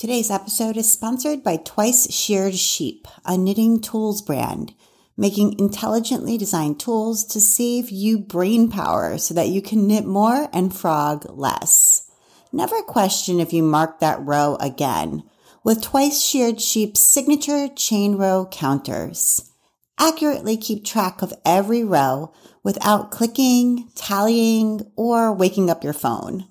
Today's 0.00 0.30
episode 0.30 0.78
is 0.78 0.90
sponsored 0.90 1.42
by 1.42 1.58
Twice 1.58 2.10
Sheared 2.10 2.54
Sheep, 2.54 3.06
a 3.26 3.36
knitting 3.36 3.82
tools 3.82 4.22
brand, 4.22 4.72
making 5.14 5.58
intelligently 5.58 6.38
designed 6.38 6.80
tools 6.80 7.22
to 7.26 7.38
save 7.38 7.90
you 7.90 8.18
brain 8.18 8.70
power 8.70 9.18
so 9.18 9.34
that 9.34 9.50
you 9.50 9.60
can 9.60 9.86
knit 9.86 10.06
more 10.06 10.48
and 10.54 10.74
frog 10.74 11.26
less. 11.28 12.10
Never 12.50 12.80
question 12.80 13.40
if 13.40 13.52
you 13.52 13.62
mark 13.62 14.00
that 14.00 14.24
row 14.24 14.56
again 14.58 15.22
with 15.64 15.82
Twice 15.82 16.18
Sheared 16.24 16.62
Sheep's 16.62 17.00
signature 17.00 17.68
chain 17.68 18.14
row 18.14 18.48
counters. 18.50 19.50
Accurately 19.98 20.56
keep 20.56 20.82
track 20.82 21.20
of 21.20 21.34
every 21.44 21.84
row 21.84 22.32
without 22.62 23.10
clicking, 23.10 23.90
tallying, 23.94 24.90
or 24.96 25.30
waking 25.30 25.68
up 25.68 25.84
your 25.84 25.92
phone. 25.92 26.46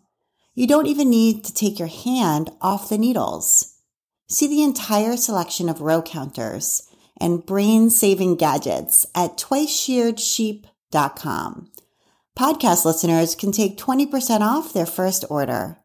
You 0.60 0.68
don't 0.68 0.86
even 0.88 1.10
need 1.10 1.46
to 1.46 1.54
take 1.54 1.80
your 1.80 1.88
hand 1.88 2.52
off 2.62 2.90
the 2.90 2.98
needles. 2.98 3.76
See 4.28 4.46
the 4.46 4.62
entire 4.62 5.16
selection 5.16 5.70
of 5.70 5.80
row 5.80 6.02
counters 6.02 6.86
and 7.16 7.46
brain 7.46 7.90
saving 7.90 8.36
gadgets 8.36 9.06
at 9.16 9.38
twiceshearedsheep.com. 9.38 11.72
Podcast 12.38 12.84
listeners 12.84 13.36
can 13.36 13.54
take 13.54 13.78
20% 13.78 14.42
off 14.42 14.74
their 14.74 14.86
first 14.86 15.24
order 15.30 15.78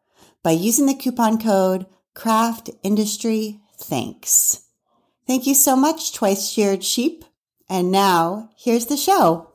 by 0.43 0.51
using 0.51 0.87
the 0.87 0.93
coupon 0.93 1.39
code 1.39 1.85
Craft 2.13 2.69
Industry 2.83 3.61
Thanks. 3.77 4.65
Thank 5.25 5.47
you 5.47 5.55
so 5.55 5.77
much, 5.77 6.13
Twice 6.13 6.49
Sheared 6.49 6.83
Sheep. 6.83 7.23
And 7.69 7.93
now 7.93 8.49
here's 8.57 8.87
the 8.87 8.97
show. 8.97 9.53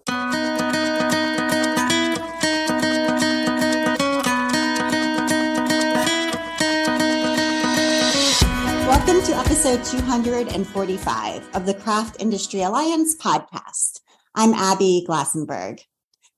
Episode 9.63 10.01
245 10.01 11.55
of 11.55 11.67
the 11.67 11.75
Craft 11.75 12.17
Industry 12.19 12.63
Alliance 12.63 13.15
podcast. 13.15 14.01
I'm 14.35 14.55
Abby 14.55 15.05
Glassenberg. 15.07 15.83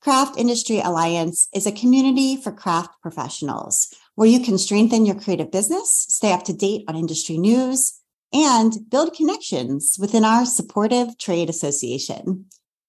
Craft 0.01 0.37
Industry 0.37 0.81
Alliance 0.81 1.47
is 1.55 1.65
a 1.65 1.71
community 1.71 2.37
for 2.37 2.51
craft 2.51 3.01
professionals 3.01 3.95
where 4.17 4.27
you 4.27 4.41
can 4.41 4.59
strengthen 4.59 5.07
your 5.07 5.15
creative 5.15 5.53
business, 5.53 6.05
stay 6.09 6.33
up 6.33 6.43
to 6.47 6.53
date 6.53 6.83
on 6.89 6.97
industry 6.97 7.39
news, 7.39 7.93
and 8.33 8.91
build 8.91 9.15
connections 9.15 9.97
within 10.01 10.25
our 10.25 10.45
supportive 10.45 11.17
trade 11.17 11.49
association. 11.49 12.47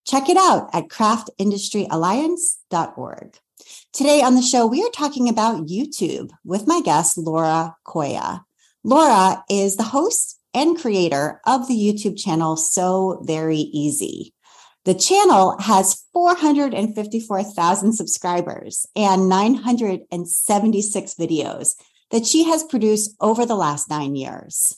Check 0.07 0.29
it 0.29 0.37
out 0.37 0.67
at 0.73 0.87
craftindustryalliance.org. 0.87 3.37
Today 3.93 4.23
on 4.23 4.33
the 4.33 4.41
show, 4.41 4.65
we 4.65 4.81
are 4.81 4.89
talking 4.89 5.29
about 5.29 5.67
YouTube 5.67 6.31
with 6.43 6.65
my 6.65 6.81
guest, 6.81 7.19
Laura 7.19 7.75
Coia. 7.85 8.41
Laura 8.85 9.43
is 9.49 9.77
the 9.77 9.83
host 9.83 10.39
and 10.53 10.77
creator 10.77 11.39
of 11.45 11.69
the 11.69 11.73
YouTube 11.73 12.17
channel 12.17 12.57
Sew 12.57 13.21
Very 13.23 13.57
Easy. 13.57 14.33
The 14.83 14.93
channel 14.93 15.57
has 15.59 16.03
454,000 16.11 17.93
subscribers 17.93 18.85
and 18.93 19.29
976 19.29 21.13
videos 21.15 21.75
that 22.11 22.25
she 22.25 22.43
has 22.43 22.63
produced 22.63 23.15
over 23.21 23.45
the 23.45 23.55
last 23.55 23.89
nine 23.89 24.15
years, 24.15 24.77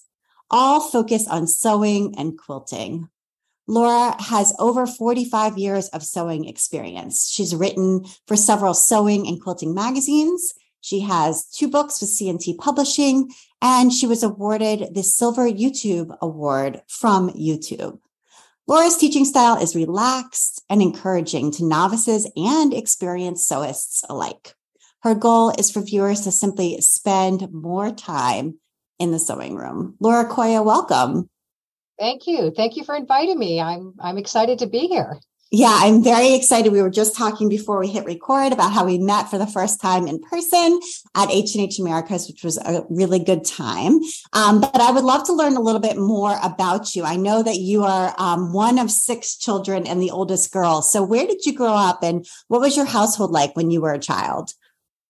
all 0.52 0.80
focused 0.80 1.28
on 1.28 1.48
sewing 1.48 2.14
and 2.16 2.38
quilting. 2.38 3.10
Laura 3.68 4.16
has 4.22 4.54
over 4.60 4.86
45 4.86 5.58
years 5.58 5.88
of 5.90 6.04
sewing 6.04 6.46
experience. 6.48 7.28
She's 7.28 7.56
written 7.56 8.06
for 8.28 8.38
several 8.38 8.76
sewing 8.76 9.28
and 9.28 9.42
quilting 9.42 9.74
magazines. 9.74 10.54
She 10.86 11.00
has 11.00 11.46
two 11.48 11.68
books 11.68 12.00
with 12.00 12.12
C&T 12.12 12.58
Publishing, 12.60 13.32
and 13.60 13.92
she 13.92 14.06
was 14.06 14.22
awarded 14.22 14.94
the 14.94 15.02
Silver 15.02 15.50
YouTube 15.50 16.16
Award 16.22 16.84
from 16.88 17.32
YouTube. 17.32 17.98
Laura's 18.68 18.96
teaching 18.96 19.26
style 19.26 19.60
is 19.60 19.76
relaxed 19.76 20.64
and 20.70 20.84
encouraging 20.84 21.50
to 21.54 21.66
novices 21.66 22.30
and 22.36 22.72
experienced 22.72 23.50
sewists 23.50 24.04
alike. 24.08 24.54
Her 25.02 25.16
goal 25.16 25.50
is 25.58 25.72
for 25.72 25.82
viewers 25.82 26.22
to 26.22 26.32
simply 26.32 26.80
spend 26.82 27.52
more 27.52 27.90
time 27.90 28.60
in 29.00 29.10
the 29.10 29.18
sewing 29.18 29.56
room. 29.56 29.96
Laura 30.00 30.30
Coia, 30.30 30.64
welcome. 30.64 31.32
Thank 31.98 32.28
you. 32.28 32.52
Thank 32.56 32.78
you 32.78 32.84
for 32.84 32.96
inviting 32.96 33.40
me. 33.40 33.60
I'm 33.60 33.96
I'm 34.00 34.20
excited 34.20 34.60
to 34.60 34.68
be 34.68 34.86
here. 34.86 35.20
Yeah, 35.58 35.72
I'm 35.72 36.04
very 36.04 36.34
excited. 36.34 36.74
We 36.74 36.82
were 36.82 36.90
just 36.90 37.16
talking 37.16 37.48
before 37.48 37.80
we 37.80 37.88
hit 37.88 38.04
record 38.04 38.52
about 38.52 38.74
how 38.74 38.86
we 38.86 38.98
met 38.98 39.30
for 39.30 39.38
the 39.38 39.48
first 39.48 39.80
time 39.80 40.06
in 40.06 40.20
person 40.20 40.82
at 41.16 41.32
H&H 41.32 41.80
Americas, 41.80 42.28
which 42.28 42.44
was 42.44 42.58
a 42.58 42.84
really 42.90 43.20
good 43.20 43.46
time. 43.46 44.02
Um, 44.34 44.60
but 44.60 44.82
I 44.82 44.92
would 44.92 45.06
love 45.06 45.26
to 45.28 45.34
learn 45.34 45.56
a 45.56 45.62
little 45.62 45.80
bit 45.80 45.96
more 45.96 46.38
about 46.44 46.94
you. 46.94 47.06
I 47.06 47.16
know 47.16 47.42
that 47.42 47.56
you 47.56 47.86
are 47.86 48.14
um, 48.18 48.52
one 48.52 48.78
of 48.78 48.92
six 48.92 49.38
children 49.38 49.88
and 49.88 50.02
the 50.02 50.12
oldest 50.12 50.52
girl. 50.52 50.82
So 50.82 51.02
where 51.02 51.26
did 51.26 51.46
you 51.46 51.54
grow 51.54 51.74
up 51.74 52.04
and 52.04 52.28
what 52.50 52.60
was 52.60 52.76
your 52.76 52.86
household 52.86 53.32
like 53.32 53.56
when 53.56 53.72
you 53.72 53.80
were 53.80 53.94
a 53.94 53.98
child? 53.98 54.52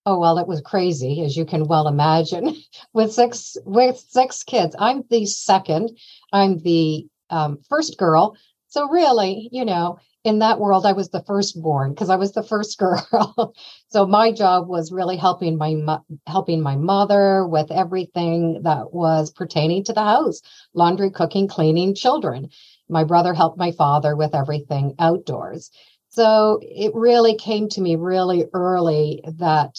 Oh 0.05 0.19
well, 0.19 0.37
it 0.37 0.47
was 0.47 0.61
crazy, 0.61 1.23
as 1.25 1.35
you 1.35 1.45
can 1.45 1.65
well 1.65 1.87
imagine. 1.87 2.55
with 2.93 3.11
six 3.11 3.57
with 3.65 3.97
six 3.97 4.43
kids, 4.43 4.75
I'm 4.77 5.05
the 5.09 5.25
second. 5.25 5.97
I'm 6.31 6.59
the 6.59 7.07
um, 7.31 7.57
first 7.67 7.97
girl. 7.97 8.37
So 8.67 8.87
really, 8.89 9.49
you 9.51 9.65
know, 9.65 9.97
in 10.25 10.39
that 10.39 10.59
world, 10.59 10.87
I 10.87 10.93
was 10.93 11.09
the 11.09 11.23
firstborn 11.23 11.91
because 11.91 12.09
I 12.09 12.15
was 12.15 12.31
the 12.31 12.43
first 12.43 12.79
girl. 12.79 13.53
so 13.89 14.07
my 14.07 14.31
job 14.31 14.67
was 14.67 14.91
really 14.91 15.17
helping 15.17 15.55
my 15.55 15.99
helping 16.25 16.61
my 16.61 16.75
mother 16.75 17.47
with 17.47 17.71
everything 17.71 18.63
that 18.63 18.91
was 18.91 19.31
pertaining 19.31 19.83
to 19.85 19.93
the 19.93 20.03
house: 20.03 20.41
laundry, 20.73 21.11
cooking, 21.11 21.47
cleaning, 21.47 21.93
children. 21.93 22.49
My 22.89 23.03
brother 23.03 23.35
helped 23.35 23.59
my 23.59 23.71
father 23.71 24.15
with 24.15 24.33
everything 24.33 24.95
outdoors. 24.97 25.69
So 26.09 26.59
it 26.61 26.93
really 26.95 27.35
came 27.35 27.69
to 27.69 27.81
me 27.81 27.95
really 27.95 28.45
early 28.53 29.21
that 29.37 29.77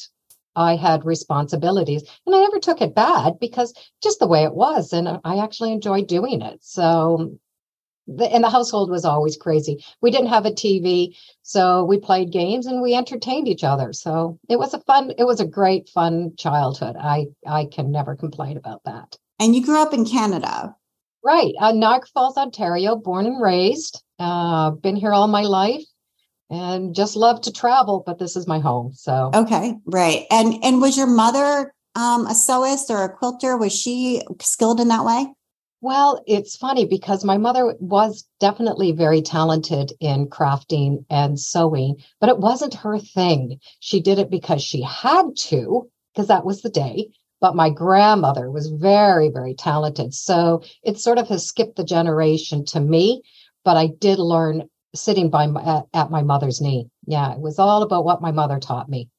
I 0.54 0.76
had 0.76 1.04
responsibilities, 1.04 2.04
and 2.24 2.34
I 2.36 2.40
never 2.40 2.60
took 2.60 2.80
it 2.80 2.94
bad 2.94 3.40
because 3.40 3.74
just 4.00 4.20
the 4.20 4.28
way 4.28 4.44
it 4.44 4.54
was, 4.54 4.92
and 4.92 5.20
I 5.24 5.38
actually 5.38 5.72
enjoyed 5.72 6.06
doing 6.06 6.40
it. 6.40 6.60
So 6.62 7.36
the, 8.06 8.32
and 8.32 8.44
the 8.44 8.50
household 8.50 8.90
was 8.90 9.04
always 9.04 9.36
crazy. 9.36 9.84
We 10.00 10.10
didn't 10.10 10.28
have 10.28 10.46
a 10.46 10.50
TV, 10.50 11.16
so 11.42 11.84
we 11.84 11.98
played 11.98 12.32
games 12.32 12.66
and 12.66 12.80
we 12.80 12.94
entertained 12.94 13.48
each 13.48 13.64
other. 13.64 13.92
So 13.92 14.38
it 14.48 14.58
was 14.58 14.74
a 14.74 14.80
fun, 14.80 15.12
it 15.18 15.24
was 15.24 15.40
a 15.40 15.46
great, 15.46 15.88
fun 15.88 16.34
childhood. 16.36 16.96
I 16.98 17.26
I 17.46 17.66
can 17.66 17.90
never 17.90 18.14
complain 18.16 18.56
about 18.56 18.82
that. 18.84 19.16
And 19.38 19.54
you 19.54 19.64
grew 19.64 19.80
up 19.80 19.92
in 19.92 20.04
Canada, 20.04 20.74
right? 21.24 21.52
Uh, 21.58 21.72
Niagara 21.72 22.06
Falls, 22.14 22.36
Ontario, 22.36 22.96
born 22.96 23.26
and 23.26 23.42
raised. 23.42 24.02
Uh, 24.18 24.70
been 24.70 24.96
here 24.96 25.12
all 25.12 25.28
my 25.28 25.42
life, 25.42 25.84
and 26.48 26.94
just 26.94 27.16
love 27.16 27.42
to 27.42 27.52
travel. 27.52 28.02
But 28.06 28.18
this 28.18 28.36
is 28.36 28.46
my 28.46 28.60
home. 28.60 28.92
So 28.94 29.30
okay, 29.34 29.74
right. 29.84 30.26
And 30.30 30.62
and 30.62 30.80
was 30.80 30.96
your 30.96 31.08
mother 31.08 31.74
um, 31.96 32.26
a 32.26 32.34
sewist 32.34 32.88
or 32.88 33.04
a 33.04 33.08
quilter? 33.08 33.56
Was 33.56 33.74
she 33.74 34.22
skilled 34.40 34.80
in 34.80 34.88
that 34.88 35.04
way? 35.04 35.26
Well, 35.80 36.22
it's 36.26 36.56
funny 36.56 36.86
because 36.86 37.24
my 37.24 37.36
mother 37.36 37.76
was 37.78 38.24
definitely 38.40 38.92
very 38.92 39.20
talented 39.20 39.92
in 40.00 40.28
crafting 40.28 41.04
and 41.10 41.38
sewing, 41.38 41.96
but 42.18 42.30
it 42.30 42.38
wasn't 42.38 42.74
her 42.74 42.98
thing. 42.98 43.60
She 43.80 44.00
did 44.00 44.18
it 44.18 44.30
because 44.30 44.62
she 44.62 44.82
had 44.82 45.36
to, 45.36 45.88
because 46.14 46.28
that 46.28 46.46
was 46.46 46.62
the 46.62 46.70
day. 46.70 47.10
But 47.40 47.54
my 47.54 47.68
grandmother 47.68 48.50
was 48.50 48.68
very, 48.68 49.28
very 49.28 49.54
talented. 49.54 50.14
So 50.14 50.62
it 50.82 50.98
sort 50.98 51.18
of 51.18 51.28
has 51.28 51.46
skipped 51.46 51.76
the 51.76 51.84
generation 51.84 52.64
to 52.66 52.80
me, 52.80 53.22
but 53.62 53.76
I 53.76 53.88
did 53.88 54.18
learn 54.18 54.70
sitting 54.94 55.28
by 55.28 55.46
my, 55.46 55.62
at, 55.62 55.84
at 55.92 56.10
my 56.10 56.22
mother's 56.22 56.62
knee. 56.62 56.88
Yeah, 57.06 57.32
it 57.32 57.40
was 57.40 57.58
all 57.58 57.82
about 57.82 58.06
what 58.06 58.22
my 58.22 58.32
mother 58.32 58.58
taught 58.58 58.88
me. 58.88 59.10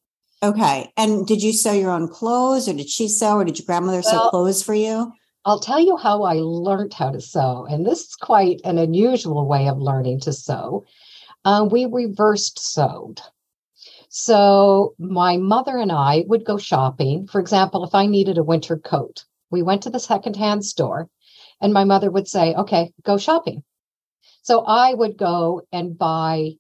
Okay. 0.42 0.92
And 0.98 1.28
did 1.28 1.44
you 1.44 1.54
sew 1.54 1.74
your 1.74 1.92
own 1.92 2.08
clothes 2.08 2.68
or 2.68 2.74
did 2.74 2.90
she 2.90 3.08
sew 3.08 3.38
or 3.38 3.46
did 3.46 3.60
your 3.60 3.66
grandmother 3.68 4.02
well, 4.04 4.24
sew 4.26 4.30
clothes 4.32 4.64
for 4.64 4.74
you? 4.74 5.14
I'll 5.48 5.62
tell 5.62 5.80
you 5.80 5.96
how 5.96 6.24
I 6.24 6.34
learned 6.34 6.94
how 6.94 7.10
to 7.10 7.22
sew. 7.22 7.66
And 7.70 7.86
this 7.86 8.02
is 8.02 8.16
quite 8.16 8.60
an 8.66 8.78
unusual 8.78 9.48
way 9.48 9.70
of 9.70 9.78
learning 9.78 10.20
to 10.22 10.34
sew. 10.34 10.84
Uh, 11.46 11.66
we 11.72 11.86
reversed 11.86 12.60
sewed. 12.60 13.22
So 14.10 14.94
my 15.00 15.38
mother 15.38 15.78
and 15.78 15.90
I 15.90 16.26
would 16.28 16.44
go 16.44 16.58
shopping. 16.58 17.28
For 17.28 17.40
example, 17.40 17.86
if 17.86 17.96
I 17.96 18.08
needed 18.08 18.38
a 18.38 18.44
winter 18.44 18.76
coat, 18.76 19.24
we 19.50 19.62
went 19.62 19.84
to 19.84 19.90
the 19.90 20.02
secondhand 20.02 20.66
store 20.66 21.08
and 21.62 21.72
my 21.72 21.86
mother 21.86 22.12
would 22.12 22.28
say, 22.28 22.54
okay, 22.54 22.92
go 23.04 23.18
shopping. 23.18 23.64
So 24.42 24.66
I 24.66 24.96
would 24.96 25.18
go 25.18 25.62
and 25.72 25.98
buy 25.98 26.56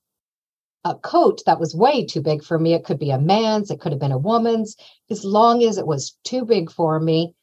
a 0.85 0.95
coat 0.95 1.41
that 1.45 1.59
was 1.59 1.75
way 1.75 2.05
too 2.05 2.21
big 2.21 2.41
for 2.41 2.57
me. 2.57 2.73
It 2.73 2.85
could 2.85 2.99
be 2.99 3.11
a 3.11 3.19
man's, 3.19 3.69
it 3.69 3.81
could 3.81 3.91
have 3.91 3.99
been 3.99 4.13
a 4.13 4.17
woman's. 4.17 4.77
As 5.09 5.25
long 5.25 5.61
as 5.61 5.77
it 5.77 5.85
was 5.85 6.17
too 6.23 6.45
big 6.45 6.71
for 6.71 7.01
me, 7.01 7.33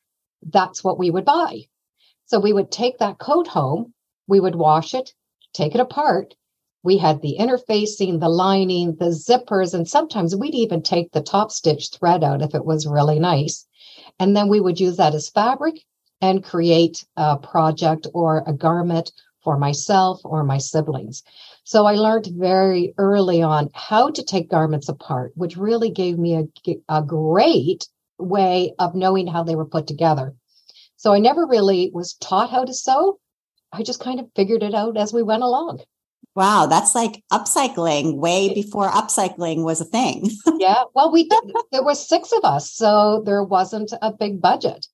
that's 0.50 0.82
what 0.85 0.99
we 0.99 1.11
would 1.11 1.25
buy. 1.25 1.67
So 2.26 2.41
we 2.41 2.52
would 2.52 2.70
take 2.70 2.99
that 2.99 3.19
coat 3.19 3.46
home, 3.49 3.93
we 4.26 4.41
would 4.41 4.55
wash 4.55 4.94
it, 4.94 5.12
take 5.52 5.75
it 5.75 5.81
apart. 5.81 6.35
We 6.82 6.99
had 6.99 7.23
the 7.23 7.37
interfacing, 7.38 8.20
the 8.20 8.29
lining, 8.29 8.96
the 8.96 9.06
zippers, 9.06 9.73
and 9.73 9.88
sometimes 9.88 10.37
we'd 10.37 10.55
even 10.55 10.82
take 10.82 11.12
the 11.12 11.23
top 11.23 11.50
stitch 11.50 11.91
thread 11.91 12.23
out 12.23 12.43
if 12.43 12.55
it 12.55 12.64
was 12.64 12.87
really 12.87 13.19
nice. 13.19 13.67
And 14.19 14.37
then 14.37 14.49
we 14.49 14.61
would 14.61 14.81
use 14.81 14.96
that 14.99 15.14
as 15.14 15.31
fabric 15.31 15.85
and 16.20 16.44
create 16.44 17.06
a 17.17 17.37
project 17.38 18.06
or 18.12 18.44
a 18.46 18.52
garment 18.52 19.12
for 19.43 19.58
myself 19.58 20.20
or 20.25 20.43
my 20.44 20.58
siblings. 20.58 21.23
So 21.64 21.87
I 21.87 21.94
learned 21.94 22.26
very 22.26 22.94
early 22.99 23.43
on 23.43 23.70
how 23.75 24.11
to 24.11 24.23
take 24.23 24.50
garments 24.50 24.88
apart, 24.88 25.32
which 25.35 25.56
really 25.56 25.91
gave 25.91 26.19
me 26.19 26.35
a, 26.35 26.46
a 26.88 27.02
great 27.02 27.88
way 28.19 28.75
of 28.78 28.94
knowing 28.94 29.26
how 29.26 29.43
they 29.43 29.56
were 29.56 29.66
put 29.66 29.87
together. 29.87 30.34
So 30.96 31.12
I 31.12 31.19
never 31.19 31.46
really 31.46 31.90
was 31.93 32.14
taught 32.14 32.50
how 32.50 32.64
to 32.64 32.72
sew. 32.72 33.19
I 33.72 33.82
just 33.82 34.00
kind 34.00 34.20
of 34.20 34.31
figured 34.37 34.62
it 34.62 34.75
out 34.75 34.96
as 34.96 35.12
we 35.12 35.22
went 35.22 35.43
along. 35.43 35.81
Wow, 36.34 36.66
that's 36.66 36.94
like 36.94 37.22
upcycling 37.32 38.16
way 38.16 38.52
before 38.52 38.90
upcycling 38.90 39.64
was 39.64 39.81
a 39.81 39.84
thing. 39.84 40.31
yeah, 40.58 40.84
well, 40.94 41.12
we 41.12 41.28
did. 41.28 41.52
There 41.70 41.84
were 41.84 41.94
six 41.94 42.32
of 42.32 42.44
us, 42.44 42.72
so 42.72 43.22
there 43.25 43.44
wasn't 43.44 43.93
a 44.02 44.12
big 44.12 44.40
budget. 44.40 44.87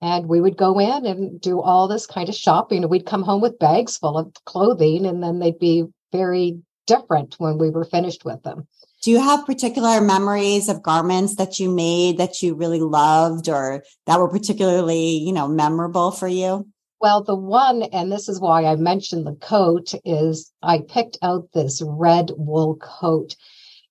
And 0.00 0.28
we 0.28 0.40
would 0.40 0.56
go 0.56 0.78
in 0.78 1.06
and 1.06 1.40
do 1.40 1.60
all 1.60 1.88
this 1.88 2.06
kind 2.06 2.28
of 2.28 2.34
shopping. 2.34 2.88
We'd 2.88 3.06
come 3.06 3.22
home 3.22 3.40
with 3.40 3.58
bags 3.58 3.96
full 3.96 4.18
of 4.18 4.32
clothing, 4.44 5.06
and 5.06 5.22
then 5.22 5.38
they'd 5.38 5.58
be 5.58 5.84
very 6.12 6.60
different 6.86 7.36
when 7.38 7.58
we 7.58 7.70
were 7.70 7.84
finished 7.84 8.24
with 8.24 8.42
them. 8.42 8.68
Do 9.04 9.10
you 9.10 9.20
have 9.20 9.44
particular 9.44 10.00
memories 10.00 10.70
of 10.70 10.82
garments 10.82 11.36
that 11.36 11.60
you 11.60 11.68
made 11.68 12.16
that 12.16 12.40
you 12.40 12.54
really 12.54 12.80
loved 12.80 13.50
or 13.50 13.84
that 14.06 14.18
were 14.18 14.30
particularly, 14.30 15.18
you 15.18 15.30
know, 15.30 15.46
memorable 15.46 16.10
for 16.10 16.26
you? 16.26 16.66
Well, 17.02 17.22
the 17.22 17.36
one, 17.36 17.82
and 17.82 18.10
this 18.10 18.30
is 18.30 18.40
why 18.40 18.64
I 18.64 18.76
mentioned 18.76 19.26
the 19.26 19.34
coat, 19.34 19.92
is 20.06 20.50
I 20.62 20.78
picked 20.88 21.18
out 21.20 21.50
this 21.52 21.82
red 21.84 22.30
wool 22.38 22.76
coat 22.76 23.36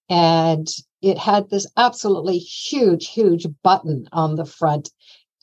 and 0.09 0.67
it 1.03 1.19
had 1.19 1.47
this 1.51 1.67
absolutely 1.77 2.39
huge, 2.39 3.09
huge 3.09 3.45
button 3.61 4.07
on 4.11 4.33
the 4.33 4.45
front. 4.45 4.89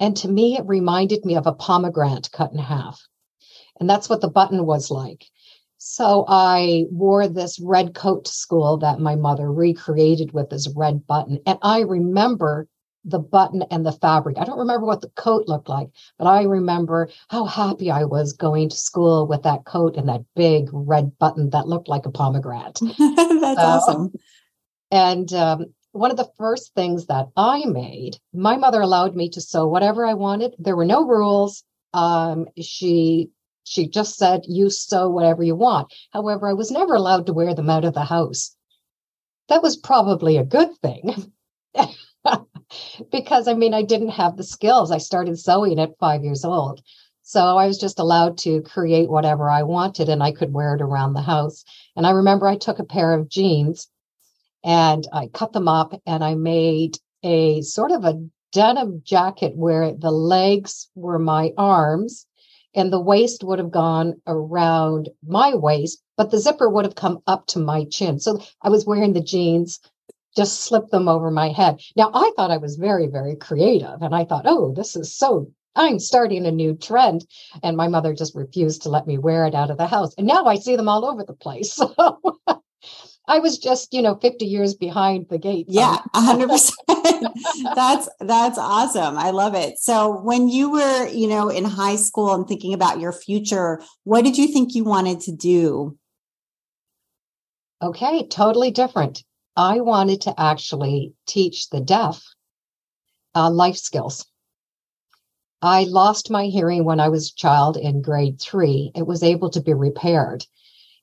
And 0.01 0.17
to 0.17 0.29
me, 0.29 0.57
it 0.57 0.67
reminded 0.67 1.25
me 1.25 1.37
of 1.37 1.47
a 1.47 1.53
pomegranate 1.53 2.33
cut 2.33 2.51
in 2.51 2.59
half. 2.59 3.01
And 3.79 3.89
that's 3.89 4.09
what 4.09 4.21
the 4.21 4.29
button 4.29 4.67
was 4.67 4.91
like. 4.91 5.27
So 5.83 6.27
I 6.29 6.85
wore 6.91 7.27
this 7.27 7.59
red 7.59 7.95
coat 7.95 8.27
to 8.27 8.31
school 8.31 8.77
that 8.79 9.01
my 9.01 9.15
mother 9.17 9.51
recreated 9.51 10.33
with 10.33 10.51
this 10.51 10.69
red 10.77 11.07
button. 11.07 11.41
And 11.47 11.59
I 11.63 11.81
remember 11.81 12.69
the 13.07 13.19
button 13.19 13.63
and 13.71 13.87
the 13.87 13.93
fabric. 13.93 14.37
I 14.37 14.45
don't 14.45 14.59
remember 14.59 14.85
what 14.85 15.01
the 15.01 15.09
coat 15.17 15.49
looked 15.49 15.71
like, 15.71 15.89
but 16.19 16.27
I 16.27 16.43
remember 16.43 17.09
how 17.31 17.47
happy 17.47 17.91
I 17.91 18.05
was 18.05 18.35
going 18.35 18.69
to 18.69 18.77
school 18.77 19.27
with 19.27 19.43
that 19.45 19.65
coat 19.65 19.97
and 19.97 20.07
that 20.11 20.21
big 20.37 20.69
red 20.71 21.19
button 21.19 21.49
that 21.51 21.67
looked 21.67 21.89
like 21.89 22.05
a 22.05 22.11
pomegranate. 22.11 22.79
That's 22.99 22.99
so, 22.99 23.67
awesome. 23.67 24.13
And 24.91 25.33
um, 25.33 25.65
one 25.93 26.11
of 26.11 26.19
the 26.19 26.31
first 26.37 26.75
things 26.75 27.07
that 27.07 27.29
I 27.39 27.65
made, 27.65 28.19
my 28.35 28.59
mother 28.59 28.83
allowed 28.83 29.17
me 29.17 29.31
to 29.31 29.41
sew 29.41 29.67
whatever 29.67 30.05
I 30.05 30.13
wanted. 30.13 30.57
There 30.59 30.77
were 30.77 30.85
no 30.85 31.07
rules. 31.07 31.65
Um, 31.95 32.49
she 32.61 33.31
she 33.71 33.87
just 33.87 34.17
said, 34.17 34.43
you 34.49 34.69
sew 34.69 35.09
whatever 35.09 35.45
you 35.45 35.55
want. 35.55 35.95
However, 36.13 36.49
I 36.49 36.55
was 36.55 36.73
never 36.73 36.97
allowed 36.97 37.27
to 37.27 37.33
wear 37.33 37.55
them 37.55 37.71
out 37.71 37.85
of 37.85 37.95
the 37.95 38.03
house. 38.05 38.57
That 39.49 39.63
was 39.63 39.77
probably 39.77 40.37
a 40.37 40.45
good 40.45 40.77
thing. 40.79 41.33
because 43.13 43.47
I 43.47 43.55
mean, 43.55 43.73
I 43.73 43.83
didn't 43.83 44.09
have 44.09 44.37
the 44.37 44.43
skills. 44.43 44.91
I 44.91 44.99
started 44.99 45.39
sewing 45.39 45.79
at 45.79 45.97
five 46.01 46.25
years 46.25 46.45
old. 46.45 46.83
So 47.23 47.57
I 47.57 47.69
was 47.69 47.79
just 47.79 48.01
allowed 48.01 48.39
to 48.39 48.61
create 48.63 49.09
whatever 49.09 49.49
I 49.49 49.63
wanted 49.63 50.09
and 50.09 50.21
I 50.21 50.33
could 50.33 50.53
wear 50.53 50.75
it 50.75 50.83
around 50.83 51.13
the 51.13 51.23
house. 51.23 51.63
And 51.95 52.09
I 52.09 52.11
remember 52.11 52.49
I 52.49 52.57
took 52.57 52.81
a 52.81 52.85
pair 52.85 53.15
of 53.15 53.29
jeans 53.29 53.87
and 54.65 55.07
I 55.13 55.29
cut 55.29 55.53
them 55.53 55.69
up 55.69 55.95
and 56.07 56.25
I 56.25 56.35
made 56.35 56.99
a 57.23 57.63
sort 57.63 57.93
of 57.93 58.05
a 58.05 58.21
denim 58.53 59.03
jacket 59.05 59.53
where 59.55 59.95
the 59.95 60.11
legs 60.11 60.91
were 60.97 61.21
my 61.21 61.53
arms 61.57 62.27
and 62.75 62.93
the 62.93 63.01
waist 63.01 63.43
would 63.45 63.59
have 63.59 63.71
gone 63.71 64.21
around 64.27 65.09
my 65.27 65.55
waist, 65.55 66.03
but 66.17 66.31
the 66.31 66.39
zipper 66.39 66.69
would 66.69 66.85
have 66.85 66.95
come 66.95 67.21
up 67.27 67.47
to 67.47 67.59
my 67.59 67.85
chin. 67.85 68.21
So 68.21 68.41
I 68.63 68.69
was 68.69 68.87
wearing 68.87 69.13
the 69.13 69.21
jeans, 69.21 69.81
just 70.37 70.61
slipped 70.61 70.91
them 70.91 71.09
over 71.09 71.31
my 71.31 71.49
head. 71.49 71.81
Now 71.97 72.11
I 72.15 72.31
thought 72.37 72.51
I 72.51 72.59
was 72.59 72.77
very, 72.77 73.07
very 73.07 73.37
creative. 73.37 74.03
And 74.03 74.15
I 74.15 74.25
thought, 74.25 74.45
oh, 74.47 74.73
this 74.75 74.95
is 74.97 75.15
so, 75.17 75.49
I'm 75.75 75.99
starting 75.99 76.47
a 76.47 76.53
new 76.53 76.77
trend. 76.77 77.27
And 77.63 77.77
my 77.77 77.89
mother 77.89 78.15
just 78.15 78.35
refused 78.35 78.83
to 78.83 78.89
let 78.89 79.07
me 79.07 79.19
wear 79.19 79.47
it 79.47 79.55
out 79.55 79.71
of 79.71 79.79
the 79.79 79.87
house. 79.87 80.15
And 80.17 80.27
now 80.27 80.45
I 80.45 80.57
see 80.57 80.77
them 80.77 80.89
all 80.89 81.05
over 81.05 81.25
the 81.25 81.35
place. 81.35 81.79
So 81.97 82.39
I 83.31 83.39
was 83.39 83.59
just, 83.59 83.95
you 83.95 84.03
know, 84.03 84.17
50 84.17 84.45
years 84.45 84.75
behind 84.75 85.29
the 85.31 85.39
game. 85.39 85.65
Yeah, 85.69 85.99
100%. 86.15 86.73
that's 87.77 88.09
that's 88.19 88.59
awesome. 88.59 89.17
I 89.17 89.31
love 89.31 89.55
it. 89.55 89.79
So, 89.79 90.21
when 90.21 90.49
you 90.49 90.73
were, 90.73 91.07
you 91.07 91.29
know, 91.29 91.49
in 91.49 91.65
high 91.65 91.95
school 91.95 92.35
and 92.35 92.47
thinking 92.49 92.75
about 92.75 92.99
your 92.99 93.13
future, 93.13 93.81
what 94.03 94.25
did 94.25 94.37
you 94.37 94.49
think 94.49 94.75
you 94.75 94.83
wanted 94.83 95.21
to 95.21 95.33
do? 95.33 95.97
Okay, 97.81 98.27
totally 98.27 98.73
different. 98.73 99.23
I 99.57 99.81
wanted 99.81 100.23
to 100.23 100.35
actually 100.37 101.15
teach 101.27 101.71
the 101.71 101.81
deaf 101.81 102.23
uh, 103.37 103.51
life 103.51 103.77
skills. 103.77 104.27
I 105.63 105.85
lost 105.85 106.31
my 106.31 106.47
hearing 106.47 106.85
when 106.85 106.99
I 106.99 107.11
was 107.11 107.31
a 107.31 107.35
child 107.35 107.77
in 107.77 108.03
grade 108.03 108.41
three. 108.41 108.91
It 108.95 109.07
was 109.07 109.23
able 109.23 109.51
to 109.51 109.61
be 109.61 109.75
repaired. 109.75 110.47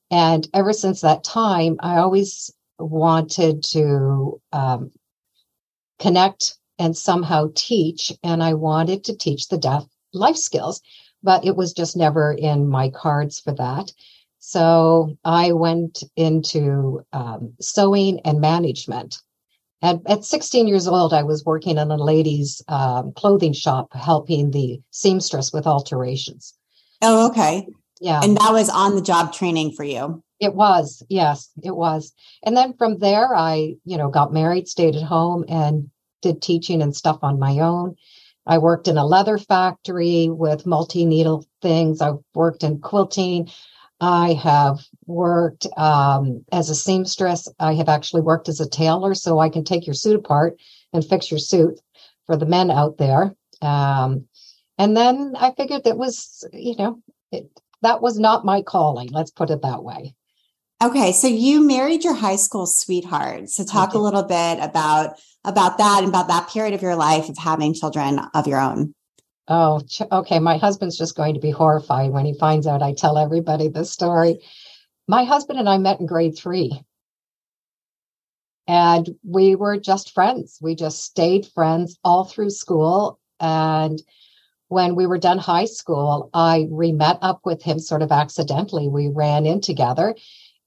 And 0.10 0.48
ever 0.54 0.74
since 0.74 1.02
that 1.02 1.24
time, 1.24 1.78
I 1.80 1.98
always 1.98 2.52
wanted 2.80 3.64
to 3.72 4.42
um, 4.54 4.92
connect 6.00 6.58
and 6.80 6.96
somehow 6.96 7.48
teach. 7.56 8.14
And 8.24 8.44
I 8.44 8.54
wanted 8.54 9.04
to 9.06 9.18
teach 9.18 9.48
the 9.48 9.58
deaf 9.58 9.86
life 10.14 10.38
skills, 10.38 10.82
but 11.24 11.46
it 11.46 11.56
was 11.56 11.74
just 11.74 11.98
never 11.98 12.32
in 12.32 12.68
my 12.68 12.90
cards 12.90 13.40
for 13.40 13.54
that. 13.54 13.92
So 14.40 15.18
I 15.26 15.52
went 15.52 16.04
into 16.16 17.02
um, 17.12 17.54
sewing 17.60 18.22
and 18.22 18.40
management. 18.40 19.18
And 19.82 20.02
at 20.08 20.26
16 20.26 20.68
years 20.68 20.88
old, 20.88 21.14
I 21.14 21.24
was 21.24 21.46
working 21.46 21.78
in 21.78 21.92
a 21.92 21.98
ladies' 21.98 22.62
um, 22.68 23.12
clothing 23.12 23.54
shop, 23.54 23.94
helping 23.94 24.52
the 24.52 24.82
seamstress 24.92 25.52
with 25.54 25.68
alterations. 25.68 26.54
Oh, 27.02 27.28
okay. 27.30 27.68
Yeah. 28.00 28.20
And 28.24 28.38
that 28.38 28.52
was 28.52 28.70
on 28.70 28.96
the 28.96 29.02
job 29.02 29.34
training 29.34 29.72
for 29.72 29.84
you. 29.84 30.24
It 30.40 30.54
was. 30.54 31.04
Yes, 31.10 31.50
it 31.64 31.76
was. 31.76 32.14
And 32.44 32.56
then 32.56 32.74
from 32.78 33.00
there 33.00 33.36
I, 33.36 33.76
you 33.86 33.98
know, 33.98 34.10
got 34.10 34.34
married, 34.34 34.68
stayed 34.68 34.96
at 34.96 35.04
home 35.04 35.46
and 35.48 35.90
did 36.22 36.42
teaching 36.42 36.82
and 36.82 36.96
stuff 36.96 37.20
on 37.22 37.40
my 37.40 37.60
own. 37.60 37.96
I 38.46 38.60
worked 38.60 38.88
in 38.88 38.98
a 38.98 39.06
leather 39.06 39.38
factory 39.38 40.30
with 40.30 40.66
multi 40.66 41.06
needle 41.06 41.46
things. 41.62 42.02
I've 42.02 42.20
worked 42.34 42.64
in 42.64 42.80
quilting. 42.80 43.50
I 44.00 44.34
have 44.34 44.80
worked 45.06 45.66
um, 45.76 46.46
as 46.52 46.70
a 46.70 46.76
seamstress. 46.76 47.50
I 47.60 47.74
have 47.74 47.90
actually 47.90 48.22
worked 48.22 48.48
as 48.48 48.60
a 48.60 48.70
tailor, 48.70 49.16
so 49.16 49.40
I 49.40 49.50
can 49.50 49.64
take 49.64 49.88
your 49.88 49.96
suit 49.96 50.16
apart 50.16 50.60
and 50.94 51.04
fix 51.06 51.32
your 51.32 51.40
suit 51.40 51.80
for 52.26 52.38
the 52.38 52.46
men 52.46 52.70
out 52.70 52.98
there. 52.98 53.36
Um, 53.62 54.28
and 54.78 54.96
then 54.96 55.36
I 55.38 55.52
figured 55.52 55.84
that 55.86 55.98
was, 55.98 56.48
you 56.54 56.76
know, 56.78 57.02
it, 57.32 57.50
that 57.82 58.02
was 58.02 58.20
not 58.20 58.46
my 58.46 58.62
calling. 58.62 59.10
Let's 59.10 59.32
put 59.32 59.50
it 59.50 59.62
that 59.62 59.84
way. 59.84 60.16
Okay, 60.84 61.12
so 61.12 61.28
you 61.28 61.66
married 61.66 62.04
your 62.04 62.14
high 62.14 62.36
school 62.36 62.68
sweetheart. 62.68 63.50
So 63.50 63.64
talk 63.64 63.94
a 63.94 64.00
little 64.00 64.24
bit 64.24 64.60
about 64.62 65.20
about 65.44 65.78
that 65.80 66.00
and 66.00 66.10
about 66.10 66.28
that 66.28 66.50
period 66.50 66.74
of 66.74 66.82
your 66.82 66.96
life 66.96 67.30
of 67.30 67.38
having 67.38 67.74
children 67.74 68.20
of 68.34 68.48
your 68.48 68.60
own. 68.60 68.94
Oh, 69.48 69.82
okay. 70.12 70.40
My 70.40 70.58
husband's 70.58 70.98
just 70.98 71.16
going 71.16 71.34
to 71.34 71.40
be 71.40 71.52
horrified 71.52 72.12
when 72.12 72.26
he 72.26 72.38
finds 72.38 72.68
out 72.68 72.84
I 72.84 72.94
tell 72.94 73.18
everybody 73.18 73.70
this 73.70 73.92
story. 73.92 74.40
My 75.08 75.24
husband 75.24 75.58
and 75.58 75.70
I 75.70 75.78
met 75.78 76.00
in 76.00 76.06
grade 76.06 76.38
3. 76.38 76.82
And 78.68 79.10
we 79.24 79.56
were 79.56 79.78
just 79.78 80.14
friends. 80.14 80.60
We 80.62 80.76
just 80.76 81.02
stayed 81.02 81.48
friends 81.48 81.98
all 82.04 82.26
through 82.26 82.50
school 82.50 83.20
and 83.40 84.02
when 84.70 84.96
we 84.96 85.06
were 85.06 85.18
done 85.18 85.38
high 85.38 85.66
school, 85.66 86.30
I 86.34 86.68
re 86.70 86.92
met 86.92 87.18
up 87.22 87.42
with 87.46 87.64
him 87.64 87.80
sort 87.80 88.02
of 88.02 88.12
accidentally. 88.12 88.88
We 88.88 89.08
ran 89.08 89.46
in 89.46 89.62
together 89.62 90.16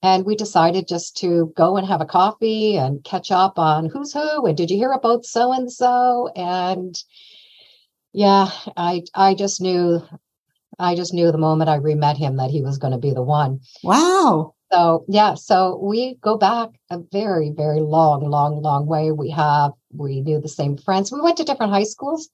and 0.02 0.24
we 0.24 0.34
decided 0.34 0.88
just 0.88 1.16
to 1.18 1.52
go 1.56 1.76
and 1.76 1.86
have 1.86 2.00
a 2.00 2.06
coffee 2.06 2.76
and 2.76 3.04
catch 3.04 3.30
up 3.30 3.58
on 3.58 3.86
who's 3.86 4.12
who 4.12 4.46
and 4.46 4.56
did 4.56 4.70
you 4.70 4.76
hear 4.76 4.92
about 4.92 5.24
so 5.24 5.52
and 5.52 5.70
so 5.70 6.28
and 6.34 7.02
yeah 8.12 8.50
i 8.76 9.02
i 9.14 9.34
just 9.34 9.60
knew 9.60 10.00
i 10.78 10.94
just 10.94 11.12
knew 11.12 11.30
the 11.30 11.38
moment 11.38 11.70
i 11.70 11.76
re-met 11.76 12.16
him 12.16 12.36
that 12.36 12.50
he 12.50 12.62
was 12.62 12.78
going 12.78 12.92
to 12.92 12.98
be 12.98 13.12
the 13.12 13.22
one. 13.22 13.60
Wow. 13.82 14.54
So 14.72 15.04
yeah 15.08 15.34
so 15.34 15.78
we 15.82 16.14
go 16.22 16.38
back 16.38 16.70
a 16.90 16.98
very 17.12 17.50
very 17.50 17.80
long 17.80 18.28
long 18.28 18.62
long 18.62 18.86
way. 18.86 19.12
We 19.12 19.30
have 19.30 19.72
we 19.92 20.22
knew 20.22 20.40
the 20.40 20.48
same 20.48 20.76
friends. 20.76 21.12
We 21.12 21.20
went 21.20 21.36
to 21.38 21.44
different 21.44 21.72
high 21.72 21.84
schools 21.84 22.30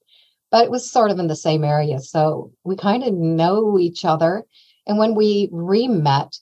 but 0.50 0.64
it 0.64 0.70
was 0.70 0.90
sort 0.90 1.10
of 1.10 1.18
in 1.18 1.26
the 1.26 1.36
same 1.36 1.64
area 1.64 1.98
so 2.00 2.50
we 2.64 2.76
kind 2.76 3.02
of 3.02 3.12
know 3.12 3.78
each 3.78 4.04
other 4.04 4.44
and 4.86 4.98
when 4.98 5.14
we 5.14 5.48
re-met 5.52 6.38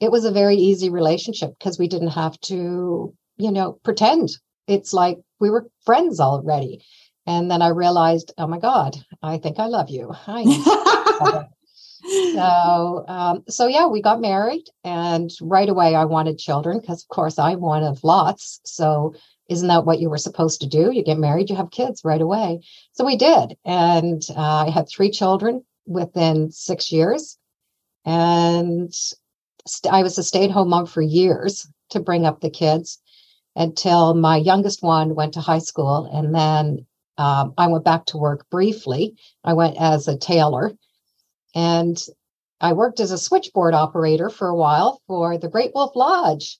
it 0.00 0.10
was 0.10 0.24
a 0.24 0.32
very 0.32 0.56
easy 0.56 0.90
relationship 0.90 1.54
because 1.58 1.78
we 1.78 1.88
didn't 1.88 2.08
have 2.08 2.38
to, 2.42 3.14
you 3.36 3.50
know, 3.50 3.78
pretend. 3.84 4.30
It's 4.66 4.92
like 4.92 5.18
we 5.40 5.50
were 5.50 5.70
friends 5.84 6.20
already. 6.20 6.82
And 7.26 7.50
then 7.50 7.62
I 7.62 7.68
realized, 7.68 8.32
oh 8.36 8.46
my 8.46 8.58
God, 8.58 8.96
I 9.22 9.38
think 9.38 9.58
I 9.58 9.66
love 9.66 9.88
you. 9.88 10.12
I 10.26 11.44
so 12.34 13.04
um, 13.08 13.44
so 13.48 13.66
yeah 13.66 13.86
we 13.86 14.02
got 14.02 14.20
married 14.20 14.64
and 14.84 15.30
right 15.40 15.70
away 15.70 15.94
i 15.94 16.04
wanted 16.04 16.36
children 16.36 16.78
because 16.78 17.02
of 17.02 17.08
course 17.08 17.38
i'm 17.38 17.62
one 17.62 17.82
of 17.82 18.04
lots 18.04 18.60
so 18.64 19.14
isn't 19.48 19.68
that 19.68 19.84
what 19.84 20.00
you 20.00 20.08
were 20.08 20.18
supposed 20.18 20.60
to 20.60 20.66
do? 20.66 20.90
You 20.92 21.04
get 21.04 21.18
married 21.18 21.50
you 21.50 21.56
have 21.56 21.70
kids 21.70 22.02
right 22.04 22.20
away. 22.20 22.60
So 22.92 23.04
we 23.04 23.16
did. 23.16 23.56
And 23.64 24.22
uh, 24.36 24.64
i 24.66 24.70
had 24.70 24.88
three 24.88 25.10
children 25.10 25.64
within 25.86 26.50
six 26.50 26.90
years. 26.90 27.38
And 28.04 28.92
st- 29.66 29.92
i 29.92 30.02
was 30.02 30.18
a 30.18 30.22
stay-at-home 30.22 30.68
mom 30.68 30.86
for 30.86 31.02
years 31.02 31.66
to 31.90 32.00
bring 32.00 32.24
up 32.26 32.40
the 32.40 32.50
kids 32.50 33.00
until 33.56 34.14
my 34.14 34.36
youngest 34.36 34.82
one 34.82 35.14
went 35.14 35.34
to 35.34 35.40
high 35.40 35.58
school. 35.58 36.08
And 36.12 36.34
then 36.34 36.86
um, 37.18 37.54
i 37.58 37.66
went 37.66 37.84
back 37.84 38.06
to 38.06 38.18
work 38.18 38.48
briefly. 38.50 39.16
I 39.44 39.52
went 39.54 39.76
as 39.78 40.08
a 40.08 40.16
tailor. 40.16 40.72
And 41.54 42.02
I 42.60 42.72
worked 42.72 43.00
as 43.00 43.10
a 43.10 43.18
switchboard 43.18 43.74
operator 43.74 44.30
for 44.30 44.48
a 44.48 44.56
while 44.56 45.00
for 45.06 45.36
the 45.38 45.48
Great 45.48 45.72
Wolf 45.74 45.94
Lodge. 45.94 46.58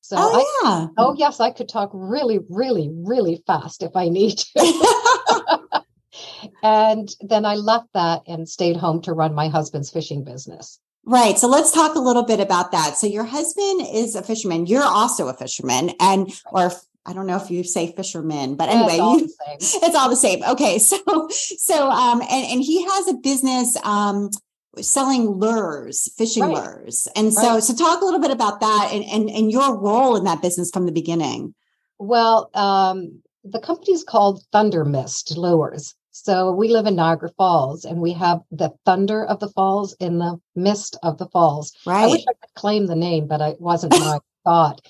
So 0.00 0.16
oh, 0.18 0.34
I, 0.34 0.68
yeah. 0.68 0.86
oh 0.98 1.14
yes, 1.16 1.40
I 1.40 1.50
could 1.50 1.68
talk 1.68 1.90
really, 1.92 2.40
really, 2.48 2.90
really 2.92 3.42
fast 3.46 3.82
if 3.82 3.92
I 3.94 4.08
need 4.08 4.38
to. 4.38 5.84
and 6.62 7.08
then 7.20 7.44
I 7.44 7.54
left 7.54 7.88
that 7.94 8.22
and 8.26 8.48
stayed 8.48 8.76
home 8.76 9.02
to 9.02 9.12
run 9.12 9.34
my 9.34 9.48
husband's 9.48 9.90
fishing 9.90 10.24
business. 10.24 10.80
Right. 11.04 11.38
So 11.38 11.48
let's 11.48 11.72
talk 11.72 11.94
a 11.94 12.00
little 12.00 12.24
bit 12.24 12.40
about 12.40 12.72
that. 12.72 12.96
So 12.96 13.06
your 13.06 13.24
husband 13.24 13.86
is 13.92 14.14
a 14.14 14.22
fisherman. 14.22 14.66
You're 14.66 14.82
also 14.82 15.28
a 15.28 15.34
fisherman 15.34 15.92
and 15.98 16.30
or 16.52 16.72
I 17.06 17.14
don't 17.14 17.26
know 17.26 17.36
if 17.36 17.50
you 17.50 17.64
say 17.64 17.92
fisherman, 17.92 18.56
but 18.56 18.68
anyway, 18.68 18.98
yeah, 18.98 18.98
it's, 18.98 19.00
all 19.00 19.18
you, 19.18 19.28
it's, 19.86 19.94
all 19.96 20.10
the 20.10 20.16
same. 20.16 20.44
Okay, 20.44 20.78
so 20.78 21.28
so 21.30 21.90
um, 21.90 22.20
and 22.20 22.46
and 22.46 22.62
he 22.62 22.84
has 22.84 23.08
a 23.08 23.14
business 23.14 23.76
um 23.84 24.30
selling 24.80 25.26
lures, 25.28 26.12
fishing 26.16 26.44
right. 26.44 26.54
lures, 26.54 27.08
and 27.16 27.32
so 27.32 27.54
right. 27.54 27.62
so 27.62 27.74
talk 27.74 28.00
a 28.00 28.04
little 28.04 28.20
bit 28.20 28.30
about 28.30 28.60
that 28.60 28.90
and 28.92 29.04
and 29.04 29.30
and 29.30 29.50
your 29.50 29.76
role 29.76 30.16
in 30.16 30.24
that 30.24 30.42
business 30.42 30.70
from 30.70 30.86
the 30.86 30.92
beginning. 30.92 31.54
Well, 31.98 32.50
um, 32.54 33.20
the 33.44 33.60
company 33.60 33.92
is 33.92 34.04
called 34.04 34.42
Thunder 34.52 34.84
Mist 34.84 35.36
Lures. 35.36 35.94
So 36.12 36.52
we 36.52 36.68
live 36.68 36.86
in 36.86 36.96
Niagara 36.96 37.30
Falls, 37.36 37.84
and 37.84 38.00
we 38.00 38.12
have 38.12 38.40
the 38.50 38.70
thunder 38.84 39.24
of 39.24 39.40
the 39.40 39.48
falls 39.48 39.94
in 40.00 40.18
the 40.18 40.38
mist 40.54 40.98
of 41.02 41.18
the 41.18 41.26
falls. 41.26 41.72
Right. 41.86 42.04
I 42.04 42.06
wish 42.08 42.24
I 42.28 42.32
could 42.32 42.54
claim 42.54 42.86
the 42.86 42.96
name, 42.96 43.26
but 43.26 43.40
it 43.40 43.60
wasn't 43.60 43.92
my 43.92 44.18
thought 44.44 44.80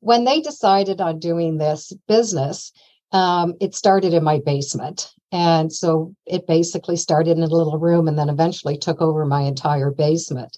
when 0.00 0.24
they 0.24 0.40
decided 0.40 1.00
on 1.00 1.18
doing 1.18 1.58
this 1.58 1.92
business, 2.06 2.72
um, 3.12 3.54
it 3.60 3.74
started 3.74 4.14
in 4.14 4.22
my 4.22 4.40
basement. 4.44 5.12
And 5.30 5.72
so 5.72 6.14
it 6.26 6.46
basically 6.46 6.96
started 6.96 7.36
in 7.36 7.42
a 7.42 7.46
little 7.46 7.78
room 7.78 8.08
and 8.08 8.18
then 8.18 8.28
eventually 8.28 8.78
took 8.78 9.00
over 9.00 9.26
my 9.26 9.42
entire 9.42 9.90
basement. 9.90 10.56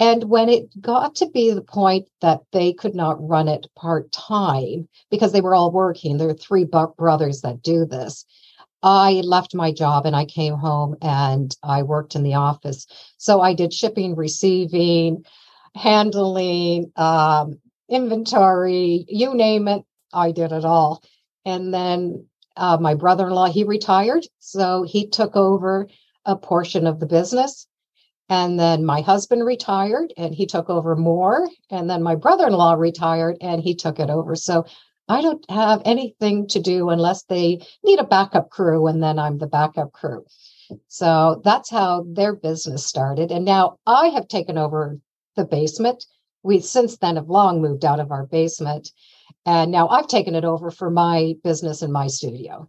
And 0.00 0.24
when 0.24 0.48
it 0.48 0.68
got 0.80 1.16
to 1.16 1.28
be 1.28 1.52
the 1.52 1.62
point 1.62 2.06
that 2.20 2.40
they 2.52 2.72
could 2.72 2.94
not 2.94 3.16
run 3.26 3.48
it 3.48 3.66
part 3.74 4.12
time 4.12 4.88
because 5.10 5.32
they 5.32 5.40
were 5.40 5.56
all 5.56 5.72
working, 5.72 6.16
there 6.16 6.28
are 6.28 6.34
three 6.34 6.64
brothers 6.64 7.40
that 7.40 7.62
do 7.62 7.84
this. 7.84 8.24
I 8.80 9.22
left 9.24 9.56
my 9.56 9.72
job 9.72 10.06
and 10.06 10.14
I 10.14 10.24
came 10.24 10.54
home 10.54 10.94
and 11.02 11.54
I 11.64 11.82
worked 11.82 12.14
in 12.14 12.22
the 12.22 12.34
office. 12.34 12.86
So 13.16 13.40
I 13.40 13.54
did 13.54 13.72
shipping, 13.72 14.14
receiving, 14.14 15.24
handling, 15.74 16.92
um, 16.94 17.58
inventory, 17.88 19.04
you 19.08 19.34
name 19.34 19.66
it, 19.66 19.82
I 20.12 20.30
did 20.30 20.52
it 20.52 20.64
all. 20.64 21.02
And 21.44 21.74
then 21.74 22.26
uh, 22.58 22.76
my 22.78 22.94
brother 22.94 23.26
in 23.26 23.32
law, 23.32 23.46
he 23.46 23.64
retired. 23.64 24.26
So 24.40 24.82
he 24.82 25.08
took 25.08 25.36
over 25.36 25.88
a 26.24 26.36
portion 26.36 26.86
of 26.86 27.00
the 27.00 27.06
business. 27.06 27.66
And 28.28 28.60
then 28.60 28.84
my 28.84 29.00
husband 29.00 29.46
retired 29.46 30.12
and 30.18 30.34
he 30.34 30.44
took 30.44 30.68
over 30.68 30.94
more. 30.94 31.48
And 31.70 31.88
then 31.88 32.02
my 32.02 32.14
brother 32.14 32.46
in 32.46 32.52
law 32.52 32.74
retired 32.74 33.38
and 33.40 33.62
he 33.62 33.74
took 33.74 33.98
it 33.98 34.10
over. 34.10 34.36
So 34.36 34.66
I 35.08 35.22
don't 35.22 35.48
have 35.50 35.80
anything 35.86 36.46
to 36.48 36.60
do 36.60 36.90
unless 36.90 37.22
they 37.22 37.66
need 37.82 37.98
a 37.98 38.04
backup 38.04 38.50
crew. 38.50 38.86
And 38.86 39.02
then 39.02 39.18
I'm 39.18 39.38
the 39.38 39.46
backup 39.46 39.92
crew. 39.92 40.26
So 40.88 41.40
that's 41.42 41.70
how 41.70 42.04
their 42.06 42.34
business 42.34 42.84
started. 42.84 43.30
And 43.30 43.46
now 43.46 43.78
I 43.86 44.08
have 44.08 44.28
taken 44.28 44.58
over 44.58 44.98
the 45.36 45.46
basement 45.46 46.04
we 46.42 46.60
since 46.60 46.96
then 46.96 47.16
have 47.16 47.28
long 47.28 47.60
moved 47.60 47.84
out 47.84 48.00
of 48.00 48.10
our 48.10 48.26
basement. 48.26 48.90
And 49.46 49.70
now 49.70 49.88
I've 49.88 50.08
taken 50.08 50.34
it 50.34 50.44
over 50.44 50.70
for 50.70 50.90
my 50.90 51.34
business 51.42 51.82
and 51.82 51.92
my 51.92 52.06
studio. 52.06 52.68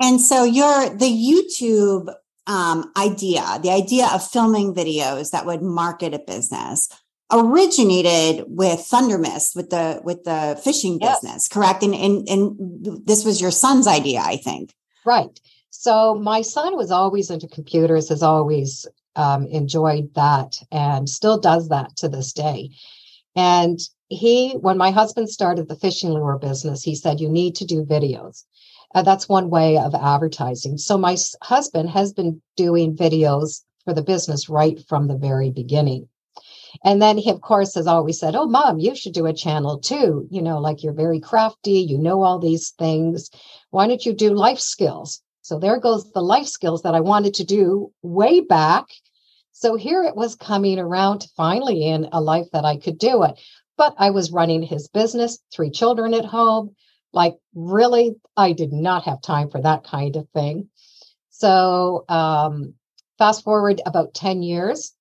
And 0.00 0.20
so 0.20 0.44
your 0.44 0.90
the 0.90 1.06
YouTube 1.06 2.12
um, 2.46 2.92
idea, 2.96 3.58
the 3.62 3.70
idea 3.70 4.08
of 4.12 4.26
filming 4.26 4.74
videos 4.74 5.30
that 5.30 5.46
would 5.46 5.62
market 5.62 6.14
a 6.14 6.18
business 6.18 6.88
originated 7.32 8.44
with 8.46 8.80
Thunder 8.80 9.18
Mist 9.18 9.56
with 9.56 9.70
the 9.70 10.00
with 10.04 10.24
the 10.24 10.60
fishing 10.62 10.98
business, 10.98 11.48
correct? 11.48 11.82
And, 11.82 11.94
and 11.94 12.28
and 12.28 12.56
this 13.04 13.24
was 13.24 13.40
your 13.40 13.50
son's 13.50 13.86
idea, 13.86 14.20
I 14.20 14.36
think. 14.36 14.74
Right. 15.04 15.40
So 15.70 16.14
my 16.14 16.42
son 16.42 16.76
was 16.76 16.90
always 16.90 17.30
into 17.30 17.48
computers, 17.48 18.08
has 18.08 18.22
always 18.22 18.86
um, 19.16 19.46
enjoyed 19.46 20.14
that, 20.14 20.58
and 20.70 21.08
still 21.08 21.38
does 21.38 21.68
that 21.68 21.96
to 21.96 22.08
this 22.08 22.32
day. 22.32 22.70
And 23.34 23.78
he, 24.08 24.52
when 24.52 24.78
my 24.78 24.90
husband 24.90 25.28
started 25.28 25.68
the 25.68 25.76
fishing 25.76 26.10
lure 26.10 26.38
business, 26.38 26.82
he 26.82 26.94
said, 26.94 27.20
You 27.20 27.28
need 27.28 27.56
to 27.56 27.64
do 27.64 27.84
videos. 27.84 28.44
Uh, 28.94 29.02
that's 29.02 29.28
one 29.28 29.50
way 29.50 29.76
of 29.78 29.94
advertising. 29.94 30.78
So 30.78 30.96
my 30.96 31.16
husband 31.42 31.90
has 31.90 32.12
been 32.12 32.40
doing 32.56 32.96
videos 32.96 33.62
for 33.84 33.92
the 33.92 34.02
business 34.02 34.48
right 34.48 34.80
from 34.88 35.08
the 35.08 35.16
very 35.16 35.50
beginning. 35.50 36.08
And 36.84 37.00
then 37.00 37.18
he, 37.18 37.30
of 37.30 37.40
course, 37.40 37.74
has 37.74 37.86
always 37.86 38.20
said, 38.20 38.36
Oh, 38.36 38.46
mom, 38.46 38.78
you 38.78 38.94
should 38.94 39.14
do 39.14 39.26
a 39.26 39.32
channel 39.32 39.78
too. 39.78 40.28
You 40.30 40.42
know, 40.42 40.58
like 40.58 40.82
you're 40.82 40.92
very 40.92 41.20
crafty, 41.20 41.80
you 41.80 41.98
know 41.98 42.22
all 42.22 42.38
these 42.38 42.70
things. 42.78 43.30
Why 43.70 43.86
don't 43.86 44.04
you 44.06 44.12
do 44.12 44.34
life 44.34 44.60
skills? 44.60 45.20
So 45.42 45.58
there 45.58 45.78
goes 45.78 46.10
the 46.12 46.22
life 46.22 46.46
skills 46.46 46.82
that 46.82 46.94
I 46.94 47.00
wanted 47.00 47.34
to 47.34 47.44
do 47.44 47.92
way 48.02 48.40
back 48.40 48.86
so 49.58 49.74
here 49.74 50.02
it 50.02 50.14
was 50.14 50.34
coming 50.34 50.78
around 50.78 51.26
finally 51.34 51.86
in 51.86 52.10
a 52.12 52.20
life 52.20 52.46
that 52.52 52.66
I 52.66 52.76
could 52.76 52.98
do 52.98 53.22
it. 53.22 53.40
But 53.76 53.94
I 53.98 54.10
was 54.10 54.32
running 54.32 54.62
his 54.62 54.88
business, 54.88 55.38
three 55.52 55.70
children 55.70 56.14
at 56.14 56.24
home. 56.24 56.74
Like, 57.12 57.36
really, 57.54 58.16
I 58.36 58.52
did 58.52 58.72
not 58.72 59.04
have 59.04 59.20
time 59.22 59.50
for 59.50 59.60
that 59.60 59.84
kind 59.84 60.16
of 60.16 60.28
thing. 60.30 60.68
So, 61.30 62.04
um, 62.08 62.74
fast 63.18 63.44
forward 63.44 63.80
about 63.86 64.14
10 64.14 64.42
years, 64.42 64.94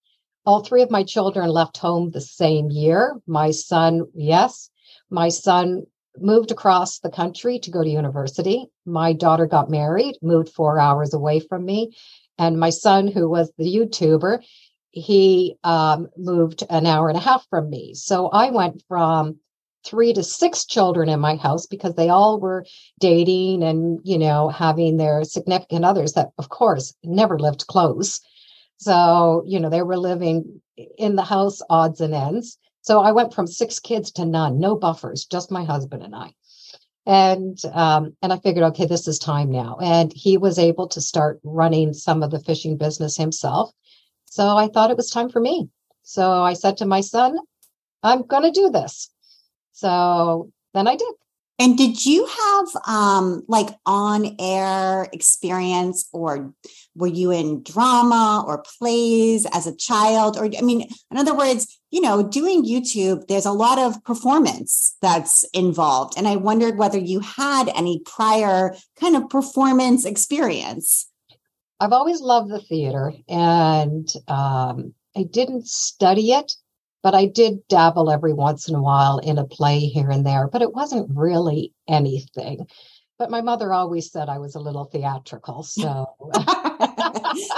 all 0.46 0.64
three 0.64 0.82
of 0.82 0.92
my 0.92 1.04
children 1.04 1.50
left 1.50 1.78
home 1.78 2.12
the 2.12 2.22
same 2.22 2.70
year. 2.70 3.20
My 3.26 3.52
son, 3.52 4.04
yes, 4.14 4.70
my 5.10 5.30
son 5.30 5.86
moved 6.18 6.52
across 6.52 7.00
the 7.00 7.10
country 7.10 7.60
to 7.60 7.72
go 7.72 7.84
to 7.84 7.90
university. 7.90 8.68
My 8.86 9.14
daughter 9.14 9.48
got 9.48 9.70
married, 9.70 10.18
moved 10.22 10.50
four 10.50 10.80
hours 10.80 11.14
away 11.14 11.40
from 11.40 11.66
me. 11.66 11.96
And 12.38 12.60
my 12.60 12.70
son, 12.70 13.08
who 13.08 13.30
was 13.30 13.52
the 13.58 13.66
YouTuber, 13.66 14.44
he 14.96 15.58
um, 15.64 16.08
moved 16.18 16.64
an 16.70 16.86
hour 16.86 17.10
and 17.10 17.18
a 17.18 17.22
half 17.22 17.46
from 17.50 17.70
me. 17.70 17.94
So 17.94 18.30
I 18.30 18.50
went 18.50 18.82
from 18.88 19.38
three 19.86 20.14
to 20.14 20.24
six 20.24 20.66
children 20.66 21.10
in 21.10 21.20
my 21.20 21.36
house 21.36 21.68
because 21.68 21.94
they 21.96 22.10
all 22.10 22.40
were 22.40 22.66
dating 23.00 23.62
and, 23.62 24.00
you 24.04 24.18
know, 24.18 24.50
having 24.50 24.98
their 24.98 25.24
significant 25.26 25.86
others 25.86 26.14
that, 26.14 26.32
of 26.38 26.50
course, 26.50 26.96
never 27.04 27.38
lived 27.38 27.68
close. 27.68 28.22
So, 28.78 29.44
you 29.46 29.60
know, 29.60 29.70
they 29.70 29.84
were 29.84 29.98
living 29.98 30.62
in 30.98 31.16
the 31.16 31.24
house 31.24 31.62
odds 31.70 32.02
and 32.02 32.14
ends. 32.14 32.58
So 32.82 33.02
I 33.02 33.12
went 33.12 33.34
from 33.34 33.48
six 33.48 33.80
kids 33.80 34.12
to 34.14 34.26
none, 34.26 34.60
no 34.60 34.76
buffers, 34.76 35.26
just 35.26 35.52
my 35.52 35.66
husband 35.66 36.04
and 36.04 36.16
I 36.16 36.34
and 37.06 37.58
um, 37.74 38.16
and 38.22 38.34
I 38.34 38.38
figured, 38.38 38.64
okay, 38.66 38.86
this 38.86 39.08
is 39.08 39.20
time 39.20 39.52
now. 39.52 39.78
And 39.82 40.12
he 40.14 40.38
was 40.38 40.58
able 40.58 40.88
to 40.90 41.02
start 41.02 41.40
running 41.44 41.94
some 41.94 42.24
of 42.24 42.32
the 42.32 42.40
fishing 42.40 42.78
business 42.78 43.16
himself. 43.16 43.72
So 44.36 44.58
I 44.58 44.68
thought 44.68 44.92
it 44.92 44.98
was 44.98 45.10
time 45.10 45.30
for 45.30 45.40
me. 45.40 45.70
So 46.04 46.44
I 46.44 46.56
said 46.56 46.76
to 46.78 46.86
my 46.86 47.00
son, 47.00 47.38
I'm 48.04 48.24
going 48.24 48.44
to 48.44 48.52
do 48.52 48.70
this. 48.70 49.10
So 49.72 50.52
then 50.74 50.90
I 50.90 50.98
did. 50.98 51.14
And 51.58 51.78
did 51.78 52.06
you 52.06 52.26
have 52.26 52.66
um 52.86 53.44
like 53.48 53.70
on 53.86 54.36
air 54.38 55.08
experience 55.14 56.10
or 56.12 56.54
were 56.96 57.08
you 57.22 57.32
in 57.32 57.64
drama 57.64 58.44
or 58.46 58.66
plays 58.78 59.48
as 59.54 59.68
a 59.68 59.76
child 59.78 60.36
or 60.36 60.48
I 60.48 60.62
mean 60.62 60.82
in 61.12 61.18
other 61.18 61.34
words, 61.34 61.80
you 61.90 62.02
know, 62.02 62.22
doing 62.22 62.66
YouTube 62.66 63.28
there's 63.28 63.46
a 63.46 63.54
lot 63.54 63.80
of 63.80 64.04
performance 64.04 64.98
that's 65.02 65.46
involved 65.54 66.16
and 66.18 66.28
I 66.28 66.36
wondered 66.36 66.78
whether 66.78 67.00
you 67.00 67.22
had 67.22 67.70
any 67.74 68.02
prior 68.06 68.76
kind 69.00 69.16
of 69.16 69.30
performance 69.30 70.04
experience. 70.04 71.10
I've 71.86 71.94
always 71.94 72.20
loved 72.20 72.50
the 72.50 72.60
theater 72.60 73.14
and 73.30 74.12
um 74.28 74.96
I 75.16 75.24
didn't 75.24 75.68
study 75.68 76.32
it 76.32 76.52
but 77.04 77.14
I 77.14 77.28
did 77.28 77.68
dabble 77.68 78.10
every 78.10 78.34
once 78.34 78.68
in 78.68 78.74
a 78.74 78.82
while 78.82 79.20
in 79.20 79.38
a 79.38 79.46
play 79.46 79.82
here 79.82 80.10
and 80.10 80.26
there, 80.26 80.48
but 80.48 80.64
it 80.64 80.74
wasn't 80.74 81.16
really 81.16 81.72
anything. 81.88 82.66
but 83.20 83.30
my 83.30 83.42
mother 83.42 83.72
always 83.72 84.12
said 84.12 84.28
I 84.28 84.40
was 84.40 84.56
a 84.56 84.60
little 84.60 84.86
theatrical. 84.86 85.62
So 85.62 86.16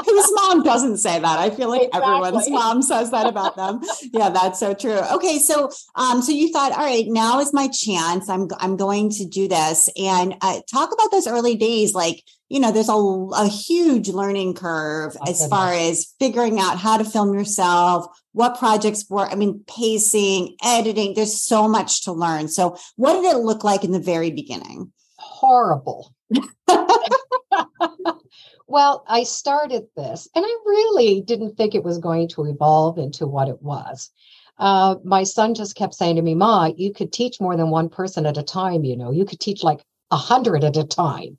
whose 0.06 0.32
mom 0.34 0.63
doesn't 0.63 0.98
say 0.98 1.20
that? 1.20 1.39
I 1.39 1.50
feel 1.50 1.70
like 1.70 1.84
exactly. 1.84 2.10
everyone's 2.10 2.50
mom 2.50 2.82
says 2.82 3.12
that 3.12 3.27
about 3.27 3.56
them. 3.56 3.82
yeah, 4.13 4.30
that's 4.30 4.60
so 4.60 4.74
true. 4.74 5.00
Okay, 5.13 5.39
so 5.39 5.70
um, 5.96 6.22
so 6.22 6.32
you 6.32 6.51
thought, 6.51 6.72
all 6.72 6.86
right, 6.86 7.06
now 7.08 7.39
is 7.39 7.54
my 7.54 7.68
chance. 7.68 8.30
I'm 8.30 8.48
I'm 8.60 8.77
going 8.77 9.10
to 9.12 9.25
do 9.25 9.48
this, 9.48 9.89
and 9.98 10.36
uh, 10.42 10.62
talk 10.72 10.92
about 10.94 11.12
those 11.12 11.27
early 11.27 11.56
days, 11.56 11.94
like 11.94 12.24
you 12.50 12.60
know, 12.60 12.72
there's 12.72 12.89
a, 12.89 12.94
a 12.94 13.48
huge 13.48 14.10
learning 14.10 14.54
curve 14.54 15.18
oh, 15.20 15.30
as 15.30 15.39
goodness. 15.39 15.50
far 15.50 15.74
as 15.74 16.13
figuring 16.20 16.60
out 16.60 16.77
how 16.77 16.98
to 16.98 17.04
film 17.04 17.34
yourself, 17.34 18.06
what 18.32 18.58
projects 18.58 19.06
were, 19.10 19.27
I 19.27 19.36
mean, 19.36 19.63
pacing, 19.68 20.56
editing, 20.63 21.13
there's 21.13 21.42
so 21.42 21.68
much 21.68 22.04
to 22.04 22.13
learn. 22.13 22.48
So, 22.48 22.77
what 22.96 23.22
did 23.22 23.25
it 23.36 23.39
look 23.39 23.63
like 23.63 23.84
in 23.84 23.92
the 23.92 24.00
very 24.00 24.32
beginning? 24.32 24.94
Horrible. 25.18 26.13
well, 28.67 29.03
I 29.07 29.24
started 29.24 29.88
this 29.95 30.27
and 30.36 30.45
I 30.45 30.57
really 30.65 31.21
didn't 31.21 31.55
think 31.55 31.74
it 31.74 31.83
was 31.83 31.97
going 31.97 32.27
to 32.29 32.45
evolve 32.45 32.97
into 32.97 33.27
what 33.27 33.50
it 33.50 33.62
was. 33.62 34.12
Uh, 34.59 34.95
my 35.03 35.24
son 35.24 35.53
just 35.53 35.75
kept 35.75 35.93
saying 35.93 36.15
to 36.15 36.21
me, 36.21 36.36
Ma, 36.36 36.71
you 36.75 36.91
could 36.93 37.13
teach 37.13 37.39
more 37.39 37.55
than 37.55 37.69
one 37.69 37.89
person 37.89 38.25
at 38.25 38.38
a 38.38 38.43
time. 38.43 38.83
You 38.83 38.97
know, 38.97 39.12
you 39.12 39.25
could 39.25 39.39
teach 39.39 39.63
like 39.63 39.83
a 40.12 40.17
hundred 40.17 40.63
at 40.63 40.77
a 40.77 40.83
time 40.83 41.38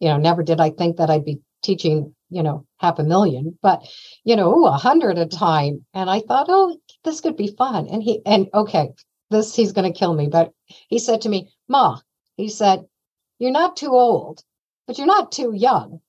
you 0.00 0.08
know, 0.08 0.16
never 0.16 0.42
did 0.42 0.60
I 0.60 0.70
think 0.70 0.96
that 0.96 1.10
I'd 1.10 1.24
be 1.24 1.40
teaching, 1.62 2.14
you 2.30 2.42
know, 2.42 2.66
half 2.78 2.98
a 2.98 3.04
million, 3.04 3.58
but 3.62 3.88
you 4.24 4.36
know, 4.36 4.66
a 4.66 4.72
hundred 4.72 5.18
at 5.18 5.32
a 5.32 5.36
time. 5.36 5.84
And 5.94 6.10
I 6.10 6.20
thought, 6.20 6.46
oh, 6.48 6.76
this 7.04 7.20
could 7.20 7.36
be 7.36 7.54
fun. 7.56 7.88
And 7.88 8.02
he 8.02 8.20
and 8.26 8.48
okay, 8.52 8.90
this 9.30 9.54
he's 9.54 9.72
gonna 9.72 9.92
kill 9.92 10.14
me, 10.14 10.28
but 10.28 10.52
he 10.88 10.98
said 10.98 11.22
to 11.22 11.28
me, 11.28 11.48
Ma, 11.68 11.98
he 12.36 12.48
said, 12.48 12.84
You're 13.38 13.50
not 13.50 13.76
too 13.76 13.92
old, 13.92 14.42
but 14.86 14.98
you're 14.98 15.06
not 15.06 15.32
too 15.32 15.52
young. 15.54 16.00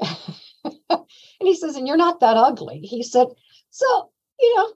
and 0.90 1.02
he 1.40 1.54
says, 1.54 1.76
and 1.76 1.86
you're 1.86 1.96
not 1.96 2.20
that 2.20 2.36
ugly. 2.36 2.80
He 2.80 3.02
said, 3.02 3.26
so, 3.70 4.10
you 4.38 4.56
know, 4.56 4.72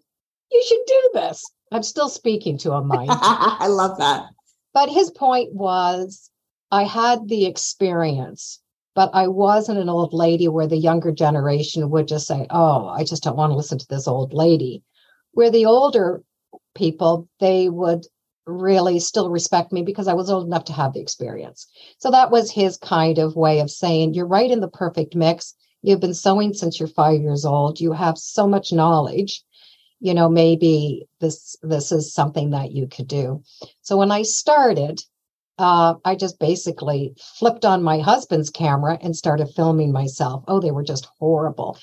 you 0.53 0.65
should 0.67 0.81
do 0.87 1.11
this. 1.15 1.45
I'm 1.73 1.83
still 1.83 2.09
speaking 2.09 2.59
to 2.59 2.73
him, 2.73 2.87
mind. 2.87 3.11
I 3.13 3.67
love 3.69 3.99
that. 3.99 4.27
But 4.73 4.89
his 4.89 5.11
point 5.11 5.53
was 5.53 6.31
I 6.71 6.85
had 6.85 7.29
the 7.29 7.47
experience, 7.47 8.61
but 8.95 9.11
I 9.15 9.29
wasn't 9.29 9.79
an 9.79 9.89
old 9.89 10.13
lady 10.13 10.49
where 10.49 10.67
the 10.67 10.77
younger 10.77 11.13
generation 11.13 11.91
would 11.91 12.09
just 12.09 12.27
say, 12.27 12.47
Oh, 12.51 12.89
I 12.89 13.05
just 13.05 13.23
don't 13.23 13.37
want 13.37 13.51
to 13.51 13.57
listen 13.57 13.79
to 13.79 13.87
this 13.89 14.09
old 14.09 14.33
lady. 14.33 14.83
Where 15.33 15.51
the 15.51 15.67
older 15.67 16.23
people, 16.75 17.29
they 17.41 17.69
would 17.69 18.07
really 18.47 18.99
still 18.99 19.31
respect 19.31 19.73
me 19.73 19.83
because 19.83 20.09
I 20.09 20.15
was 20.15 20.31
old 20.31 20.47
enough 20.47 20.65
to 20.65 20.73
have 20.73 20.93
the 20.93 21.01
experience. 21.01 21.67
So 21.99 22.11
that 22.11 22.31
was 22.31 22.51
his 22.51 22.77
kind 22.77 23.19
of 23.19 23.37
way 23.37 23.61
of 23.61 23.71
saying, 23.71 24.15
You're 24.15 24.27
right 24.27 24.51
in 24.51 24.61
the 24.61 24.69
perfect 24.69 25.15
mix. 25.15 25.55
You've 25.83 26.01
been 26.01 26.15
sewing 26.15 26.55
since 26.55 26.79
you're 26.79 26.89
five 26.89 27.21
years 27.21 27.45
old. 27.45 27.81
You 27.81 27.93
have 27.93 28.19
so 28.19 28.47
much 28.47 28.73
knowledge. 28.73 29.43
You 30.01 30.15
know, 30.15 30.29
maybe 30.29 31.07
this 31.21 31.57
this 31.63 31.93
is 31.93 32.13
something 32.13 32.51
that 32.51 32.73
you 32.73 32.87
could 32.87 33.09
do. 33.09 33.43
So 33.83 33.97
when 33.97 34.11
I 34.11 34.23
started, 34.23 35.03
uh, 35.59 35.95
I 36.05 36.17
just 36.17 36.39
basically 36.39 37.15
flipped 37.39 37.65
on 37.65 37.83
my 37.83 37.99
husband's 38.01 38.51
camera 38.51 38.99
and 39.01 39.17
started 39.17 39.49
filming 39.55 39.93
myself. 39.93 40.45
Oh, 40.49 40.61
they 40.61 40.73
were 40.73 40.83
just 40.83 41.09
horrible. 41.19 41.79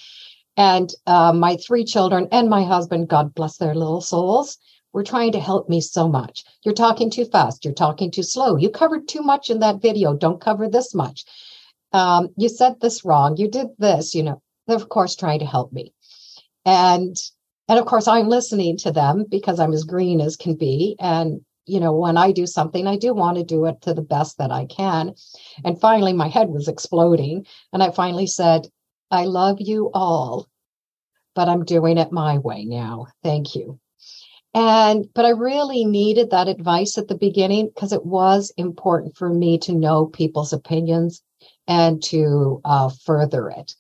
And 0.58 0.94
uh, 1.08 1.34
my 1.34 1.56
three 1.56 1.86
children 1.86 2.28
and 2.32 2.50
my 2.50 2.64
husband, 2.64 3.08
God 3.08 3.34
bless 3.34 3.58
their 3.58 3.74
little 3.74 4.02
souls, 4.02 4.58
were 4.94 5.04
trying 5.04 5.32
to 5.34 5.40
help 5.40 5.70
me 5.70 5.82
so 5.82 6.08
much. 6.08 6.44
You're 6.64 6.74
talking 6.74 7.10
too 7.10 7.26
fast. 7.26 7.64
You're 7.64 7.74
talking 7.74 8.12
too 8.12 8.24
slow. 8.24 8.58
You 8.58 8.70
covered 8.70 9.08
too 9.08 9.22
much 9.22 9.50
in 9.50 9.60
that 9.60 9.82
video. 9.82 10.14
Don't 10.14 10.42
cover 10.42 10.68
this 10.68 10.94
much. 10.94 11.26
Um, 11.94 12.30
you 12.38 12.50
said 12.50 12.80
this 12.80 13.06
wrong. 13.06 13.38
You 13.38 13.50
did 13.50 13.68
this. 13.78 14.16
You 14.16 14.24
know, 14.24 14.42
they're 14.68 14.78
of 14.78 14.90
course 14.90 15.16
trying 15.16 15.40
to 15.40 15.46
help 15.46 15.74
me, 15.74 15.94
and 16.66 17.16
and 17.68 17.80
of 17.80 17.86
course 17.86 18.08
I'm 18.08 18.30
listening 18.30 18.78
to 18.78 18.92
them 18.92 19.26
because 19.30 19.60
I'm 19.60 19.74
as 19.74 19.84
green 19.84 20.22
as 20.22 20.38
can 20.38 20.56
be, 20.56 20.96
and 21.00 21.42
you 21.66 21.80
know, 21.80 21.94
when 21.94 22.18
I 22.18 22.32
do 22.32 22.48
something, 22.48 22.88
I 22.88 22.98
do 22.98 23.14
want 23.14 23.38
to 23.38 23.44
do 23.44 23.66
it 23.66 23.82
to 23.82 23.94
the 23.94 24.02
best 24.02 24.38
that 24.40 24.52
I 24.52 24.66
can. 24.66 25.14
And 25.64 25.80
finally, 25.80 26.14
my 26.14 26.28
head 26.28 26.50
was 26.50 26.68
exploding. 26.68 27.46
And 27.72 27.84
I 27.84 27.92
finally 27.92 28.28
said, 28.28 28.68
I 29.12 29.26
love 29.26 29.58
you 29.62 29.92
all, 29.94 30.48
but 31.36 31.50
I'm 31.50 31.64
doing 31.64 31.98
it 31.98 32.12
my 32.12 32.40
way 32.40 32.66
now. 32.66 33.08
Thank 33.24 33.56
you. 33.56 33.80
And, 34.54 35.06
but 35.14 35.26
I 35.26 35.30
really 35.30 35.86
needed 35.86 36.30
that 36.32 36.48
advice 36.48 36.98
at 36.98 37.08
the 37.08 37.16
beginning 37.16 37.68
because 37.74 37.94
it 37.94 38.06
was 38.06 38.52
important 38.58 39.16
for 39.16 39.30
me 39.30 39.58
to 39.60 39.74
know 39.74 40.08
people's 40.08 40.52
opinions 40.52 41.24
and 41.68 42.04
to 42.04 42.62
uh, 42.66 42.90
further 43.06 43.50
it. 43.50 43.76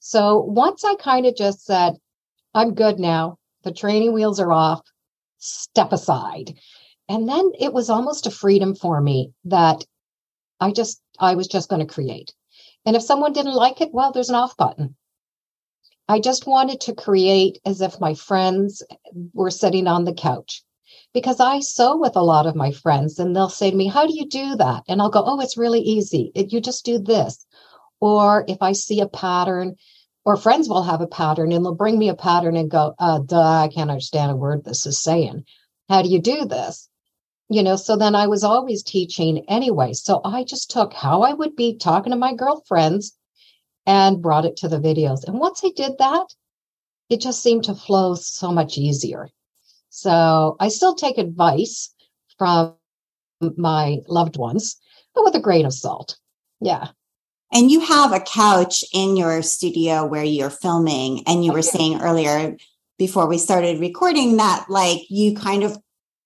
So 0.00 0.40
once 0.40 0.84
I 0.84 0.96
kind 0.96 1.26
of 1.26 1.36
just 1.36 1.64
said, 1.64 1.94
I'm 2.54 2.74
good 2.74 2.98
now, 2.98 3.38
the 3.62 3.72
training 3.72 4.12
wheels 4.12 4.40
are 4.40 4.52
off, 4.52 4.82
step 5.38 5.92
aside 5.92 6.54
and 7.08 7.28
then 7.28 7.52
it 7.58 7.72
was 7.72 7.88
almost 7.88 8.26
a 8.26 8.30
freedom 8.30 8.74
for 8.74 9.00
me 9.00 9.32
that 9.44 9.84
I 10.60 10.72
just, 10.72 11.00
I 11.18 11.34
was 11.34 11.46
just 11.46 11.68
going 11.68 11.86
to 11.86 11.92
create. 11.92 12.32
And 12.84 12.96
if 12.96 13.02
someone 13.02 13.32
didn't 13.32 13.54
like 13.54 13.80
it, 13.80 13.92
well, 13.92 14.12
there's 14.12 14.28
an 14.28 14.34
off 14.34 14.56
button. 14.56 14.96
I 16.08 16.20
just 16.20 16.46
wanted 16.46 16.80
to 16.82 16.94
create 16.94 17.58
as 17.64 17.80
if 17.80 18.00
my 18.00 18.14
friends 18.14 18.82
were 19.34 19.50
sitting 19.50 19.86
on 19.86 20.04
the 20.04 20.14
couch 20.14 20.62
because 21.12 21.40
I 21.40 21.60
sew 21.60 21.96
with 21.96 22.16
a 22.16 22.22
lot 22.22 22.46
of 22.46 22.54
my 22.54 22.70
friends 22.70 23.18
and 23.18 23.34
they'll 23.34 23.48
say 23.48 23.70
to 23.70 23.76
me, 23.76 23.88
How 23.88 24.06
do 24.06 24.14
you 24.14 24.28
do 24.28 24.56
that? 24.56 24.84
And 24.88 25.02
I'll 25.02 25.10
go, 25.10 25.24
Oh, 25.26 25.40
it's 25.40 25.56
really 25.56 25.80
easy. 25.80 26.30
It, 26.34 26.52
you 26.52 26.60
just 26.60 26.84
do 26.84 26.98
this. 26.98 27.44
Or 28.00 28.44
if 28.46 28.58
I 28.60 28.72
see 28.72 29.00
a 29.00 29.08
pattern, 29.08 29.76
or 30.24 30.36
friends 30.36 30.68
will 30.68 30.82
have 30.82 31.00
a 31.00 31.06
pattern 31.06 31.52
and 31.52 31.64
they'll 31.64 31.74
bring 31.74 31.98
me 31.98 32.08
a 32.08 32.14
pattern 32.14 32.56
and 32.56 32.70
go, 32.70 32.94
uh, 32.98 33.20
duh, 33.20 33.40
I 33.40 33.68
can't 33.68 33.90
understand 33.90 34.32
a 34.32 34.36
word 34.36 34.64
this 34.64 34.84
is 34.86 35.00
saying. 35.02 35.44
How 35.88 36.02
do 36.02 36.08
you 36.08 36.20
do 36.20 36.44
this? 36.44 36.88
you 37.48 37.62
know 37.62 37.76
so 37.76 37.96
then 37.96 38.14
i 38.14 38.26
was 38.26 38.42
always 38.42 38.82
teaching 38.82 39.44
anyway 39.48 39.92
so 39.92 40.20
i 40.24 40.42
just 40.42 40.70
took 40.70 40.92
how 40.92 41.22
i 41.22 41.32
would 41.32 41.54
be 41.54 41.76
talking 41.76 42.10
to 42.10 42.18
my 42.18 42.34
girlfriends 42.34 43.16
and 43.86 44.22
brought 44.22 44.44
it 44.44 44.56
to 44.58 44.68
the 44.68 44.80
videos. 44.80 45.24
And 45.24 45.38
once 45.38 45.62
i 45.64 45.70
did 45.74 45.92
that 45.98 46.26
it 47.08 47.20
just 47.20 47.42
seemed 47.42 47.64
to 47.64 47.74
flow 47.74 48.16
so 48.16 48.50
much 48.50 48.78
easier. 48.78 49.28
So 49.90 50.56
i 50.60 50.68
still 50.68 50.94
take 50.94 51.18
advice 51.18 51.94
from 52.38 52.74
my 53.56 53.98
loved 54.08 54.36
ones 54.36 54.76
but 55.14 55.24
with 55.24 55.34
a 55.34 55.40
grain 55.40 55.66
of 55.66 55.72
salt. 55.72 56.16
Yeah. 56.60 56.88
And 57.52 57.70
you 57.70 57.80
have 57.80 58.12
a 58.12 58.20
couch 58.20 58.84
in 58.92 59.16
your 59.16 59.42
studio 59.42 60.04
where 60.04 60.24
you're 60.24 60.50
filming 60.50 61.22
and 61.26 61.44
you 61.44 61.52
were 61.52 61.62
saying 61.62 62.00
earlier 62.00 62.56
before 62.98 63.26
we 63.26 63.38
started 63.38 63.80
recording 63.80 64.36
that 64.36 64.66
like 64.68 65.00
you 65.08 65.34
kind 65.34 65.62
of 65.62 65.78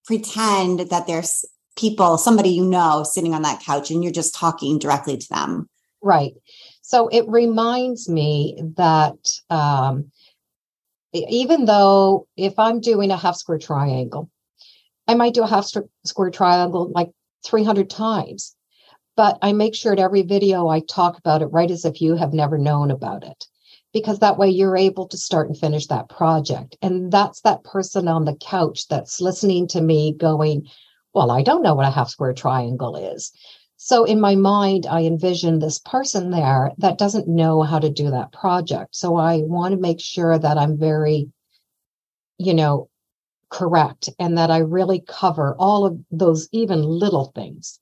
pretend 0.06 0.80
that 0.90 1.06
there's 1.06 1.44
people, 1.76 2.18
somebody 2.18 2.50
you 2.50 2.64
know, 2.64 3.04
sitting 3.04 3.34
on 3.34 3.42
that 3.42 3.62
couch 3.62 3.90
and 3.90 4.02
you're 4.02 4.12
just 4.12 4.34
talking 4.34 4.78
directly 4.78 5.16
to 5.16 5.28
them. 5.28 5.68
Right. 6.02 6.32
So 6.90 7.06
it 7.06 7.24
reminds 7.28 8.08
me 8.08 8.60
that 8.76 9.14
um, 9.48 10.10
even 11.12 11.64
though 11.66 12.26
if 12.36 12.58
I'm 12.58 12.80
doing 12.80 13.12
a 13.12 13.16
half 13.16 13.36
square 13.36 13.60
triangle, 13.60 14.28
I 15.06 15.14
might 15.14 15.34
do 15.34 15.44
a 15.44 15.46
half 15.46 15.70
square 16.04 16.30
triangle 16.30 16.90
like 16.92 17.12
300 17.46 17.88
times, 17.88 18.56
but 19.16 19.38
I 19.40 19.52
make 19.52 19.76
sure 19.76 19.92
at 19.92 20.00
every 20.00 20.22
video 20.22 20.66
I 20.66 20.80
talk 20.80 21.16
about 21.16 21.42
it 21.42 21.52
right 21.52 21.70
as 21.70 21.84
if 21.84 22.00
you 22.00 22.16
have 22.16 22.32
never 22.32 22.58
known 22.58 22.90
about 22.90 23.22
it 23.22 23.46
because 23.92 24.18
that 24.18 24.36
way 24.36 24.48
you're 24.48 24.76
able 24.76 25.06
to 25.10 25.16
start 25.16 25.46
and 25.46 25.56
finish 25.56 25.86
that 25.86 26.08
project. 26.08 26.76
And 26.82 27.12
that's 27.12 27.42
that 27.42 27.62
person 27.62 28.08
on 28.08 28.24
the 28.24 28.34
couch 28.34 28.88
that's 28.88 29.20
listening 29.20 29.68
to 29.68 29.80
me 29.80 30.12
going, 30.12 30.66
Well, 31.14 31.30
I 31.30 31.42
don't 31.42 31.62
know 31.62 31.76
what 31.76 31.86
a 31.86 31.92
half 31.92 32.08
square 32.08 32.32
triangle 32.32 32.96
is. 32.96 33.30
So 33.82 34.04
in 34.04 34.20
my 34.20 34.34
mind, 34.34 34.84
I 34.84 35.04
envision 35.04 35.58
this 35.58 35.78
person 35.78 36.30
there 36.30 36.70
that 36.76 36.98
doesn't 36.98 37.26
know 37.26 37.62
how 37.62 37.78
to 37.78 37.88
do 37.88 38.10
that 38.10 38.30
project. 38.30 38.94
So 38.94 39.16
I 39.16 39.38
want 39.38 39.72
to 39.72 39.80
make 39.80 40.00
sure 40.00 40.38
that 40.38 40.58
I'm 40.58 40.76
very, 40.76 41.30
you 42.36 42.52
know, 42.52 42.90
correct 43.48 44.10
and 44.18 44.36
that 44.36 44.50
I 44.50 44.58
really 44.58 45.00
cover 45.00 45.56
all 45.58 45.86
of 45.86 45.98
those 46.10 46.46
even 46.52 46.82
little 46.82 47.32
things. 47.34 47.80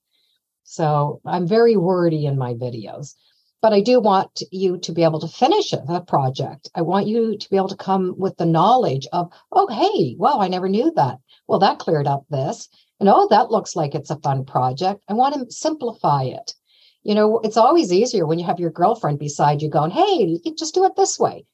So 0.63 1.21
I'm 1.27 1.49
very 1.49 1.77
wordy 1.77 2.27
in 2.27 2.39
my 2.39 2.55
videos 2.55 3.17
but 3.61 3.73
I 3.73 3.81
do 3.81 4.01
want 4.01 4.43
you 4.53 4.79
to 4.79 4.93
be 4.93 5.03
able 5.03 5.19
to 5.19 5.27
finish 5.27 5.71
the 5.71 6.01
project. 6.07 6.71
I 6.77 6.83
want 6.83 7.09
you 7.09 7.37
to 7.37 7.51
be 7.51 7.57
able 7.57 7.69
to 7.69 7.77
come 7.77 8.15
with 8.17 8.37
the 8.37 8.47
knowledge 8.47 9.09
of, 9.13 9.33
oh, 9.51 9.67
hey, 9.67 10.15
well, 10.17 10.41
I 10.41 10.47
never 10.47 10.69
knew 10.69 10.93
that. 10.95 11.19
Well, 11.49 11.59
that 11.59 11.81
cleared 11.81 12.07
up 12.07 12.25
this. 12.31 12.69
And 13.01 13.09
oh, 13.09 13.29
that 13.31 13.51
looks 13.51 13.77
like 13.77 13.95
it's 13.95 14.11
a 14.11 14.19
fun 14.21 14.45
project. 14.45 15.03
I 15.09 15.15
want 15.15 15.35
to 15.35 15.51
simplify 15.53 16.25
it. 16.25 16.55
You 17.03 17.15
know, 17.15 17.39
it's 17.39 17.57
always 17.57 17.93
easier 17.93 18.27
when 18.27 18.39
you 18.39 18.47
have 18.47 18.59
your 18.59 18.71
girlfriend 18.71 19.19
beside 19.19 19.63
you 19.63 19.71
going, 19.71 19.91
hey, 19.91 20.39
just 20.59 20.75
do 20.75 20.85
it 20.85 20.97
this 20.97 21.19
way. 21.19 21.47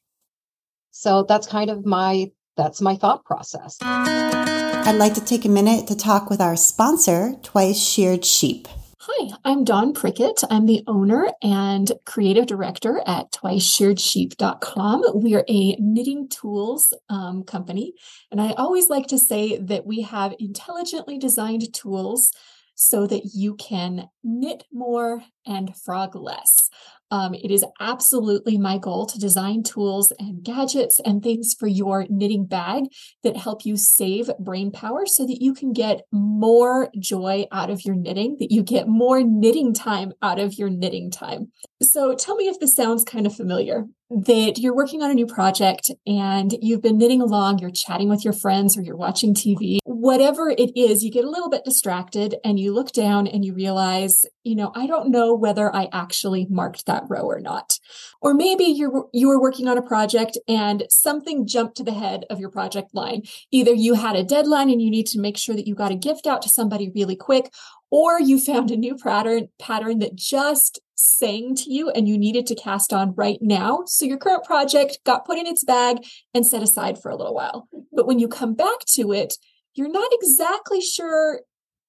So 0.90 1.24
that's 1.24 1.46
kind 1.46 1.70
of 1.70 1.84
my 1.84 2.30
that's 2.56 2.80
my 2.80 2.96
thought 2.96 3.24
process. 3.24 3.78
I'd 3.82 4.96
like 4.96 5.14
to 5.14 5.24
take 5.24 5.44
a 5.44 5.48
minute 5.48 5.88
to 5.88 5.96
talk 5.96 6.30
with 6.30 6.40
our 6.40 6.56
sponsor, 6.56 7.34
Twice 7.42 7.78
Sheared 7.78 8.24
Sheep. 8.24 8.68
Hi, 9.06 9.36
I'm 9.44 9.64
Dawn 9.64 9.92
Prickett. 9.92 10.42
I'm 10.48 10.64
the 10.64 10.82
owner 10.86 11.30
and 11.42 11.92
creative 12.06 12.46
director 12.46 13.02
at 13.06 13.30
twiceshearedsheep.com. 13.32 15.04
We 15.20 15.34
are 15.34 15.44
a 15.46 15.76
knitting 15.78 16.26
tools 16.30 16.90
um, 17.10 17.44
company, 17.44 17.92
and 18.30 18.40
I 18.40 18.52
always 18.52 18.88
like 18.88 19.06
to 19.08 19.18
say 19.18 19.58
that 19.58 19.84
we 19.84 20.00
have 20.00 20.34
intelligently 20.38 21.18
designed 21.18 21.74
tools 21.74 22.32
so 22.74 23.06
that 23.06 23.30
you 23.34 23.54
can 23.54 24.08
knit 24.22 24.64
more 24.72 25.22
and 25.46 25.76
frog 25.76 26.14
less. 26.14 26.70
Um, 27.10 27.34
it 27.34 27.50
is 27.50 27.64
absolutely 27.80 28.58
my 28.58 28.78
goal 28.78 29.06
to 29.06 29.18
design 29.20 29.62
tools 29.62 30.12
and 30.18 30.42
gadgets 30.42 31.00
and 31.04 31.22
things 31.22 31.54
for 31.56 31.68
your 31.68 32.06
knitting 32.08 32.46
bag 32.46 32.84
that 33.22 33.36
help 33.36 33.64
you 33.64 33.76
save 33.76 34.30
brain 34.40 34.72
power 34.72 35.06
so 35.06 35.24
that 35.26 35.40
you 35.40 35.54
can 35.54 35.72
get 35.72 36.02
more 36.10 36.90
joy 36.98 37.46
out 37.52 37.70
of 37.70 37.84
your 37.84 37.94
knitting, 37.94 38.36
that 38.40 38.50
you 38.50 38.62
get 38.64 38.88
more 38.88 39.22
knitting 39.22 39.72
time 39.72 40.12
out 40.22 40.40
of 40.40 40.54
your 40.54 40.70
knitting 40.70 41.10
time. 41.10 41.52
So 41.82 42.14
tell 42.16 42.34
me 42.34 42.48
if 42.48 42.58
this 42.58 42.74
sounds 42.74 43.04
kind 43.04 43.26
of 43.26 43.36
familiar 43.36 43.84
that 44.10 44.58
you're 44.58 44.74
working 44.74 45.02
on 45.02 45.10
a 45.10 45.14
new 45.14 45.26
project 45.26 45.90
and 46.06 46.54
you've 46.60 46.82
been 46.82 46.98
knitting 46.98 47.20
along, 47.20 47.58
you're 47.58 47.70
chatting 47.70 48.08
with 48.08 48.24
your 48.24 48.34
friends 48.34 48.76
or 48.76 48.82
you're 48.82 48.96
watching 48.96 49.34
TV, 49.34 49.78
whatever 50.04 50.50
it 50.50 50.70
is, 50.76 51.02
you 51.02 51.10
get 51.10 51.24
a 51.24 51.30
little 51.30 51.48
bit 51.48 51.64
distracted 51.64 52.34
and 52.44 52.60
you 52.60 52.74
look 52.74 52.92
down 52.92 53.26
and 53.26 53.42
you 53.42 53.54
realize, 53.54 54.26
you 54.42 54.54
know, 54.54 54.70
I 54.74 54.86
don't 54.86 55.10
know 55.10 55.34
whether 55.34 55.74
I 55.74 55.88
actually 55.94 56.46
marked 56.50 56.84
that 56.84 57.04
row 57.08 57.22
or 57.22 57.40
not. 57.40 57.78
Or 58.20 58.34
maybe 58.34 58.64
you're 58.64 59.06
you 59.14 59.28
were 59.28 59.40
working 59.40 59.66
on 59.66 59.78
a 59.78 59.82
project 59.82 60.36
and 60.46 60.84
something 60.90 61.46
jumped 61.46 61.78
to 61.78 61.84
the 61.84 61.94
head 61.94 62.26
of 62.28 62.38
your 62.38 62.50
project 62.50 62.90
line. 62.92 63.22
Either 63.50 63.72
you 63.72 63.94
had 63.94 64.14
a 64.14 64.22
deadline 64.22 64.68
and 64.68 64.82
you 64.82 64.90
need 64.90 65.06
to 65.06 65.18
make 65.18 65.38
sure 65.38 65.56
that 65.56 65.66
you 65.66 65.74
got 65.74 65.90
a 65.90 65.96
gift 65.96 66.26
out 66.26 66.42
to 66.42 66.50
somebody 66.50 66.92
really 66.94 67.16
quick, 67.16 67.50
or 67.90 68.20
you 68.20 68.38
found 68.38 68.70
a 68.70 68.76
new 68.76 68.96
pattern 68.96 69.48
pattern 69.58 70.00
that 70.00 70.16
just 70.16 70.80
sang 70.96 71.54
to 71.54 71.72
you 71.72 71.88
and 71.88 72.06
you 72.06 72.18
needed 72.18 72.46
to 72.48 72.54
cast 72.54 72.92
on 72.92 73.14
right 73.14 73.38
now. 73.40 73.84
So 73.86 74.04
your 74.04 74.18
current 74.18 74.44
project 74.44 74.98
got 75.06 75.24
put 75.24 75.38
in 75.38 75.46
its 75.46 75.64
bag 75.64 76.04
and 76.34 76.46
set 76.46 76.62
aside 76.62 77.00
for 77.00 77.10
a 77.10 77.16
little 77.16 77.34
while. 77.34 77.68
But 77.90 78.06
when 78.06 78.18
you 78.18 78.28
come 78.28 78.52
back 78.52 78.80
to 78.96 79.10
it, 79.10 79.38
you're 79.74 79.90
not 79.90 80.10
exactly 80.12 80.80
sure 80.80 81.40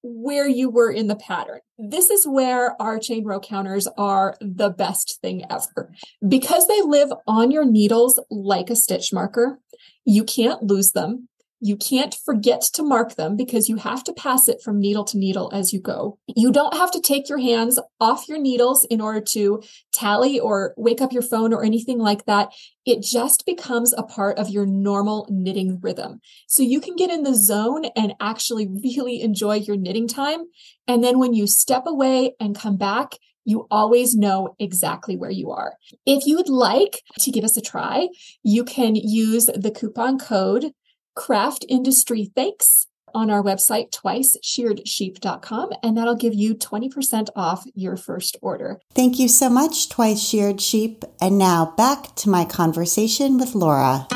where 0.08 0.48
you 0.48 0.69
were 0.69 0.91
in 0.91 1.08
the 1.08 1.15
pattern. 1.15 1.60
This 1.80 2.12
is 2.12 2.28
where 2.28 2.80
our 2.82 3.00
chain 3.00 3.26
row 3.26 3.39
counters 3.39 3.88
are 3.98 4.36
the 4.39 4.69
best 4.69 5.19
thing 5.21 5.43
ever. 5.50 5.91
Because 6.28 6.67
they 6.67 6.82
live 6.82 7.12
on 7.28 7.50
your 7.50 7.65
needles 7.65 8.19
like 8.30 8.69
a 8.69 8.76
stitch 8.76 9.12
marker, 9.12 9.60
you 10.06 10.24
can't 10.24 10.62
lose 10.63 10.91
them. 10.91 11.28
You 11.65 11.78
can't 11.78 12.13
forget 12.13 12.62
to 12.73 12.84
mark 12.84 13.15
them 13.15 13.36
because 13.36 13.67
you 13.67 13.78
have 13.78 14.04
to 14.04 14.13
pass 14.13 14.47
it 14.47 14.62
from 14.62 14.80
needle 14.80 15.04
to 15.06 15.17
needle 15.17 15.49
as 15.51 15.73
you 15.73 15.82
go. 15.82 16.19
You 16.28 16.51
don't 16.51 16.75
have 16.75 16.91
to 16.91 17.01
take 17.01 17.28
your 17.28 17.39
hands 17.39 17.80
off 17.99 18.30
your 18.30 18.38
needles 18.38 18.86
in 18.91 19.01
order 19.01 19.19
to 19.32 19.63
tally 19.91 20.39
or 20.39 20.75
wake 20.78 21.01
up 21.01 21.12
your 21.12 21.23
phone 21.23 21.56
or 21.56 21.63
anything 21.63 21.97
like 21.97 22.25
that. 22.25 22.49
It 22.86 23.01
just 23.01 23.47
becomes 23.47 23.93
a 23.93 24.04
part 24.04 24.38
of 24.38 24.51
your 24.51 24.67
normal 24.67 25.28
knitting 25.32 25.80
rhythm. 25.82 26.21
So 26.45 26.62
you 26.62 26.80
can 26.80 26.95
get 26.95 27.10
in 27.10 27.23
the 27.23 27.34
zone 27.34 27.86
and 27.95 28.13
actually 28.21 28.67
really 28.67 29.23
enjoy 29.23 29.56
your 29.56 29.75
knitting 29.75 30.08
time. 30.08 30.41
And 30.88 31.04
then 31.04 31.17
when 31.17 31.34
you 31.34 31.47
step 31.47 31.88
away 31.88 32.36
and 32.39 32.56
come 32.56 32.78
back, 32.78 33.15
you 33.43 33.65
always 33.71 34.15
know 34.15 34.56
exactly 34.60 35.17
where 35.17 35.32
you 35.32 35.49
are. 35.49 35.73
If 36.06 36.28
you 36.28 36.36
would 36.36 36.49
like 36.49 37.01
to 37.21 37.32
give 37.32 37.43
us 37.43 37.58
a 37.58 37.62
try, 37.62 38.10
you 38.43 38.63
can 38.63 38.93
use 38.95 39.47
the 39.47 39.71
coupon 39.71 40.19
code 40.19 40.71
craft 41.15 41.65
industry 41.67 42.32
thanks 42.36 42.88
on 43.15 43.32
our 43.32 43.41
website 43.41 43.89
twiceshearedsheep.com 43.91 45.69
and 45.82 45.97
that'll 45.97 46.15
give 46.15 46.34
you 46.34 46.54
20% 46.54 47.30
off 47.36 47.65
your 47.73 47.95
first 47.95 48.38
order. 48.41 48.80
Thank 48.93 49.17
you 49.17 49.30
so 49.30 49.49
much, 49.49 49.89
Twice 49.89 50.21
Sheared 50.21 50.60
Sheep. 50.60 51.06
And 51.21 51.38
now 51.38 51.73
back 51.78 52.13
to 52.15 52.30
my 52.30 52.43
conversation 52.45 53.38
with 53.38 53.56
Laura. 53.56 54.08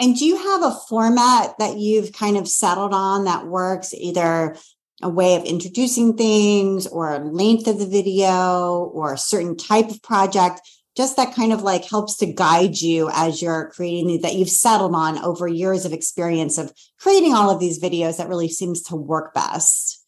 And 0.00 0.16
do 0.16 0.26
you 0.26 0.36
have 0.36 0.62
a 0.62 0.76
format 0.88 1.56
that 1.58 1.78
you've 1.78 2.12
kind 2.12 2.36
of 2.36 2.48
settled 2.48 2.92
on 2.92 3.24
that 3.24 3.46
works, 3.46 3.94
either 3.94 4.56
a 5.02 5.08
way 5.08 5.36
of 5.36 5.44
introducing 5.44 6.16
things 6.16 6.86
or 6.86 7.14
a 7.14 7.18
length 7.18 7.68
of 7.68 7.78
the 7.78 7.86
video 7.86 8.90
or 8.92 9.14
a 9.14 9.18
certain 9.18 9.56
type 9.56 9.90
of 9.90 10.02
project? 10.02 10.60
Just 10.96 11.16
that 11.16 11.34
kind 11.34 11.52
of 11.52 11.62
like 11.62 11.84
helps 11.84 12.16
to 12.16 12.26
guide 12.26 12.80
you 12.80 13.10
as 13.12 13.42
you're 13.42 13.70
creating 13.70 14.20
that 14.22 14.34
you've 14.34 14.48
settled 14.48 14.94
on 14.94 15.18
over 15.18 15.48
years 15.48 15.84
of 15.84 15.92
experience 15.92 16.56
of 16.56 16.72
creating 17.00 17.34
all 17.34 17.50
of 17.50 17.60
these 17.60 17.82
videos 17.82 18.18
that 18.18 18.28
really 18.28 18.48
seems 18.48 18.82
to 18.82 18.96
work 18.96 19.34
best. 19.34 20.04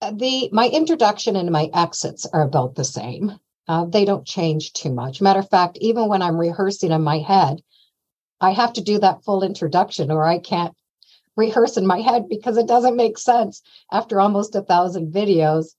Uh, 0.00 0.12
the 0.12 0.48
my 0.52 0.68
introduction 0.68 1.36
and 1.36 1.50
my 1.50 1.70
exits 1.74 2.26
are 2.32 2.42
about 2.42 2.74
the 2.74 2.84
same. 2.84 3.38
Uh, 3.68 3.84
they 3.86 4.04
don't 4.04 4.26
change 4.26 4.72
too 4.72 4.92
much. 4.92 5.20
Matter 5.20 5.40
of 5.40 5.50
fact 5.50 5.78
even 5.80 6.08
when 6.08 6.22
i'm 6.22 6.36
rehearsing 6.36 6.90
in 6.90 7.02
my 7.02 7.18
head 7.18 7.62
i 8.40 8.50
have 8.50 8.72
to 8.74 8.80
do 8.80 8.98
that 8.98 9.24
full 9.24 9.42
introduction 9.42 10.10
or 10.10 10.24
i 10.24 10.38
can't 10.38 10.74
rehearse 11.36 11.76
in 11.76 11.86
my 11.86 12.00
head 12.00 12.28
because 12.28 12.56
it 12.56 12.68
doesn't 12.68 12.96
make 12.96 13.18
sense. 13.18 13.60
After 13.90 14.20
almost 14.20 14.54
a 14.54 14.62
thousand 14.62 15.12
videos 15.12 15.74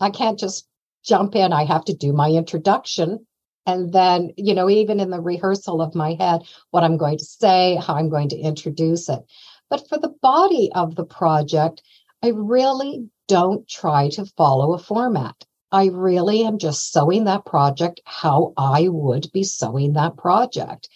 i 0.00 0.10
can't 0.10 0.38
just 0.38 0.66
jump 1.02 1.34
in. 1.34 1.50
I 1.52 1.64
have 1.64 1.86
to 1.86 1.94
do 1.94 2.12
my 2.12 2.28
introduction 2.30 3.26
and 3.70 3.92
then 3.92 4.32
you 4.36 4.54
know 4.54 4.68
even 4.68 5.00
in 5.00 5.10
the 5.10 5.20
rehearsal 5.20 5.80
of 5.80 5.94
my 5.94 6.14
head 6.14 6.42
what 6.70 6.84
i'm 6.84 6.96
going 6.96 7.18
to 7.18 7.24
say 7.24 7.78
how 7.84 7.94
i'm 7.94 8.08
going 8.08 8.28
to 8.28 8.38
introduce 8.38 9.08
it. 9.08 9.20
But 9.68 9.88
for 9.88 9.98
the 9.98 10.14
body 10.22 10.70
of 10.74 10.96
the 10.96 11.04
project 11.04 11.82
i 12.22 12.28
really 12.28 13.08
don't 13.28 13.66
try 13.68 14.08
to 14.10 14.26
follow 14.36 14.72
a 14.74 14.78
format. 14.78 15.44
I 15.72 15.86
really 15.86 16.42
am 16.44 16.58
just 16.58 16.90
sewing 16.92 17.24
that 17.24 17.44
project 17.44 18.00
how 18.04 18.52
i 18.56 18.88
would 18.88 19.30
be 19.32 19.44
sewing 19.44 19.92
that 19.94 20.16
project. 20.16 20.88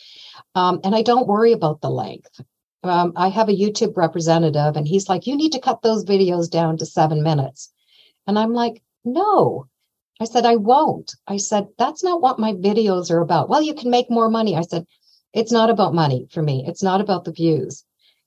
Um, 0.55 0.81
and 0.85 0.95
i 0.95 1.03
don't 1.03 1.29
worry 1.29 1.53
about 1.53 1.81
the 1.81 1.91
length. 1.91 2.41
Um, 2.83 3.13
i 3.17 3.29
have 3.29 3.49
a 3.49 3.61
youtube 3.63 3.97
representative 3.97 4.77
and 4.77 4.87
he's 4.87 5.09
like 5.09 5.27
you 5.27 5.37
need 5.37 5.53
to 5.53 5.61
cut 5.61 5.83
those 5.83 6.05
videos 6.05 6.51
down 6.51 6.79
to 6.79 6.87
seven 6.87 7.23
minutes. 7.23 7.73
And 8.27 8.39
i'm 8.39 8.53
like 8.53 8.83
no 9.05 9.69
I 10.21 10.25
said, 10.27 10.47
I 10.47 10.57
won't. 10.57 11.15
I 11.27 11.39
said, 11.39 11.69
that's 11.79 12.05
not 12.05 12.21
what 12.21 12.39
my 12.39 12.53
videos 12.53 13.11
are 13.11 13.21
about. 13.21 13.49
Well, 13.49 13.63
you 13.63 13.75
can 13.75 13.91
make 13.91 14.11
more 14.11 14.31
money. 14.31 14.57
I 14.57 14.63
said, 14.63 14.87
it's 15.33 15.53
not 15.53 15.71
about 15.71 15.95
money 15.95 16.29
for 16.31 16.43
me. 16.43 16.65
It's 16.67 16.83
not 16.83 17.01
about 17.01 17.25
the 17.25 17.33
views. 17.33 17.85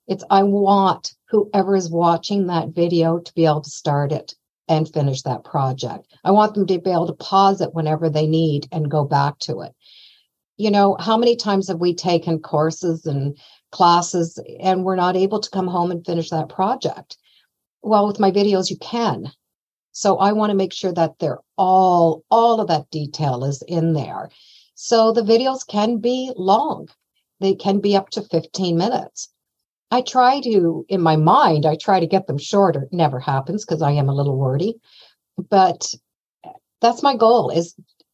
It's, 0.07 0.23
I 0.29 0.43
want 0.43 1.15
whoever 1.29 1.75
is 1.75 1.89
watching 1.89 2.47
that 2.47 2.69
video 2.69 3.19
to 3.19 3.33
be 3.33 3.45
able 3.45 3.61
to 3.61 3.69
start 3.69 4.11
it 4.11 4.35
and 4.67 4.91
finish 4.91 5.21
that 5.21 5.45
project. 5.45 6.07
I 6.23 6.31
want 6.31 6.53
them 6.53 6.67
to 6.67 6.79
be 6.79 6.91
able 6.91 7.07
to 7.07 7.13
pause 7.13 7.61
it 7.61 7.73
whenever 7.73 8.09
they 8.09 8.27
need 8.27 8.67
and 8.71 8.91
go 8.91 9.05
back 9.05 9.39
to 9.39 9.61
it. 9.61 9.73
You 10.57 10.71
know, 10.71 10.97
how 10.99 11.17
many 11.17 11.35
times 11.35 11.69
have 11.69 11.79
we 11.79 11.93
taken 11.93 12.39
courses 12.39 13.05
and 13.05 13.37
classes 13.71 14.39
and 14.59 14.83
we're 14.83 14.95
not 14.95 15.15
able 15.15 15.39
to 15.39 15.49
come 15.49 15.67
home 15.67 15.91
and 15.91 16.05
finish 16.05 16.29
that 16.31 16.49
project? 16.49 17.17
Well, 17.81 18.07
with 18.07 18.19
my 18.19 18.31
videos, 18.31 18.69
you 18.69 18.77
can. 18.77 19.31
So 19.97 20.17
I 20.17 20.33
want 20.33 20.51
to 20.51 20.55
make 20.55 20.73
sure 20.73 20.93
that 20.93 21.17
they're 21.17 21.39
all, 21.57 22.23
all 22.29 22.61
of 22.61 22.67
that 22.67 22.87
detail 22.91 23.43
is 23.43 23.63
in 23.67 23.93
there. 23.93 24.29
So 24.75 25.11
the 25.11 25.23
videos 25.23 25.65
can 25.65 25.97
be 25.97 26.31
long. 26.35 26.89
They 27.39 27.55
can 27.55 27.79
be 27.79 27.95
up 27.95 28.11
to 28.11 28.21
15 28.21 28.77
minutes. 28.77 29.29
I 29.89 30.01
try 30.01 30.39
to, 30.41 30.85
in 30.87 31.01
my 31.01 31.15
mind, 31.15 31.65
I 31.65 31.77
try 31.77 31.99
to 31.99 32.05
get 32.05 32.27
them 32.27 32.37
shorter. 32.37 32.83
It 32.83 32.93
never 32.93 33.19
happens 33.19 33.65
because 33.65 33.81
I 33.81 33.93
am 33.93 34.07
a 34.07 34.13
little 34.13 34.37
wordy, 34.37 34.75
but 35.49 35.91
that's 36.79 37.01
my 37.01 37.15
goal 37.15 37.49
is 37.49 37.73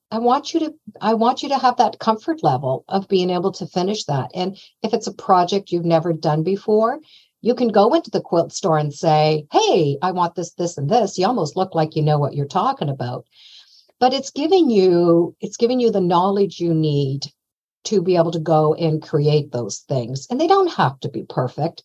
I 0.10 0.20
want 0.20 0.54
you 0.54 0.62
to 0.62 0.74
I 1.02 1.16
want 1.16 1.44
you 1.44 1.50
to 1.50 1.58
have 1.58 1.78
that 1.78 2.00
comfort 2.00 2.44
level 2.44 2.86
of 2.88 3.10
being 3.10 3.30
able 3.30 3.52
to 3.54 3.68
finish 3.68 4.06
that. 4.06 4.32
And 4.34 4.58
if 4.84 4.94
it's 4.94 5.08
a 5.08 5.14
project 5.14 5.72
you've 5.72 5.84
never 5.84 6.14
done 6.14 6.44
before, 6.44 7.00
you 7.44 7.54
can 7.54 7.68
go 7.68 7.94
into 7.94 8.10
the 8.10 8.22
quilt 8.22 8.54
store 8.54 8.78
and 8.78 8.94
say, 8.94 9.46
Hey, 9.52 9.98
I 10.02 10.12
want 10.12 10.34
this, 10.34 10.54
this, 10.54 10.78
and 10.78 10.90
this. 10.90 11.18
You 11.18 11.28
almost 11.28 11.58
look 11.58 11.76
like 11.76 11.94
you 11.94 12.02
know 12.02 12.18
what 12.18 12.34
you're 12.34 12.48
talking 12.48 12.88
about. 12.88 13.26
But 14.00 14.14
it's 14.14 14.32
giving 14.32 14.70
you, 14.70 15.36
it's 15.42 15.58
giving 15.58 15.82
you 15.82 15.92
the 15.92 16.00
knowledge 16.00 16.62
you 16.62 16.74
need 16.74 17.26
to 17.84 18.02
be 18.02 18.16
able 18.16 18.32
to 18.32 18.40
go 18.40 18.74
and 18.76 19.04
create 19.04 19.52
those 19.52 19.80
things. 19.80 20.26
And 20.30 20.40
they 20.40 20.48
don't 20.48 20.72
have 20.72 20.98
to 21.02 21.10
be 21.10 21.24
perfect. 21.28 21.84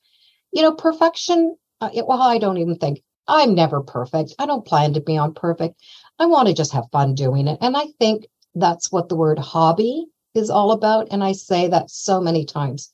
You 0.53 0.63
know, 0.63 0.73
perfection, 0.73 1.57
uh, 1.81 1.91
well, 2.07 2.23
I 2.23 2.39
don't 2.39 2.59
even 2.59 2.77
think 2.77 3.03
I'm 3.27 3.57
never 3.57 3.83
perfect. 3.83 4.37
I 4.39 4.47
don't 4.47 4.65
plan 4.65 4.95
to 4.95 5.01
be 5.01 5.17
on 5.17 5.35
perfect. 5.35 5.81
I 6.21 6.27
want 6.27 6.47
to 6.47 6.55
just 6.55 6.73
have 6.73 6.85
fun 6.93 7.17
doing 7.17 7.49
it. 7.49 7.59
And 7.61 7.77
I 7.77 7.87
think 7.99 8.29
that's 8.55 8.93
what 8.93 9.09
the 9.09 9.17
word 9.17 9.41
hobby 9.41 10.07
is 10.35 10.51
all 10.51 10.71
about. 10.71 11.09
And 11.11 11.25
I 11.25 11.33
say 11.33 11.67
that 11.67 11.91
so 11.91 12.21
many 12.21 12.45
times. 12.45 12.93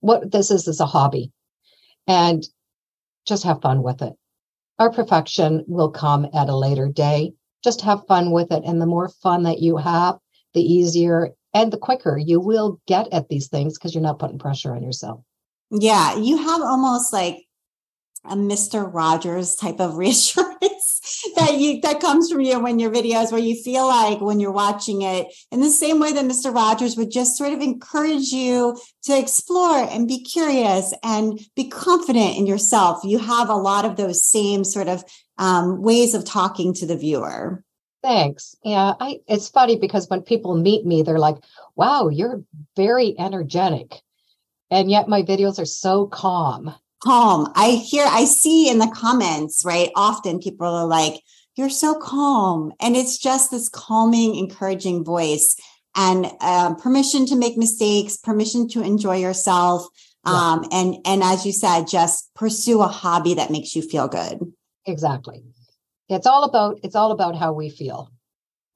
What 0.00 0.32
this 0.32 0.50
is 0.50 0.66
is 0.66 0.80
a 0.80 0.86
hobby 0.86 1.32
and 2.06 2.44
just 3.26 3.44
have 3.44 3.62
fun 3.62 3.82
with 3.82 4.02
it. 4.02 4.12
Our 4.78 4.92
perfection 4.92 5.64
will 5.66 5.90
come 5.90 6.26
at 6.34 6.48
a 6.48 6.56
later 6.56 6.88
day. 6.88 7.32
Just 7.64 7.80
have 7.80 8.06
fun 8.06 8.30
with 8.30 8.52
it. 8.52 8.62
And 8.64 8.80
the 8.80 8.86
more 8.86 9.08
fun 9.08 9.42
that 9.44 9.60
you 9.60 9.76
have, 9.76 10.18
the 10.54 10.60
easier 10.60 11.30
and 11.54 11.72
the 11.72 11.78
quicker 11.78 12.18
you 12.18 12.38
will 12.38 12.80
get 12.86 13.12
at 13.12 13.28
these 13.28 13.48
things 13.48 13.78
because 13.78 13.94
you're 13.94 14.02
not 14.02 14.18
putting 14.18 14.38
pressure 14.38 14.74
on 14.74 14.82
yourself. 14.82 15.20
Yeah. 15.70 16.16
You 16.16 16.36
have 16.36 16.60
almost 16.60 17.12
like 17.12 17.44
a 18.24 18.36
Mr. 18.36 18.92
Rogers 18.92 19.56
type 19.56 19.80
of 19.80 19.96
reassurance 19.96 20.95
that 21.36 21.58
you 21.58 21.80
that 21.80 22.00
comes 22.00 22.30
from 22.30 22.40
you 22.40 22.58
when 22.58 22.78
your 22.78 22.90
videos 22.90 23.32
where 23.32 23.40
you 23.40 23.60
feel 23.62 23.86
like 23.86 24.20
when 24.20 24.40
you're 24.40 24.52
watching 24.52 25.02
it 25.02 25.26
in 25.50 25.60
the 25.60 25.70
same 25.70 26.00
way 26.00 26.12
that 26.12 26.24
Mr. 26.24 26.54
Rogers 26.54 26.96
would 26.96 27.10
just 27.10 27.36
sort 27.36 27.52
of 27.52 27.60
encourage 27.60 28.28
you 28.32 28.76
to 29.04 29.18
explore 29.18 29.78
and 29.78 30.08
be 30.08 30.22
curious 30.22 30.92
and 31.02 31.40
be 31.54 31.68
confident 31.68 32.36
in 32.36 32.46
yourself. 32.46 33.04
You 33.04 33.18
have 33.18 33.48
a 33.48 33.54
lot 33.54 33.84
of 33.84 33.96
those 33.96 34.26
same 34.26 34.64
sort 34.64 34.88
of 34.88 35.04
um, 35.38 35.82
ways 35.82 36.14
of 36.14 36.24
talking 36.24 36.74
to 36.74 36.86
the 36.86 36.96
viewer. 36.96 37.62
Thanks. 38.02 38.56
Yeah, 38.62 38.94
I 39.00 39.20
it's 39.26 39.48
funny 39.48 39.76
because 39.76 40.08
when 40.08 40.22
people 40.22 40.56
meet 40.56 40.86
me, 40.86 41.02
they're 41.02 41.18
like, 41.18 41.36
"Wow, 41.74 42.08
you're 42.08 42.44
very 42.76 43.18
energetic." 43.18 44.00
And 44.70 44.90
yet 44.90 45.08
my 45.08 45.22
videos 45.22 45.58
are 45.58 45.66
so 45.66 46.06
calm 46.06 46.74
calm. 47.02 47.52
I 47.54 47.70
hear, 47.70 48.04
I 48.08 48.24
see 48.24 48.68
in 48.68 48.78
the 48.78 48.92
comments, 48.94 49.64
right? 49.64 49.90
Often 49.94 50.40
people 50.40 50.66
are 50.66 50.86
like, 50.86 51.20
you're 51.56 51.70
so 51.70 51.94
calm. 51.94 52.72
And 52.80 52.96
it's 52.96 53.18
just 53.18 53.50
this 53.50 53.68
calming, 53.68 54.34
encouraging 54.34 55.04
voice 55.04 55.56
and 55.94 56.26
um, 56.40 56.76
permission 56.76 57.26
to 57.26 57.36
make 57.36 57.56
mistakes, 57.56 58.18
permission 58.18 58.68
to 58.68 58.82
enjoy 58.82 59.16
yourself. 59.16 59.86
Um, 60.24 60.64
yeah. 60.64 60.78
and, 60.78 60.96
and 61.06 61.22
as 61.22 61.46
you 61.46 61.52
said, 61.52 61.86
just 61.86 62.28
pursue 62.34 62.82
a 62.82 62.88
hobby 62.88 63.34
that 63.34 63.50
makes 63.50 63.74
you 63.74 63.82
feel 63.82 64.08
good. 64.08 64.40
Exactly. 64.84 65.42
It's 66.08 66.26
all 66.26 66.44
about, 66.44 66.80
it's 66.82 66.94
all 66.94 67.12
about 67.12 67.36
how 67.36 67.52
we 67.52 67.70
feel. 67.70 68.10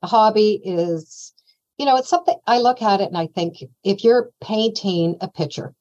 A 0.02 0.06
hobby 0.06 0.61
is, 0.64 1.35
you 1.76 1.85
know, 1.85 1.96
it's 1.96 2.09
something 2.09 2.37
I 2.46 2.59
look 2.59 2.83
at 2.83 3.00
it 3.00 3.09
and 3.09 3.18
I 3.18 3.26
think 3.26 3.56
if 3.85 4.04
you're 4.04 4.30
painting 4.40 5.16
a 5.20 5.28
picture, 5.28 5.74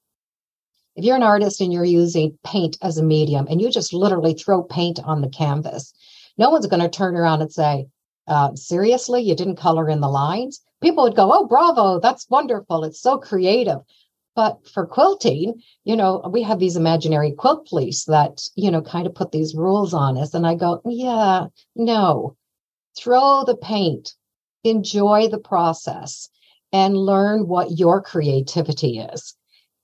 if 0.99 1.05
you're 1.05 1.15
an 1.15 1.23
artist 1.23 1.61
and 1.61 1.71
you're 1.71 1.85
using 1.85 2.37
paint 2.43 2.77
as 2.81 2.97
a 2.97 3.03
medium 3.03 3.47
and 3.49 3.61
you 3.61 3.71
just 3.71 3.93
literally 3.93 4.33
throw 4.33 4.61
paint 4.61 4.99
on 5.05 5.21
the 5.21 5.29
canvas, 5.29 5.93
no 6.37 6.49
one's 6.49 6.67
going 6.67 6.81
to 6.81 6.89
turn 6.89 7.15
around 7.15 7.41
and 7.41 7.53
say, 7.53 7.87
uh, 8.27 8.53
seriously, 8.53 9.21
you 9.21 9.33
didn't 9.33 9.55
color 9.55 9.89
in 9.89 10.01
the 10.01 10.09
lines? 10.09 10.59
People 10.81 11.05
would 11.05 11.15
go, 11.15 11.31
oh, 11.31 11.47
bravo, 11.47 12.01
that's 12.01 12.29
wonderful. 12.29 12.83
It's 12.83 12.99
so 12.99 13.17
creative. 13.17 13.77
But 14.35 14.67
for 14.67 14.85
quilting, 14.85 15.61
you 15.85 15.95
know, 15.95 16.21
we 16.29 16.43
have 16.43 16.59
these 16.59 16.75
imaginary 16.75 17.31
quilt 17.31 17.69
police 17.69 18.03
that, 18.03 18.41
you 18.55 18.69
know, 18.69 18.81
kind 18.81 19.07
of 19.07 19.15
put 19.15 19.31
these 19.31 19.55
rules 19.55 19.93
on 19.93 20.17
us. 20.17 20.33
And 20.33 20.45
I 20.45 20.55
go, 20.55 20.81
yeah, 20.83 21.45
no, 21.77 22.35
throw 22.97 23.45
the 23.45 23.55
paint, 23.55 24.15
enjoy 24.65 25.29
the 25.29 25.39
process, 25.39 26.27
and 26.73 26.97
learn 26.97 27.47
what 27.47 27.79
your 27.79 28.01
creativity 28.01 28.99
is. 28.99 29.33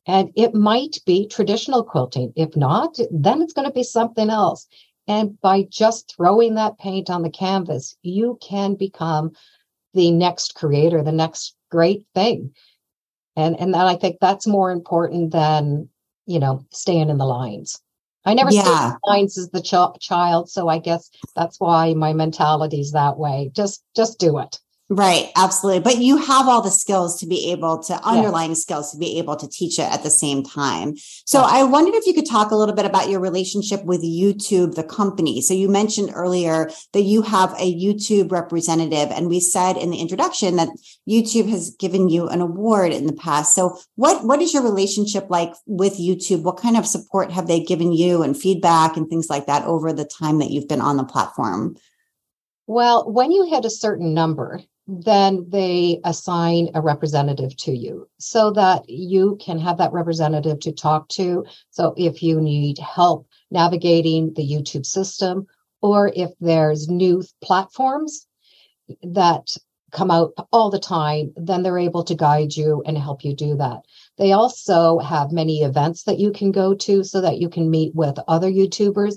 And 0.07 0.31
it 0.35 0.53
might 0.53 0.99
be 1.05 1.27
traditional 1.27 1.83
quilting. 1.83 2.31
If 2.35 2.55
not, 2.55 2.97
then 3.11 3.41
it's 3.41 3.53
going 3.53 3.67
to 3.67 3.73
be 3.73 3.83
something 3.83 4.29
else. 4.29 4.67
And 5.07 5.39
by 5.41 5.63
just 5.63 6.13
throwing 6.15 6.55
that 6.55 6.77
paint 6.79 7.09
on 7.09 7.21
the 7.21 7.29
canvas, 7.29 7.95
you 8.01 8.37
can 8.41 8.75
become 8.75 9.31
the 9.93 10.11
next 10.11 10.55
creator, 10.55 11.01
the 11.03 11.11
next 11.11 11.55
great 11.71 12.05
thing. 12.13 12.53
And 13.35 13.59
and 13.59 13.75
I 13.75 13.95
think 13.95 14.17
that's 14.19 14.47
more 14.47 14.71
important 14.71 15.31
than, 15.31 15.89
you 16.25 16.39
know, 16.39 16.65
staying 16.71 17.09
in 17.09 17.17
the 17.17 17.25
lines. 17.25 17.81
I 18.25 18.33
never 18.33 18.51
yeah. 18.51 18.63
stayed 18.63 18.97
lines 19.05 19.37
as 19.37 19.49
the 19.49 19.61
ch- 19.61 19.99
child, 20.01 20.49
so 20.49 20.67
I 20.67 20.79
guess 20.79 21.09
that's 21.35 21.59
why 21.59 21.93
my 21.93 22.13
mentality 22.13 22.79
is 22.79 22.91
that 22.93 23.17
way. 23.17 23.51
Just 23.53 23.83
just 23.95 24.19
do 24.19 24.39
it. 24.39 24.59
Right, 24.88 25.32
absolutely. 25.36 25.80
But 25.80 25.98
you 25.98 26.17
have 26.17 26.48
all 26.48 26.62
the 26.62 26.69
skills 26.69 27.19
to 27.19 27.26
be 27.26 27.52
able 27.52 27.82
to 27.86 27.95
underlying 28.04 28.52
yes. 28.52 28.62
skills 28.62 28.91
to 28.91 29.00
be 29.00 29.17
able 29.17 29.36
to 29.36 29.50
teach 29.50 29.80
it 29.80 29.91
at 29.91 30.04
the 30.04 30.12
same 30.12 30.43
time. 30.43 30.95
So 31.26 31.41
yes. 31.41 31.50
I 31.54 31.63
wondered 31.63 31.95
if 31.95 32.06
you 32.06 32.13
could 32.13 32.30
talk 32.30 32.52
a 32.52 32.56
little 32.56 32.76
bit 32.76 32.86
about 32.86 33.10
your 33.10 33.19
relationship 33.19 33.84
with 33.84 34.04
YouTube, 34.04 34.76
the 34.76 34.84
company. 34.84 35.41
So 35.41 35.56
you 35.56 35.69
mentioned 35.69 36.12
earlier 36.13 36.69
that 36.93 37.02
you 37.02 37.24
have 37.24 37.54
a 37.58 37.74
YouTube 37.74 38.32
representative, 38.32 39.10
and 39.10 39.28
we 39.28 39.39
said 39.39 39.76
in 39.76 39.89
the 39.89 39.98
introduction 39.98 40.58
that 40.58 40.69
YouTube 41.10 41.50
has 41.50 41.71
given 41.71 42.08
you 42.08 42.28
an 42.28 42.41
award 42.41 42.93
in 42.93 43.08
the 43.08 43.13
past. 43.13 43.56
So 43.56 43.80
what 43.95 44.24
what 44.24 44.39
is 44.39 44.54
your 44.54 44.62
relationship 44.62 45.32
like 45.32 45.54
with 45.65 45.98
YouTube? 45.98 46.43
What 46.43 46.58
kind 46.58 46.78
of 46.78 46.86
support 46.86 47.32
have 47.32 47.48
they 47.48 47.60
given 47.60 47.91
you 47.91 48.21
and 48.21 48.39
feedback 48.39 48.98
and 48.98 49.10
things 49.10 49.32
like 49.32 49.48
that 49.48 49.65
over 49.65 49.91
the 49.91 50.06
time 50.06 50.38
that 50.39 50.52
you've 50.52 50.67
been 50.67 50.80
on 50.82 50.98
the 50.98 51.04
platform? 51.04 51.76
Well, 52.67 53.12
when 53.12 53.32
you 53.32 53.48
hit 53.48 53.65
a 53.65 53.69
certain 53.71 54.13
number, 54.13 54.62
then 54.88 55.45
they 55.50 56.00
assign 56.04 56.69
a 56.76 56.82
representative 56.82 57.56
to 57.58 57.76
you 57.76 58.08
so 58.19 58.52
that 58.52 58.88
you 58.88 59.38
can 59.41 59.58
have 59.58 59.78
that 59.78 59.93
representative 59.93 60.60
to 60.60 60.71
talk 60.71 61.10
to. 61.10 61.45
So 61.71 61.93
if 61.98 62.21
you 62.21 62.39
need 62.39 62.78
help 62.78 63.28
navigating 63.50 64.34
the 64.34 64.48
YouTube 64.48 64.86
system, 64.86 65.48
or 65.82 66.12
if 66.15 66.32
there's 66.39 66.88
new 66.88 67.24
platforms 67.41 68.28
that 69.02 69.56
come 69.91 70.12
out 70.12 70.34
all 70.52 70.69
the 70.69 70.80
time, 70.80 71.34
then 71.36 71.63
they're 71.63 71.80
able 71.80 72.04
to 72.04 72.15
guide 72.15 72.56
you 72.56 72.84
and 72.86 72.98
help 72.98 73.24
you 73.24 73.36
do 73.36 73.56
that. 73.56 73.82
They 74.17 74.34
also 74.34 75.00
have 75.00 75.32
many 75.32 75.63
events 75.63 76.04
that 76.04 76.19
you 76.19 76.32
can 76.32 76.52
go 76.52 76.76
to 76.76 77.04
so 77.04 77.21
that 77.21 77.38
you 77.38 77.50
can 77.50 77.69
meet 77.69 77.95
with 77.95 78.17
other 78.28 78.52
YouTubers 78.52 79.15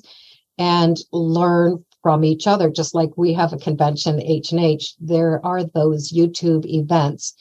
and 0.57 0.97
learn 1.13 1.85
from 2.03 2.25
each 2.25 2.47
other 2.47 2.71
just 2.71 2.95
like 2.95 3.11
we 3.17 3.33
have 3.33 3.53
a 3.53 3.59
convention 3.59 4.21
h&h 4.23 4.95
there 5.01 5.45
are 5.45 5.65
those 5.65 6.13
youtube 6.13 6.65
events. 6.67 7.35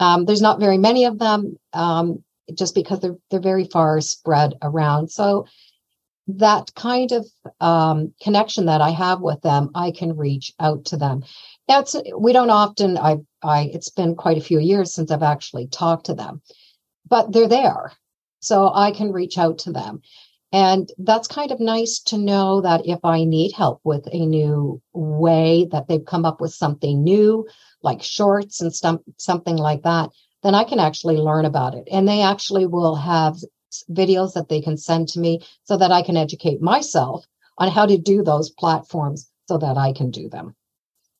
Um, 0.00 0.24
there's 0.24 0.42
not 0.42 0.60
very 0.60 0.78
many 0.78 1.04
of 1.04 1.18
them 1.18 1.56
um, 1.72 2.22
just 2.52 2.74
because 2.74 3.00
they're 3.00 3.16
they're 3.30 3.40
very 3.40 3.64
far 3.64 4.00
spread 4.00 4.54
around. 4.62 5.08
So 5.08 5.46
that 6.26 6.74
kind 6.74 7.12
of 7.12 7.26
um, 7.60 8.12
connection 8.22 8.66
that 8.66 8.80
i 8.80 8.90
have 8.90 9.20
with 9.20 9.42
them 9.42 9.70
i 9.74 9.90
can 9.90 10.16
reach 10.16 10.52
out 10.58 10.86
to 10.86 10.96
them. 10.96 11.22
That's 11.68 11.94
we 12.18 12.32
don't 12.32 12.50
often 12.50 12.96
i 12.98 13.18
i 13.42 13.70
it's 13.72 13.90
been 13.90 14.14
quite 14.14 14.38
a 14.38 14.48
few 14.48 14.58
years 14.58 14.92
since 14.92 15.10
i've 15.10 15.22
actually 15.22 15.66
talked 15.68 16.06
to 16.06 16.14
them 16.14 16.40
but 17.08 17.32
they're 17.32 17.48
there. 17.48 17.92
So 18.40 18.70
i 18.74 18.90
can 18.90 19.12
reach 19.12 19.38
out 19.38 19.58
to 19.58 19.72
them 19.72 20.02
and 20.54 20.92
that's 20.98 21.26
kind 21.26 21.50
of 21.50 21.58
nice 21.58 21.98
to 21.98 22.16
know 22.16 22.60
that 22.60 22.86
if 22.86 23.00
I 23.04 23.24
need 23.24 23.50
help 23.50 23.80
with 23.82 24.06
a 24.12 24.24
new 24.24 24.80
way 24.92 25.66
that 25.72 25.88
they've 25.88 26.04
come 26.04 26.24
up 26.24 26.40
with 26.40 26.54
something 26.54 27.02
new, 27.02 27.48
like 27.82 28.04
shorts 28.04 28.60
and 28.60 28.72
stuff, 28.72 29.00
something 29.16 29.56
like 29.56 29.82
that, 29.82 30.10
then 30.44 30.54
I 30.54 30.62
can 30.62 30.78
actually 30.78 31.16
learn 31.16 31.44
about 31.44 31.74
it. 31.74 31.88
And 31.90 32.06
they 32.06 32.22
actually 32.22 32.66
will 32.66 32.94
have 32.94 33.34
videos 33.90 34.34
that 34.34 34.48
they 34.48 34.60
can 34.60 34.76
send 34.76 35.08
to 35.08 35.18
me 35.18 35.40
so 35.64 35.76
that 35.76 35.90
I 35.90 36.02
can 36.02 36.16
educate 36.16 36.62
myself 36.62 37.26
on 37.58 37.68
how 37.68 37.86
to 37.86 37.98
do 37.98 38.22
those 38.22 38.50
platforms 38.50 39.28
so 39.48 39.58
that 39.58 39.76
I 39.76 39.92
can 39.92 40.12
do 40.12 40.28
them. 40.28 40.54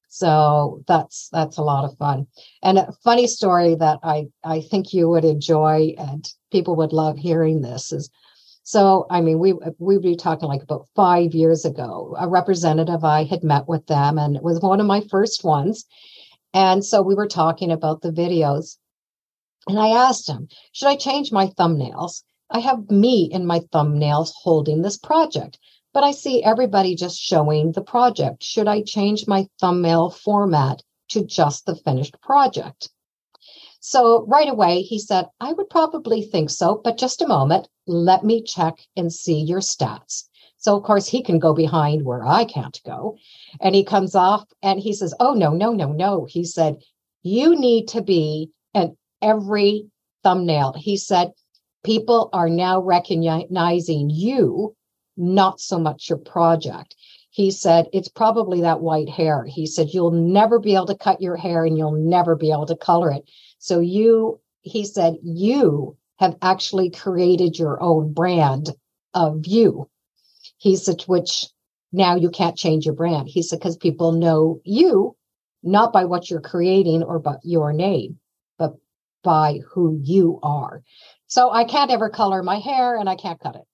So 0.07 0.85
that's 0.87 1.29
that's 1.33 1.57
a 1.57 1.63
lot 1.65 1.85
of 1.85 1.99
fun. 1.99 2.29
And 2.63 2.79
a 2.79 2.93
funny 3.03 3.27
story 3.27 3.75
that 3.75 3.99
I 4.05 4.29
I 4.45 4.61
think 4.61 4.93
you 4.93 5.09
would 5.09 5.25
enjoy 5.25 5.97
and 5.99 6.25
people 6.53 6.77
would 6.77 6.93
love 6.93 7.19
hearing 7.19 7.63
this 7.63 7.91
is 7.91 8.11
so, 8.67 9.07
I 9.11 9.21
mean, 9.21 9.39
we 9.39 9.53
we 9.53 9.97
would 9.97 10.03
be 10.03 10.17
talking 10.17 10.49
like 10.49 10.63
about 10.63 10.89
five 10.97 11.35
years 11.35 11.67
ago. 11.67 12.17
A 12.19 12.27
representative 12.27 13.05
I 13.05 13.25
had 13.25 13.45
met 13.45 13.69
with 13.69 13.87
them, 13.87 14.19
and 14.19 14.37
it 14.37 14.43
was 14.43 14.59
one 14.61 14.81
of 14.81 14.87
my 14.87 15.03
first 15.03 15.45
ones. 15.45 15.85
And 16.55 16.83
so 16.83 17.03
we 17.03 17.15
were 17.15 17.29
talking 17.29 17.71
about 17.71 18.01
the 18.01 18.11
videos, 18.11 18.79
and 19.69 19.79
I 19.79 19.89
asked 19.89 20.29
him, 20.31 20.49
"Should 20.73 20.89
I 20.89 20.97
change 20.97 21.31
my 21.31 21.49
thumbnails? 21.49 22.23
I 22.51 22.61
have 22.61 22.91
me 22.91 23.29
in 23.31 23.45
my 23.45 23.61
thumbnails 23.61 24.33
holding 24.43 24.81
this 24.81 24.97
project, 24.97 25.59
but 25.93 26.03
I 26.03 26.13
see 26.13 26.43
everybody 26.43 26.95
just 26.95 27.19
showing 27.19 27.73
the 27.73 27.83
project. 27.83 28.43
Should 28.43 28.67
I 28.67 28.81
change 28.81 29.27
my 29.27 29.47
thumbnail 29.61 30.09
format 30.09 30.83
to 31.11 31.23
just 31.23 31.67
the 31.67 31.77
finished 31.77 32.19
project?" 32.23 32.89
So 33.81 34.25
right 34.25 34.49
away, 34.49 34.81
he 34.81 34.99
said, 34.99 35.27
I 35.39 35.53
would 35.53 35.69
probably 35.69 36.23
think 36.23 36.49
so, 36.49 36.81
but 36.83 36.97
just 36.97 37.21
a 37.21 37.27
moment. 37.29 37.69
Let 37.87 38.25
me 38.25 38.43
check 38.43 38.75
and 38.97 39.13
see 39.13 39.41
your 39.41 39.61
stats. 39.61 40.25
So, 40.57 40.77
of 40.77 40.83
course, 40.83 41.07
he 41.07 41.23
can 41.23 41.39
go 41.39 41.53
behind 41.53 42.05
where 42.05 42.25
I 42.25 42.45
can't 42.47 42.81
go. 42.87 43.19
And 43.61 43.75
he 43.75 43.85
comes 43.85 44.15
off 44.15 44.45
and 44.63 44.81
he 44.81 44.95
says, 44.95 45.15
Oh, 45.21 45.35
no, 45.35 45.51
no, 45.51 45.73
no, 45.73 45.93
no. 45.93 46.25
He 46.25 46.45
said, 46.45 46.79
You 47.23 47.55
need 47.55 47.89
to 47.89 48.01
be 48.03 48.51
in 48.73 48.97
every 49.21 49.91
thumbnail. 50.23 50.73
He 50.79 50.97
said, 50.97 51.33
People 51.83 52.31
are 52.33 52.49
now 52.49 52.81
recognizing 52.81 54.09
you, 54.09 54.75
not 55.19 55.61
so 55.61 55.79
much 55.79 56.09
your 56.09 56.19
project. 56.19 56.97
He 57.29 57.51
said, 57.51 57.89
It's 57.93 58.09
probably 58.09 58.63
that 58.63 58.81
white 58.81 59.11
hair. 59.11 59.45
He 59.45 59.67
said, 59.67 59.91
You'll 59.91 60.13
never 60.13 60.59
be 60.59 60.75
able 60.75 60.87
to 60.87 60.97
cut 60.97 61.21
your 61.21 61.37
hair 61.37 61.67
and 61.67 61.77
you'll 61.77 61.93
never 61.93 62.37
be 62.37 62.51
able 62.51 62.67
to 62.67 62.77
color 62.77 63.11
it. 63.11 63.29
So 63.59 63.81
you, 63.81 64.41
he 64.63 64.87
said, 64.87 65.17
you 65.23 65.99
have 66.19 66.37
actually 66.43 66.91
created 66.91 67.59
your 67.59 67.83
own 67.83 68.13
brand 68.13 68.71
of 69.13 69.47
you. 69.47 69.89
He 70.59 70.77
said, 70.77 71.03
which 71.03 71.47
now 71.93 72.17
you 72.17 72.31
can't 72.31 72.57
change 72.57 72.87
your 72.87 72.95
brand. 72.95 73.29
He 73.29 73.43
said, 73.43 73.59
because 73.59 73.77
people 73.77 74.13
know 74.13 74.61
you 74.65 75.17
not 75.63 75.93
by 75.93 76.05
what 76.05 76.29
you're 76.29 76.41
creating 76.41 77.03
or 77.03 77.19
by 77.19 77.37
your 77.43 77.73
name, 77.73 78.19
but 78.59 78.75
by 79.23 79.61
who 79.73 79.99
you 80.03 80.39
are. 80.43 80.83
So 81.27 81.51
I 81.51 81.65
can't 81.65 81.91
ever 81.91 82.11
color 82.11 82.43
my 82.43 82.59
hair 82.59 82.97
and 82.97 83.09
I 83.09 83.17
can't 83.17 83.41
cut 83.41 83.57
it. 83.57 83.65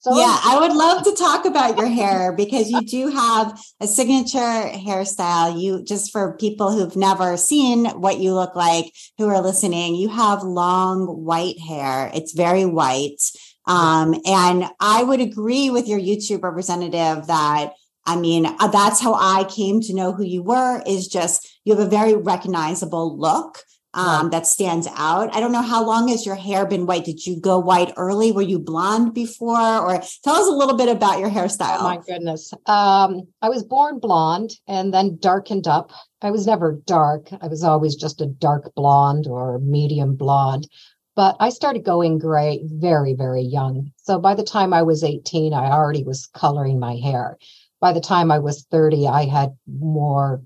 So 0.00 0.18
yeah, 0.18 0.38
I 0.44 0.58
would 0.58 0.72
love 0.72 1.04
to 1.04 1.14
talk 1.18 1.44
about 1.44 1.76
your 1.76 1.88
hair 1.88 2.32
because 2.32 2.70
you 2.70 2.80
do 2.80 3.08
have 3.08 3.60
a 3.80 3.86
signature 3.86 4.38
hairstyle. 4.38 5.60
You 5.60 5.84
just 5.84 6.10
for 6.10 6.36
people 6.38 6.72
who've 6.72 6.96
never 6.96 7.36
seen 7.36 7.84
what 7.86 8.18
you 8.18 8.32
look 8.32 8.56
like, 8.56 8.92
who 9.18 9.28
are 9.28 9.42
listening, 9.42 9.94
you 9.96 10.08
have 10.08 10.42
long 10.42 11.06
white 11.06 11.58
hair. 11.60 12.10
It's 12.14 12.32
very 12.32 12.64
white. 12.64 13.20
Um, 13.66 14.14
and 14.24 14.64
I 14.80 15.02
would 15.02 15.20
agree 15.20 15.68
with 15.68 15.86
your 15.86 16.00
YouTube 16.00 16.42
representative 16.42 17.26
that 17.26 17.74
I 18.06 18.16
mean, 18.16 18.46
uh, 18.46 18.68
that's 18.68 19.00
how 19.00 19.14
I 19.14 19.44
came 19.44 19.82
to 19.82 19.94
know 19.94 20.12
who 20.12 20.24
you 20.24 20.42
were 20.42 20.82
is 20.86 21.06
just 21.06 21.60
you 21.64 21.76
have 21.76 21.86
a 21.86 21.90
very 21.90 22.16
recognizable 22.16 23.18
look 23.18 23.58
um, 23.94 24.22
right. 24.22 24.32
that 24.32 24.46
stands 24.46 24.86
out. 24.94 25.34
I 25.34 25.40
don't 25.40 25.52
know 25.52 25.62
how 25.62 25.84
long 25.84 26.08
has 26.08 26.24
your 26.24 26.36
hair 26.36 26.66
been 26.66 26.86
white? 26.86 27.04
Did 27.04 27.26
you 27.26 27.40
go 27.40 27.58
white 27.58 27.92
early? 27.96 28.30
Were 28.32 28.42
you 28.42 28.58
blonde 28.58 29.14
before? 29.14 29.58
Or 29.58 30.00
tell 30.22 30.36
us 30.36 30.46
a 30.46 30.52
little 30.52 30.76
bit 30.76 30.88
about 30.88 31.18
your 31.18 31.30
hairstyle. 31.30 31.78
Oh 31.80 31.82
my 31.82 31.98
goodness. 31.98 32.52
Um, 32.66 33.22
I 33.42 33.48
was 33.48 33.64
born 33.64 33.98
blonde 33.98 34.52
and 34.68 34.94
then 34.94 35.18
darkened 35.20 35.66
up. 35.66 35.90
I 36.22 36.30
was 36.30 36.46
never 36.46 36.80
dark. 36.84 37.28
I 37.40 37.48
was 37.48 37.64
always 37.64 37.96
just 37.96 38.20
a 38.20 38.26
dark 38.26 38.72
blonde 38.74 39.26
or 39.26 39.58
medium 39.58 40.14
blonde. 40.16 40.68
But 41.16 41.36
I 41.40 41.50
started 41.50 41.84
going 41.84 42.18
gray 42.18 42.60
very, 42.64 43.14
very 43.14 43.42
young. 43.42 43.90
So 43.96 44.18
by 44.18 44.34
the 44.34 44.44
time 44.44 44.72
I 44.72 44.82
was 44.82 45.02
18, 45.02 45.52
I 45.52 45.70
already 45.70 46.04
was 46.04 46.26
coloring 46.26 46.78
my 46.78 46.96
hair. 46.96 47.36
By 47.80 47.92
the 47.92 48.00
time 48.00 48.30
I 48.30 48.38
was 48.38 48.64
30, 48.70 49.08
I 49.08 49.24
had 49.24 49.56
more 49.66 50.42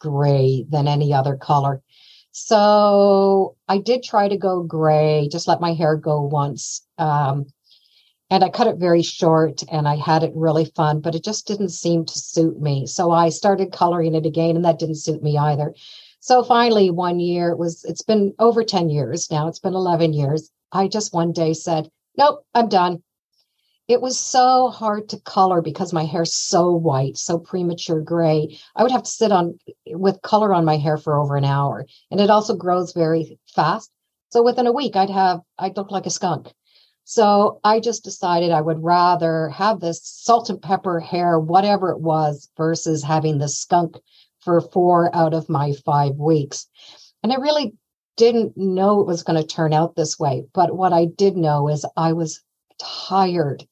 gray 0.00 0.64
than 0.68 0.88
any 0.88 1.12
other 1.12 1.36
color. 1.36 1.82
So 2.38 3.56
I 3.66 3.78
did 3.78 4.02
try 4.02 4.28
to 4.28 4.36
go 4.36 4.62
gray, 4.62 5.26
just 5.32 5.48
let 5.48 5.58
my 5.58 5.72
hair 5.72 5.96
go 5.96 6.20
once. 6.20 6.86
Um, 6.98 7.46
and 8.28 8.44
I 8.44 8.50
cut 8.50 8.66
it 8.66 8.76
very 8.76 9.02
short 9.02 9.62
and 9.72 9.88
I 9.88 9.96
had 9.96 10.22
it 10.22 10.32
really 10.34 10.66
fun, 10.66 11.00
but 11.00 11.14
it 11.14 11.24
just 11.24 11.46
didn't 11.46 11.70
seem 11.70 12.04
to 12.04 12.18
suit 12.18 12.60
me. 12.60 12.86
So 12.86 13.10
I 13.10 13.30
started 13.30 13.72
coloring 13.72 14.14
it 14.14 14.26
again 14.26 14.54
and 14.54 14.66
that 14.66 14.78
didn't 14.78 14.96
suit 14.96 15.22
me 15.22 15.38
either. 15.38 15.74
So 16.20 16.44
finally 16.44 16.90
one 16.90 17.20
year 17.20 17.48
it 17.48 17.58
was 17.58 17.82
it's 17.84 18.02
been 18.02 18.34
over 18.38 18.62
10 18.62 18.90
years 18.90 19.30
now. 19.30 19.48
It's 19.48 19.58
been 19.58 19.72
11 19.72 20.12
years. 20.12 20.50
I 20.72 20.88
just 20.88 21.14
one 21.14 21.32
day 21.32 21.54
said, 21.54 21.90
"Nope, 22.18 22.44
I'm 22.54 22.68
done 22.68 23.02
it 23.88 24.00
was 24.00 24.18
so 24.18 24.68
hard 24.68 25.08
to 25.10 25.20
color 25.20 25.62
because 25.62 25.92
my 25.92 26.04
hair's 26.04 26.34
so 26.34 26.72
white, 26.72 27.16
so 27.16 27.38
premature 27.38 28.00
gray. 28.00 28.58
I 28.74 28.82
would 28.82 28.90
have 28.90 29.04
to 29.04 29.10
sit 29.10 29.30
on 29.30 29.58
with 29.86 30.22
color 30.22 30.52
on 30.52 30.64
my 30.64 30.76
hair 30.76 30.96
for 30.96 31.18
over 31.18 31.36
an 31.36 31.44
hour. 31.44 31.86
And 32.10 32.20
it 32.20 32.30
also 32.30 32.56
grows 32.56 32.92
very 32.92 33.38
fast. 33.46 33.90
So 34.30 34.42
within 34.42 34.66
a 34.66 34.72
week, 34.72 34.96
I'd 34.96 35.10
have, 35.10 35.40
I'd 35.58 35.76
look 35.76 35.92
like 35.92 36.06
a 36.06 36.10
skunk. 36.10 36.52
So 37.04 37.60
I 37.62 37.78
just 37.78 38.02
decided 38.02 38.50
I 38.50 38.60
would 38.60 38.82
rather 38.82 39.50
have 39.50 39.78
this 39.78 40.00
salt 40.02 40.50
and 40.50 40.60
pepper 40.60 40.98
hair, 40.98 41.38
whatever 41.38 41.92
it 41.92 42.00
was, 42.00 42.48
versus 42.56 43.04
having 43.04 43.38
the 43.38 43.48
skunk 43.48 44.00
for 44.40 44.60
four 44.60 45.14
out 45.14 45.32
of 45.32 45.48
my 45.48 45.72
five 45.84 46.16
weeks. 46.16 46.66
And 47.22 47.32
I 47.32 47.36
really 47.36 47.74
didn't 48.16 48.56
know 48.56 49.00
it 49.00 49.06
was 49.06 49.22
going 49.22 49.40
to 49.40 49.46
turn 49.46 49.72
out 49.72 49.94
this 49.94 50.18
way. 50.18 50.44
But 50.52 50.76
what 50.76 50.92
I 50.92 51.04
did 51.04 51.36
know 51.36 51.68
is 51.68 51.86
I 51.96 52.12
was 52.12 52.42
tired 52.80 53.64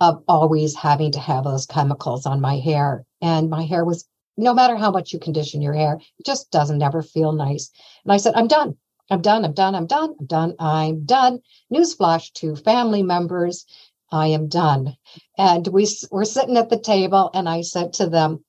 of 0.00 0.22
always 0.28 0.74
having 0.74 1.12
to 1.12 1.20
have 1.20 1.44
those 1.44 1.66
chemicals 1.66 2.26
on 2.26 2.40
my 2.40 2.58
hair. 2.58 3.04
And 3.22 3.48
my 3.48 3.64
hair 3.64 3.84
was, 3.84 4.08
no 4.36 4.52
matter 4.52 4.76
how 4.76 4.90
much 4.90 5.12
you 5.12 5.18
condition 5.18 5.62
your 5.62 5.74
hair, 5.74 6.00
it 6.18 6.26
just 6.26 6.50
doesn't 6.50 6.82
ever 6.82 7.02
feel 7.02 7.32
nice. 7.32 7.70
And 8.04 8.12
I 8.12 8.16
said, 8.16 8.34
I'm 8.34 8.48
done. 8.48 8.76
I'm 9.10 9.20
done. 9.20 9.44
I'm 9.44 9.52
done. 9.52 9.74
I'm 9.74 9.86
done. 9.86 10.14
I'm 10.18 10.26
done. 10.26 10.54
I'm 10.58 11.04
done. 11.04 11.40
Newsflash 11.72 12.32
to 12.34 12.56
family 12.56 13.02
members. 13.02 13.66
I 14.10 14.28
am 14.28 14.48
done. 14.48 14.96
And 15.38 15.66
we 15.68 15.88
were 16.10 16.24
sitting 16.24 16.56
at 16.56 16.70
the 16.70 16.78
table, 16.78 17.30
and 17.34 17.48
I 17.48 17.62
said 17.62 17.92
to 17.94 18.08
them, 18.08 18.44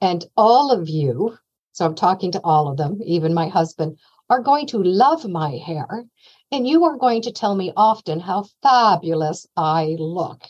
and 0.00 0.24
all 0.36 0.70
of 0.70 0.88
you, 0.88 1.36
so 1.72 1.86
I'm 1.86 1.94
talking 1.94 2.32
to 2.32 2.40
all 2.42 2.68
of 2.68 2.76
them, 2.76 3.00
even 3.04 3.34
my 3.34 3.48
husband, 3.48 3.98
are 4.30 4.42
going 4.42 4.66
to 4.68 4.82
love 4.82 5.26
my 5.26 5.50
hair. 5.50 6.04
And 6.50 6.66
you 6.66 6.84
are 6.84 6.96
going 6.96 7.22
to 7.22 7.32
tell 7.32 7.54
me 7.54 7.72
often 7.76 8.20
how 8.20 8.46
fabulous 8.62 9.46
I 9.56 9.96
look 9.98 10.42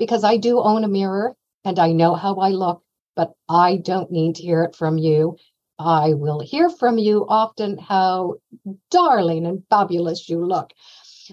because 0.00 0.24
I 0.24 0.38
do 0.38 0.60
own 0.60 0.82
a 0.82 0.88
mirror 0.88 1.36
and 1.62 1.78
I 1.78 1.92
know 1.92 2.14
how 2.14 2.36
I 2.36 2.48
look, 2.48 2.82
but 3.14 3.34
I 3.48 3.76
don't 3.76 4.10
need 4.10 4.36
to 4.36 4.42
hear 4.42 4.62
it 4.62 4.74
from 4.74 4.96
you. 4.96 5.36
I 5.78 6.14
will 6.14 6.40
hear 6.40 6.70
from 6.70 6.96
you 6.96 7.26
often 7.28 7.76
how 7.76 8.36
darling 8.90 9.46
and 9.46 9.62
fabulous 9.68 10.28
you 10.28 10.44
look. 10.44 10.72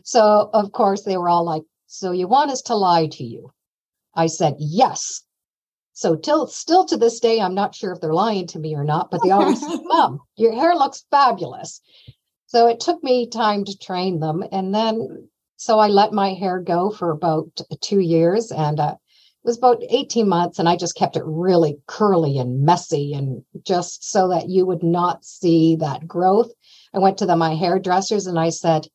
So, 0.03 0.49
of 0.53 0.73
course, 0.73 1.03
they 1.03 1.17
were 1.17 1.29
all 1.29 1.45
like, 1.45 1.63
So 1.87 2.11
you 2.11 2.27
want 2.27 2.51
us 2.51 2.61
to 2.63 2.75
lie 2.75 3.07
to 3.07 3.23
you? 3.23 3.51
I 4.13 4.27
said, 4.27 4.55
Yes. 4.59 5.23
So, 5.93 6.15
till 6.15 6.47
still 6.47 6.83
to 6.85 6.97
this 6.97 7.21
day, 7.21 7.39
I'm 7.39 7.55
not 7.55 7.73
sure 7.73 7.93
if 7.93 8.01
they're 8.01 8.13
lying 8.13 8.47
to 8.47 8.59
me 8.59 8.75
or 8.75 8.83
not, 8.83 9.09
but 9.09 9.23
they 9.23 9.31
always 9.31 9.65
say, 9.65 9.79
Mom, 9.83 10.19
your 10.35 10.53
hair 10.53 10.75
looks 10.75 11.05
fabulous. 11.09 11.79
So, 12.47 12.67
it 12.67 12.81
took 12.81 13.01
me 13.01 13.27
time 13.29 13.63
to 13.63 13.77
train 13.77 14.19
them. 14.19 14.43
And 14.51 14.75
then 14.75 15.29
so 15.57 15.79
I 15.79 15.87
let 15.87 16.13
my 16.13 16.33
hair 16.33 16.59
go 16.59 16.91
for 16.91 17.09
about 17.09 17.49
two 17.81 17.99
years 17.99 18.51
and 18.51 18.79
uh, 18.79 18.93
it 18.93 19.47
was 19.47 19.57
about 19.57 19.81
18 19.89 20.29
months. 20.29 20.59
And 20.59 20.69
I 20.69 20.75
just 20.75 20.95
kept 20.95 21.17
it 21.17 21.23
really 21.25 21.77
curly 21.87 22.37
and 22.37 22.63
messy 22.63 23.13
and 23.13 23.43
just 23.63 24.09
so 24.09 24.27
that 24.29 24.49
you 24.49 24.65
would 24.67 24.83
not 24.83 25.25
see 25.25 25.75
that 25.77 26.07
growth. 26.07 26.51
I 26.93 26.99
went 26.99 27.17
to 27.17 27.25
the, 27.25 27.35
my 27.35 27.55
hairdressers 27.55 28.27
and 28.27 28.39
I 28.39 28.49
said, 28.49 28.87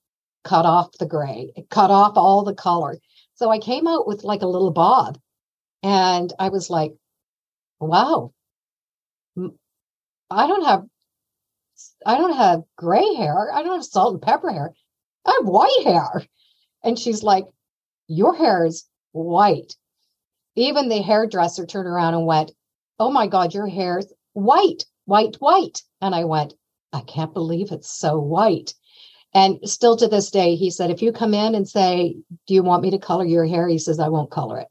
cut 0.45 0.65
off 0.65 0.99
the 0.99 1.07
gray, 1.07 1.53
cut 1.71 1.91
off 1.91 2.17
all 2.17 2.45
the 2.45 2.55
color. 2.55 2.99
So 3.35 3.51
I 3.51 3.59
came 3.59 3.89
out 3.89 4.07
with 4.07 4.23
like 4.23 4.43
a 4.43 4.47
little 4.47 4.71
bob 4.71 5.19
and 5.83 6.33
I 6.39 6.49
was 6.49 6.71
like, 6.71 6.95
wow, 7.81 8.33
I 10.31 10.47
don't 10.47 10.65
have 10.65 10.85
I 12.07 12.17
don't 12.17 12.37
have 12.37 12.63
gray 12.77 13.15
hair. 13.15 13.53
I 13.53 13.63
don't 13.63 13.75
have 13.75 13.85
salt 13.85 14.15
and 14.15 14.23
pepper 14.23 14.51
hair. 14.51 14.73
I 15.27 15.39
have 15.41 15.49
white 15.49 15.83
hair. 15.85 16.25
And 16.85 16.99
she's 16.99 17.23
like, 17.23 17.45
Your 18.09 18.35
hair 18.35 18.65
is 18.65 18.89
white. 19.13 19.77
Even 20.55 20.89
the 20.89 21.03
hairdresser 21.03 21.67
turned 21.67 21.89
around 21.89 22.15
and 22.15 22.27
went, 22.27 22.53
Oh 22.99 23.11
my 23.11 23.27
God, 23.27 23.55
your 23.55 23.67
hair's 23.67 24.07
white, 24.33 24.85
white, 25.05 25.37
white. 25.37 25.83
And 26.01 26.15
I 26.15 26.25
went, 26.25 26.55
I 26.93 27.01
can't 27.01 27.35
believe 27.35 27.73
it's 27.73 27.91
so 27.91 28.19
white. 28.19 28.75
And 29.35 29.59
still 29.65 29.97
to 29.97 30.09
this 30.09 30.31
day, 30.31 30.57
he 30.57 30.71
said, 30.71 30.91
if 30.91 31.01
you 31.01 31.11
come 31.11 31.33
in 31.33 31.55
and 31.55 31.69
say, 31.69 32.17
Do 32.47 32.55
you 32.55 32.63
want 32.63 32.83
me 32.83 32.91
to 32.91 32.99
color 32.99 33.25
your 33.25 33.47
hair? 33.47 33.69
He 33.69 33.79
says, 33.79 33.99
I 33.99 34.09
won't 34.09 34.31
color 34.31 34.59
it 34.59 34.69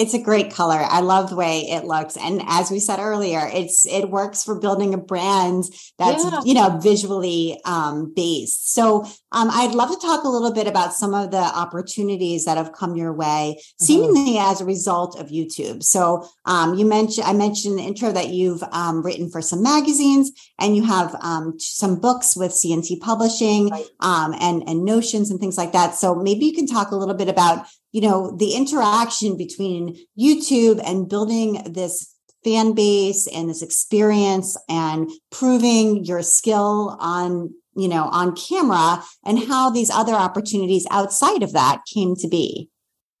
it's 0.00 0.14
a 0.14 0.18
great 0.18 0.50
color. 0.50 0.78
I 0.80 1.00
love 1.00 1.28
the 1.28 1.36
way 1.36 1.60
it 1.68 1.84
looks. 1.84 2.16
And 2.16 2.40
as 2.46 2.70
we 2.70 2.80
said 2.80 2.98
earlier, 2.98 3.46
it's 3.52 3.84
it 3.84 4.08
works 4.08 4.42
for 4.42 4.58
building 4.58 4.94
a 4.94 4.98
brand 4.98 5.64
that's 5.98 6.24
yeah. 6.24 6.40
you 6.42 6.54
know 6.54 6.78
visually 6.82 7.60
um, 7.66 8.10
based. 8.16 8.72
So 8.72 9.04
um, 9.32 9.50
I'd 9.52 9.74
love 9.74 9.90
to 9.90 9.98
talk 9.98 10.24
a 10.24 10.28
little 10.28 10.54
bit 10.54 10.66
about 10.66 10.94
some 10.94 11.12
of 11.12 11.30
the 11.30 11.36
opportunities 11.36 12.46
that 12.46 12.56
have 12.56 12.72
come 12.72 12.96
your 12.96 13.12
way, 13.12 13.56
mm-hmm. 13.58 13.84
seemingly 13.84 14.38
as 14.38 14.62
a 14.62 14.64
result 14.64 15.20
of 15.20 15.28
YouTube. 15.28 15.82
So 15.82 16.26
um, 16.46 16.74
you 16.74 16.86
mentioned 16.86 17.26
I 17.26 17.34
mentioned 17.34 17.72
in 17.72 17.84
the 17.84 17.88
intro 17.88 18.10
that 18.10 18.30
you've 18.30 18.62
um, 18.72 19.02
written 19.02 19.28
for 19.28 19.42
some 19.42 19.62
magazines 19.62 20.32
and 20.58 20.74
you 20.74 20.82
have 20.82 21.14
um, 21.20 21.58
some 21.58 22.00
books 22.00 22.34
with 22.34 22.54
C&T 22.54 23.00
Publishing 23.00 23.68
right. 23.68 23.84
Um, 24.00 24.34
and 24.40 24.66
and 24.66 24.82
Notions 24.82 25.30
and 25.30 25.38
things 25.38 25.58
like 25.58 25.72
that. 25.72 25.94
So 25.94 26.14
maybe 26.14 26.46
you 26.46 26.54
can 26.54 26.66
talk 26.66 26.90
a 26.90 26.96
little 26.96 27.14
bit 27.14 27.28
about 27.28 27.66
you 27.92 28.00
know, 28.00 28.36
the 28.36 28.54
interaction 28.54 29.36
between 29.36 29.96
YouTube 30.18 30.80
and 30.84 31.08
building 31.08 31.62
this 31.66 32.14
fan 32.44 32.72
base 32.72 33.26
and 33.26 33.48
this 33.48 33.62
experience 33.62 34.56
and 34.68 35.10
proving 35.30 36.04
your 36.04 36.22
skill 36.22 36.96
on, 37.00 37.52
you 37.76 37.88
know, 37.88 38.04
on 38.04 38.34
camera 38.34 39.02
and 39.24 39.38
how 39.38 39.70
these 39.70 39.90
other 39.90 40.14
opportunities 40.14 40.86
outside 40.90 41.42
of 41.42 41.52
that 41.52 41.82
came 41.92 42.14
to 42.16 42.28
be. 42.28 42.68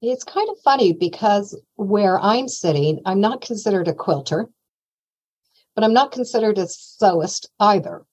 It's 0.02 0.24
kind 0.24 0.48
of 0.48 0.56
funny 0.64 0.94
because 0.94 1.60
where 1.76 2.18
I'm 2.18 2.48
sitting, 2.48 3.00
I'm 3.04 3.20
not 3.20 3.42
considered 3.42 3.88
a 3.88 3.92
quilter, 3.92 4.48
but 5.74 5.84
I'm 5.84 5.92
not 5.92 6.12
considered 6.12 6.56
a 6.56 6.64
sewist 6.64 7.48
either. 7.58 8.04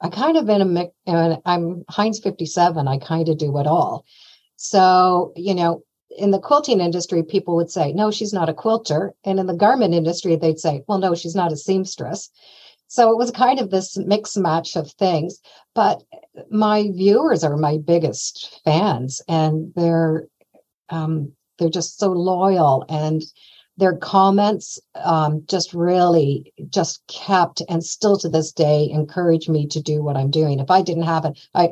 I 0.00 0.10
kind 0.10 0.36
of 0.36 0.48
in 0.48 0.60
a 0.60 0.64
mix, 0.64 0.92
and 1.06 1.38
I'm 1.44 1.84
Heinz 1.88 2.20
57, 2.20 2.86
I 2.86 2.98
kind 2.98 3.28
of 3.28 3.38
do 3.38 3.58
it 3.58 3.66
all. 3.66 4.04
So, 4.56 5.32
you 5.34 5.54
know, 5.54 5.82
in 6.10 6.30
the 6.30 6.38
quilting 6.38 6.80
industry, 6.80 7.22
people 7.22 7.56
would 7.56 7.70
say, 7.70 7.92
no, 7.92 8.10
she's 8.10 8.32
not 8.32 8.48
a 8.48 8.54
quilter. 8.54 9.14
And 9.24 9.38
in 9.38 9.46
the 9.46 9.54
garment 9.54 9.94
industry, 9.94 10.36
they'd 10.36 10.60
say, 10.60 10.82
well, 10.86 10.98
no, 10.98 11.14
she's 11.14 11.34
not 11.34 11.52
a 11.52 11.56
seamstress. 11.56 12.30
So 12.86 13.10
it 13.10 13.18
was 13.18 13.30
kind 13.30 13.58
of 13.58 13.70
this 13.70 13.96
mix 13.96 14.36
match 14.36 14.76
of 14.76 14.90
things. 14.92 15.40
But 15.74 16.02
my 16.50 16.90
viewers 16.92 17.42
are 17.42 17.56
my 17.56 17.78
biggest 17.78 18.60
fans, 18.64 19.20
and 19.28 19.72
they're 19.74 20.28
um, 20.90 21.32
they're 21.58 21.70
just 21.70 21.98
so 21.98 22.08
loyal, 22.12 22.84
and 22.88 23.22
their 23.76 23.96
comments 23.96 24.78
um, 24.94 25.42
just 25.48 25.74
really 25.74 26.52
just 26.68 27.04
kept 27.08 27.62
and 27.68 27.82
still 27.82 28.16
to 28.18 28.28
this 28.28 28.52
day 28.52 28.88
encourage 28.90 29.48
me 29.48 29.66
to 29.68 29.80
do 29.80 30.02
what 30.02 30.16
I'm 30.16 30.30
doing. 30.30 30.60
If 30.60 30.70
I 30.70 30.82
didn't 30.82 31.04
have 31.04 31.24
it, 31.24 31.38
I 31.54 31.70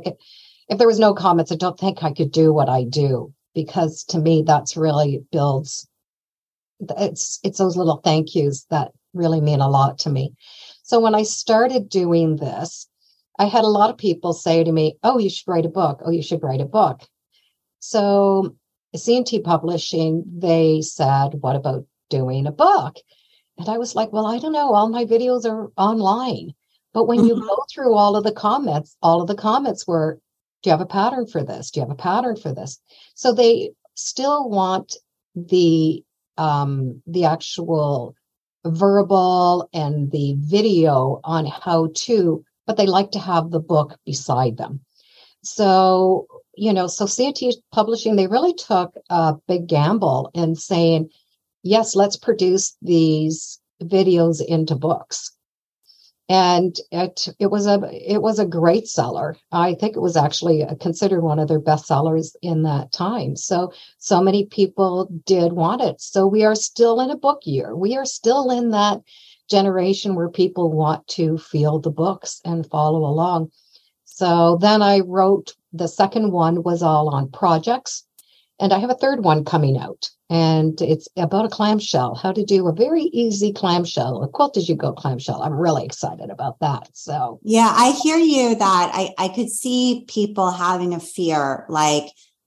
if 0.69 0.79
there 0.79 0.89
was 0.89 0.99
no 0.99 1.15
comments, 1.15 1.53
I 1.53 1.57
don't 1.57 1.79
think 1.79 2.03
I 2.03 2.13
could 2.13 2.33
do 2.33 2.53
what 2.53 2.69
I 2.69 2.85
do 2.85 3.33
because 3.55 4.05
to 4.05 4.19
me 4.19 4.43
that's 4.47 4.77
really 4.77 5.25
builds 5.31 5.89
it's 6.99 7.39
it's 7.43 7.59
those 7.59 7.77
little 7.77 7.99
thank 7.99 8.35
yous 8.35 8.65
that 8.71 8.93
really 9.15 9.41
mean 9.41 9.61
a 9.61 9.69
lot 9.69 9.99
to 9.99 10.11
me. 10.11 10.35
So 10.83 11.01
when 11.01 11.15
I 11.15 11.23
started 11.23 11.89
doing 11.89 12.37
this, 12.37 12.89
I 13.39 13.45
had 13.45 13.65
a 13.65 13.69
lot 13.69 13.91
of 13.91 13.97
people 13.99 14.33
say 14.33 14.65
to 14.65 14.73
me, 14.73 14.97
"Oh, 15.03 15.19
you 15.19 15.31
should 15.31 15.49
write 15.49 15.67
a 15.67 15.71
book. 15.71 16.01
Oh, 16.05 16.11
you 16.11 16.23
should 16.23 16.43
write 16.43 16.61
a 16.61 16.67
book." 16.67 17.03
So 17.79 18.57
C&T 18.95 19.41
Publishing, 19.41 20.25
they 20.27 20.83
said, 20.83 21.41
"What 21.41 21.57
about 21.57 21.87
doing 22.11 22.47
a 22.47 22.53
book?" 22.53 22.99
And 23.59 23.69
I 23.69 23.79
was 23.79 23.95
like, 23.95 24.13
"Well, 24.13 24.27
I 24.27 24.39
don't 24.39 24.53
know. 24.53 24.75
All 24.75 24.89
my 24.89 25.05
videos 25.05 25.45
are 25.49 25.71
online." 25.77 26.55
But 26.93 27.05
when 27.05 27.21
mm-hmm. 27.21 27.29
you 27.29 27.41
go 27.41 27.65
through 27.73 27.95
all 27.95 28.17
of 28.17 28.25
the 28.25 28.33
comments, 28.33 28.97
all 29.03 29.23
of 29.23 29.29
the 29.29 29.35
comments 29.35 29.87
were, 29.87 30.21
"Do 30.63 30.71
you 30.71 30.73
have 30.73 30.81
a 30.81 30.87
pattern 30.87 31.27
for 31.27 31.43
this? 31.43 31.71
Do 31.71 31.81
you 31.81 31.87
have 31.87 31.93
a 31.93 31.97
pattern 31.97 32.37
for 32.37 32.53
this?" 32.53 32.79
So 33.15 33.33
they 33.33 33.73
still 33.95 34.49
want 34.49 34.97
the 35.35 36.05
um, 36.39 37.03
the 37.07 37.25
actual 37.25 38.15
verbal 38.65 39.69
and 39.73 40.11
the 40.11 40.35
video 40.39 41.21
on 41.25 41.47
how 41.47 41.89
to, 41.95 42.45
but 42.67 42.77
they 42.77 42.87
like 42.87 43.11
to 43.13 43.19
have 43.19 43.51
the 43.51 43.61
book 43.61 43.99
beside 44.07 44.57
them. 44.57 44.81
So, 45.43 46.27
you 46.55 46.73
know, 46.73 46.87
so 46.87 47.07
C&T 47.07 47.57
Publishing, 47.73 48.15
they 48.17 48.29
really 48.29 48.55
took 48.55 48.95
a 49.11 49.35
big 49.49 49.67
gamble 49.67 50.31
in 50.35 50.55
saying, 50.55 51.11
yes, 51.63 51.97
let's 51.97 52.17
produce 52.17 52.77
these 52.81 53.61
videos 53.83 54.41
into 54.41 54.77
books 54.77 55.33
and 56.33 56.79
it 56.91 57.29
it 57.39 57.49
was 57.49 57.67
a 57.67 57.79
it 57.93 58.23
was 58.23 58.39
a 58.39 58.47
great 58.47 58.89
seller. 58.89 59.37
I 59.53 59.75
think 59.75 59.97
it 59.97 60.01
was 60.01 60.17
actually 60.17 60.65
uh, 60.65 60.77
considered 60.77 61.21
one 61.21 61.39
of 61.39 61.47
their 61.47 61.61
best 61.61 61.85
sellers 61.87 62.35
in 62.41 62.63
that 62.63 62.91
time. 62.91 63.37
So 63.37 63.71
so 63.99 64.23
many 64.23 64.47
people 64.47 65.11
did 65.27 65.53
want 65.53 65.83
it. 65.83 66.01
So 66.01 66.27
we 66.27 66.43
are 66.43 66.55
still 66.55 67.01
in 67.01 67.11
a 67.11 67.19
book 67.19 67.41
year. 67.45 67.77
We 67.77 67.99
are 67.99 68.07
still 68.07 68.51
in 68.51 68.71
that 68.71 69.03
generation 69.51 70.15
where 70.15 70.31
people 70.31 70.73
want 70.73 71.07
to 71.09 71.37
feel 71.37 71.79
the 71.79 71.91
books 71.91 72.41
and 72.47 72.67
follow 72.67 73.05
along. 73.05 73.51
So 74.07 74.57
then 74.59 74.81
I 74.81 75.01
wrote 75.01 75.55
the 75.75 75.87
second 75.87 76.33
one 76.33 76.63
was 76.63 76.83
all 76.83 77.11
on 77.11 77.31
projects 77.31 78.07
and 78.63 78.73
I 78.73 78.79
have 78.79 78.91
a 78.91 78.95
third 78.95 79.25
one 79.25 79.45
coming 79.45 79.77
out 79.77 80.09
and 80.31 80.81
it's 80.81 81.09
about 81.17 81.45
a 81.45 81.49
clamshell, 81.49 82.15
how 82.15 82.33
to 82.33 82.45
do 82.45 82.69
a 82.69 82.73
very 82.73 83.03
easy 83.03 83.53
clamshell, 83.53 84.23
a 84.23 84.29
quilt 84.29 84.57
as 84.57 84.69
you 84.69 84.77
go 84.77 84.93
clamshell. 84.93 85.43
I'm 85.43 85.53
really 85.53 85.85
excited 85.85 86.31
about 86.31 86.61
that. 86.61 86.89
So, 86.95 87.41
yeah, 87.43 87.71
I 87.75 87.91
hear 87.91 88.17
you 88.17 88.55
that 88.55 88.91
I, 88.95 89.11
I 89.19 89.29
could 89.29 89.51
see 89.51 90.05
people 90.09 90.53
having 90.53 90.95
a 90.95 91.01
fear 91.01 91.67
like, 91.69 92.05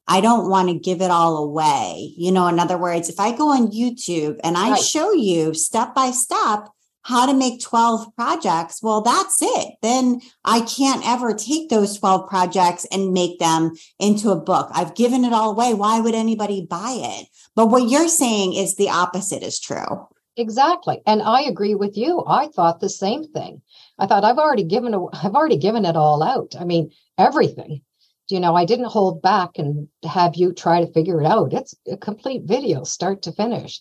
I 0.08 0.22
don't 0.22 0.50
want 0.50 0.70
to 0.70 0.80
give 0.80 1.02
it 1.02 1.12
all 1.12 1.38
away. 1.38 2.14
You 2.16 2.32
know, 2.32 2.48
in 2.48 2.60
other 2.60 2.78
words, 2.78 3.10
if 3.10 3.20
I 3.20 3.36
go 3.36 3.50
on 3.50 3.72
YouTube 3.72 4.40
and 4.44 4.56
I 4.56 4.72
right. 4.72 4.82
show 4.82 5.12
you 5.12 5.54
step 5.54 5.94
by 5.94 6.12
step 6.12 6.70
how 7.06 7.28
to 7.28 7.36
make 7.36 7.62
12 7.62 8.16
projects, 8.16 8.82
well, 8.82 9.02
that's 9.02 9.38
it. 9.40 9.76
Then 9.84 10.22
I 10.44 10.62
can't 10.62 11.08
ever 11.08 11.36
take 11.36 11.70
those 11.70 12.00
12 12.00 12.28
projects 12.28 12.84
and 12.92 13.14
make 13.14 13.38
them 13.38 13.74
into 14.00 14.32
a 14.32 14.42
book. 14.42 14.72
I've 14.74 14.96
given 14.96 15.24
it 15.24 15.32
all 15.32 15.52
away. 15.52 15.76
Why 15.76 16.00
would 16.00 16.16
anybody 16.16 16.66
buy 16.68 16.98
it? 16.98 17.28
But 17.56 17.68
what 17.68 17.90
you're 17.90 18.08
saying 18.08 18.56
is 18.56 18.76
the 18.76 18.90
opposite 18.90 19.44
is 19.44 19.60
true. 19.60 20.08
Exactly. 20.36 21.00
And 21.06 21.22
I 21.22 21.44
agree 21.44 21.76
with 21.76 21.96
you. 21.96 22.24
I 22.26 22.48
thought 22.48 22.80
the 22.80 22.90
same 22.90 23.24
thing. 23.24 23.62
I 24.00 24.08
thought 24.08 24.24
I've 24.24 24.40
already 24.40 24.64
given 24.64 24.96
I've 25.14 25.36
already 25.36 25.58
given 25.58 25.86
it 25.86 25.96
all 25.96 26.24
out. 26.24 26.56
I 26.60 26.66
mean, 26.66 26.90
everything. 27.20 27.82
You 28.30 28.40
know, 28.40 28.56
I 28.56 28.66
didn't 28.66 28.86
hold 28.86 29.22
back 29.22 29.60
and 29.60 29.90
have 30.04 30.36
you 30.36 30.54
try 30.54 30.84
to 30.84 30.92
figure 30.92 31.22
it 31.22 31.28
out. 31.28 31.54
It's 31.54 31.76
a 31.88 31.98
complete 31.98 32.46
video, 32.46 32.84
start 32.84 33.22
to 33.22 33.32
finish 33.32 33.80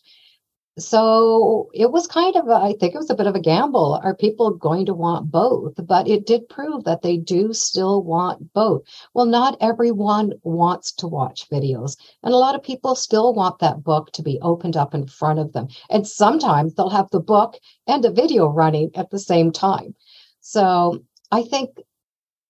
so 0.76 1.70
it 1.72 1.92
was 1.92 2.08
kind 2.08 2.34
of 2.34 2.48
a, 2.48 2.54
I 2.54 2.74
think 2.78 2.94
it 2.94 2.98
was 2.98 3.10
a 3.10 3.14
bit 3.14 3.28
of 3.28 3.36
a 3.36 3.40
gamble. 3.40 4.00
Are 4.02 4.14
people 4.14 4.50
going 4.50 4.86
to 4.86 4.94
want 4.94 5.30
both? 5.30 5.74
But 5.86 6.08
it 6.08 6.26
did 6.26 6.48
prove 6.48 6.82
that 6.84 7.02
they 7.02 7.16
do 7.16 7.52
still 7.52 8.02
want 8.02 8.52
both. 8.52 8.82
Well 9.14 9.26
not 9.26 9.56
everyone 9.60 10.32
wants 10.42 10.90
to 10.94 11.06
watch 11.06 11.48
videos 11.48 11.96
and 12.24 12.34
a 12.34 12.38
lot 12.38 12.56
of 12.56 12.62
people 12.62 12.96
still 12.96 13.32
want 13.34 13.60
that 13.60 13.84
book 13.84 14.10
to 14.12 14.22
be 14.22 14.40
opened 14.42 14.76
up 14.76 14.94
in 14.94 15.06
front 15.06 15.38
of 15.38 15.52
them. 15.52 15.68
And 15.90 16.06
sometimes 16.08 16.74
they'll 16.74 16.90
have 16.90 17.10
the 17.10 17.20
book 17.20 17.54
and 17.86 18.04
a 18.04 18.10
video 18.10 18.48
running 18.48 18.90
at 18.96 19.10
the 19.10 19.18
same 19.18 19.52
time. 19.52 19.94
So 20.40 21.04
i 21.30 21.42
think 21.42 21.70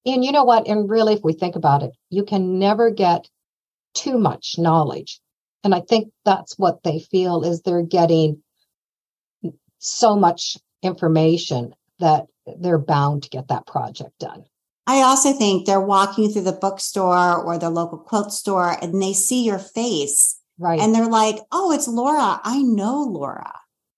and 0.07 0.25
you 0.25 0.33
know 0.33 0.45
what? 0.45 0.67
And 0.67 0.89
really 0.89 1.15
if 1.15 1.25
we 1.25 1.35
think 1.35 1.57
about 1.57 1.83
it 1.83 1.93
you 2.09 2.25
can 2.25 2.59
never 2.59 2.91
get 2.91 3.29
too 3.93 4.19
much 4.19 4.57
knowledge 4.59 5.21
and 5.65 5.75
I 5.75 5.81
think 5.81 6.13
that's 6.25 6.59
what 6.59 6.83
they 6.83 7.01
feel 7.01 7.43
is 7.43 7.63
they're 7.63 7.83
getting 7.83 8.43
so 9.79 10.15
much 10.15 10.57
information 10.83 11.75
that 11.99 12.27
they're 12.61 12.79
bound 12.79 13.25
to 13.25 13.31
get 13.31 13.49
that 13.49 13.67
project 13.67 14.19
done. 14.21 14.45
I 14.87 15.01
also 15.01 15.33
think 15.33 15.67
they're 15.67 15.81
walking 15.81 16.31
through 16.31 16.43
the 16.43 16.53
bookstore 16.53 17.43
or 17.43 17.59
the 17.59 17.71
local 17.71 17.99
quilt 17.99 18.33
store 18.33 18.77
and 18.83 19.03
they 19.03 19.15
see 19.15 19.45
your 19.45 19.59
face. 19.59 20.39
Right. 20.59 20.79
And 20.79 20.95
they're 20.95 21.07
like, 21.07 21.37
oh, 21.51 21.73
it's 21.73 21.89
Laura. 21.89 22.41
I 22.45 22.63
know 22.63 23.03
Laura. 23.03 23.53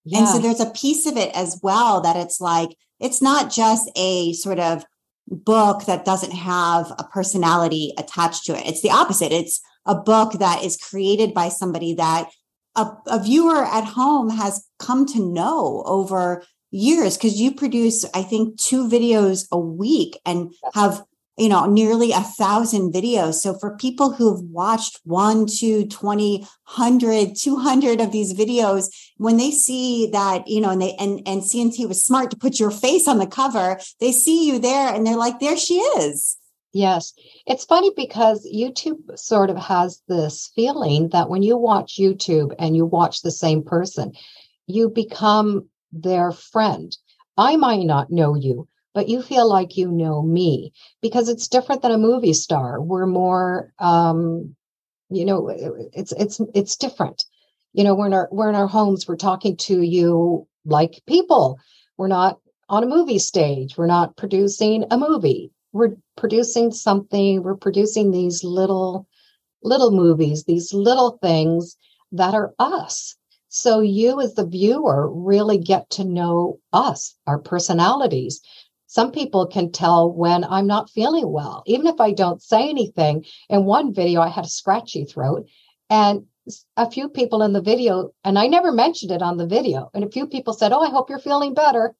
Yeah. 0.04 0.20
And 0.20 0.28
so 0.28 0.38
there's 0.38 0.60
a 0.60 0.70
piece 0.70 1.06
of 1.06 1.16
it 1.16 1.34
as 1.34 1.58
well 1.62 2.00
that 2.02 2.16
it's 2.16 2.40
like, 2.40 2.70
it's 3.00 3.20
not 3.20 3.50
just 3.50 3.90
a 3.96 4.32
sort 4.34 4.60
of 4.60 4.84
book 5.26 5.84
that 5.86 6.04
doesn't 6.04 6.30
have 6.30 6.92
a 6.98 7.04
personality 7.04 7.92
attached 7.98 8.44
to 8.46 8.56
it. 8.56 8.66
It's 8.66 8.82
the 8.82 8.92
opposite. 8.92 9.32
It's 9.32 9.60
a 9.86 9.94
book 9.94 10.32
that 10.34 10.62
is 10.64 10.76
created 10.76 11.32
by 11.34 11.48
somebody 11.48 11.94
that 11.94 12.30
a, 12.74 12.86
a 13.06 13.22
viewer 13.22 13.64
at 13.64 13.84
home 13.84 14.30
has 14.30 14.66
come 14.78 15.06
to 15.06 15.20
know 15.20 15.82
over 15.86 16.44
years 16.70 17.16
because 17.16 17.40
you 17.40 17.54
produce 17.54 18.04
i 18.12 18.22
think 18.22 18.58
two 18.60 18.86
videos 18.88 19.46
a 19.50 19.58
week 19.58 20.18
and 20.26 20.52
have 20.74 21.02
you 21.36 21.48
know 21.48 21.66
nearly 21.66 22.12
a 22.12 22.20
thousand 22.20 22.92
videos. 22.92 23.34
So 23.34 23.54
for 23.58 23.76
people 23.76 24.12
who've 24.12 24.42
watched 24.42 25.00
one 25.04 25.46
two 25.46 25.86
20 25.86 26.40
100 26.40 27.36
200 27.36 28.00
of 28.00 28.12
these 28.12 28.34
videos 28.34 28.86
when 29.18 29.36
they 29.36 29.50
see 29.50 30.08
that 30.12 30.48
you 30.48 30.60
know 30.60 30.70
and 30.70 30.82
they 30.82 30.94
and 30.94 31.20
and 31.26 31.44
C&T 31.44 31.84
was 31.86 32.04
smart 32.04 32.30
to 32.30 32.36
put 32.36 32.58
your 32.58 32.70
face 32.70 33.06
on 33.06 33.18
the 33.18 33.26
cover 33.26 33.78
they 34.00 34.12
see 34.12 34.46
you 34.46 34.58
there 34.58 34.94
and 34.94 35.06
they're 35.06 35.16
like 35.16 35.38
there 35.40 35.56
she 35.56 35.74
is 35.78 36.36
Yes. 36.76 37.14
It's 37.46 37.64
funny 37.64 37.90
because 37.96 38.46
YouTube 38.54 39.18
sort 39.18 39.48
of 39.48 39.56
has 39.56 40.02
this 40.08 40.50
feeling 40.54 41.08
that 41.08 41.30
when 41.30 41.42
you 41.42 41.56
watch 41.56 41.96
YouTube 41.98 42.54
and 42.58 42.76
you 42.76 42.84
watch 42.84 43.22
the 43.22 43.30
same 43.30 43.62
person, 43.62 44.12
you 44.66 44.90
become 44.90 45.70
their 45.90 46.32
friend. 46.32 46.94
I 47.38 47.56
might 47.56 47.86
not 47.86 48.10
know 48.10 48.34
you, 48.34 48.68
but 48.92 49.08
you 49.08 49.22
feel 49.22 49.48
like 49.48 49.78
you 49.78 49.90
know 49.90 50.20
me 50.20 50.74
because 51.00 51.30
it's 51.30 51.48
different 51.48 51.80
than 51.80 51.92
a 51.92 51.98
movie 51.98 52.34
star. 52.34 52.82
We're 52.82 53.06
more, 53.06 53.72
um, 53.78 54.54
you 55.08 55.24
know, 55.24 55.48
it's 55.48 56.12
it's 56.12 56.42
it's 56.52 56.76
different. 56.76 57.24
You 57.72 57.84
know, 57.84 57.94
we're 57.94 58.08
in 58.08 58.12
our 58.12 58.28
we're 58.30 58.50
in 58.50 58.54
our 58.54 58.68
homes. 58.68 59.08
We're 59.08 59.16
talking 59.16 59.56
to 59.68 59.80
you 59.80 60.46
like 60.66 61.02
people. 61.06 61.58
We're 61.96 62.08
not 62.08 62.38
on 62.68 62.82
a 62.84 62.86
movie 62.86 63.18
stage. 63.18 63.78
We're 63.78 63.86
not 63.86 64.18
producing 64.18 64.84
a 64.90 64.98
movie 64.98 65.52
we're 65.76 65.96
producing 66.16 66.72
something 66.72 67.42
we're 67.42 67.54
producing 67.54 68.10
these 68.10 68.42
little 68.42 69.06
little 69.62 69.90
movies 69.90 70.44
these 70.44 70.72
little 70.72 71.18
things 71.22 71.76
that 72.12 72.34
are 72.34 72.54
us. 72.58 73.16
So 73.48 73.80
you 73.80 74.20
as 74.20 74.34
the 74.34 74.46
viewer 74.46 75.10
really 75.10 75.58
get 75.58 75.88
to 75.90 76.04
know 76.04 76.60
us 76.72 77.14
our 77.26 77.38
personalities. 77.38 78.40
Some 78.86 79.10
people 79.12 79.46
can 79.46 79.72
tell 79.72 80.10
when 80.10 80.44
i'm 80.44 80.66
not 80.66 80.90
feeling 80.90 81.30
well. 81.30 81.62
Even 81.66 81.86
if 81.86 82.00
i 82.00 82.12
don't 82.12 82.42
say 82.42 82.68
anything 82.68 83.24
in 83.48 83.64
one 83.64 83.92
video 83.92 84.20
i 84.20 84.28
had 84.28 84.44
a 84.44 84.48
scratchy 84.48 85.04
throat 85.04 85.46
and 85.90 86.26
a 86.76 86.90
few 86.90 87.08
people 87.08 87.42
in 87.42 87.52
the 87.52 87.60
video 87.60 88.10
and 88.22 88.38
i 88.38 88.46
never 88.46 88.70
mentioned 88.70 89.10
it 89.10 89.22
on 89.22 89.36
the 89.36 89.46
video 89.46 89.90
and 89.94 90.04
a 90.04 90.10
few 90.10 90.26
people 90.28 90.52
said 90.52 90.72
oh 90.72 90.80
i 90.80 90.88
hope 90.88 91.10
you're 91.10 91.18
feeling 91.18 91.54
better 91.54 91.94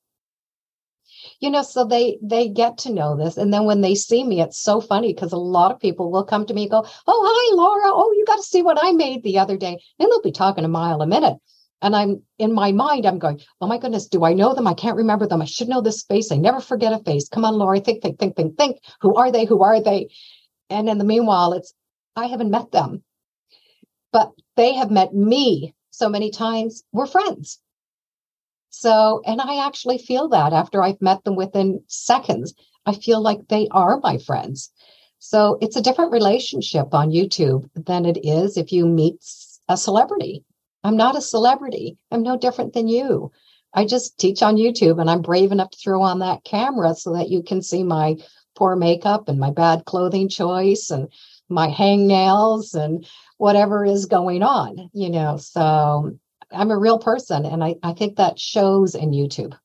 you 1.41 1.51
know 1.51 1.63
so 1.63 1.85
they 1.85 2.19
they 2.23 2.49
get 2.49 2.79
to 2.79 2.93
know 2.93 3.17
this. 3.17 3.37
And 3.37 3.53
then 3.53 3.65
when 3.65 3.81
they 3.81 3.95
see 3.95 4.25
me 4.25 4.41
it's 4.41 4.59
so 4.59 4.81
funny 4.81 5.13
because 5.13 5.33
a 5.33 5.39
lot 5.39 5.71
of 5.71 5.81
people 5.81 6.11
will 6.11 6.25
come 6.25 6.47
to 6.47 6.55
me 6.55 6.63
and 6.63 6.71
go 6.71 6.87
oh 7.07 7.49
hi 7.51 7.55
laura. 7.55 7.93
Oh 7.95 8.13
you 8.17 8.25
got 8.25 8.37
to 8.37 8.43
see 8.43 8.63
what 8.63 8.79
i 8.83 8.93
made 8.93 9.23
the 9.23 9.39
other 9.39 9.57
day. 9.57 9.79
And 9.99 10.11
they'll 10.11 10.23
be 10.23 10.33
talking 10.33 10.65
a 10.65 10.69
mile 10.69 11.03
a 11.03 11.07
minute. 11.07 11.37
And 11.83 11.95
i'm 11.95 12.23
in 12.39 12.53
my 12.53 12.73
mind 12.73 13.07
i'm 13.07 13.19
going 13.19 13.41
oh 13.61 13.67
my 13.67 13.79
goodness 13.79 14.07
do 14.07 14.25
i 14.25 14.33
know 14.33 14.55
them? 14.55 14.67
I 14.67 14.75
can't 14.75 14.97
remember 14.97 15.27
them. 15.27 15.43
I 15.43 15.47
should 15.47 15.69
know 15.69 15.81
this 15.81 16.03
face. 16.03 16.33
I 16.33 16.37
never 16.37 16.61
forget 16.61 16.93
a 16.93 16.99
face. 16.99 17.29
Come 17.29 17.45
on 17.45 17.59
laura 17.59 17.81
think 17.81 18.03
think 18.03 18.19
think 18.19 18.37
think 18.37 18.57
think. 18.57 18.79
Who 19.01 19.15
are 19.15 19.31
they? 19.31 19.45
Who 19.45 19.63
are 19.63 19.83
they? 19.83 20.09
And 20.71 20.89
in 20.89 20.99
the 20.99 21.05
meanwhile 21.05 21.53
it's 21.53 21.75
i 22.17 22.27
haven't 22.27 22.51
met 22.51 22.73
them. 22.73 23.03
But 24.13 24.33
they 24.57 24.73
have 24.75 24.91
met 24.91 25.15
me 25.15 25.75
so 25.91 26.09
many 26.09 26.31
times 26.31 26.83
we're 26.93 27.07
friends 27.07 27.61
so, 28.79 29.23
and 29.25 29.41
I 29.41 29.67
actually 29.67 29.97
feel 29.97 30.29
that 30.29 30.53
after 30.53 30.83
I've 30.83 31.01
met 31.01 31.25
them 31.25 31.35
within 31.35 31.81
seconds, 31.87 32.53
I 32.85 32.93
feel 32.93 33.23
like 33.23 33.49
they 33.49 33.69
are 33.71 33.99
my 34.03 34.19
friends. 34.19 34.71
So 35.19 35.57
it's 35.63 35.77
a 35.77 35.81
different 35.81 36.13
relationship 36.13 36.93
on 36.93 37.11
YouTube 37.11 37.71
than 37.75 38.05
it 38.05 38.19
is 38.23 38.59
if 38.59 38.73
you 38.73 38.87
meet 38.87 39.25
a 39.67 39.79
celebrity. 39.79 40.45
I'm 40.85 40.95
not 40.95 41.17
a 41.17 41.23
celebrity. 41.23 41.97
I'm 42.11 42.23
no 42.23 42.37
different 42.37 42.75
than 42.75 42.87
you. 42.87 43.33
I 43.73 43.87
just 43.87 44.19
teach 44.19 44.43
on 44.43 44.57
YouTube 44.57 45.01
and 45.01 45.09
I'm 45.09 45.23
brave 45.23 45.53
enough 45.53 45.71
to 45.71 45.79
throw 45.79 46.03
on 46.03 46.19
that 46.19 46.45
camera 46.45 46.95
so 46.95 47.15
that 47.15 47.31
you 47.31 47.43
can 47.43 47.63
see 47.63 47.83
my 47.83 48.17
poor 48.55 48.77
makeup 48.77 49.31
and 49.31 49.41
my 49.41 49.53
bad 49.53 49.87
clothing 49.87 50.29
choice 50.29 50.91
and 50.91 51.09
my 51.49 51.69
hangnails 51.71 52.75
and 52.75 53.07
whatever 53.39 53.87
is 53.87 54.05
going 54.05 54.43
on, 54.43 54.91
you 54.93 55.09
know. 55.09 55.39
So 55.39 56.19
I'm 56.57 56.71
a 56.71 56.79
real 56.79 56.99
person 56.99 57.45
and 57.45 57.63
I, 57.63 57.77
I 57.83 57.93
think 57.93 58.17
that 58.17 58.39
shows 58.39 58.95
in 58.95 59.11
YouTube. 59.11 59.57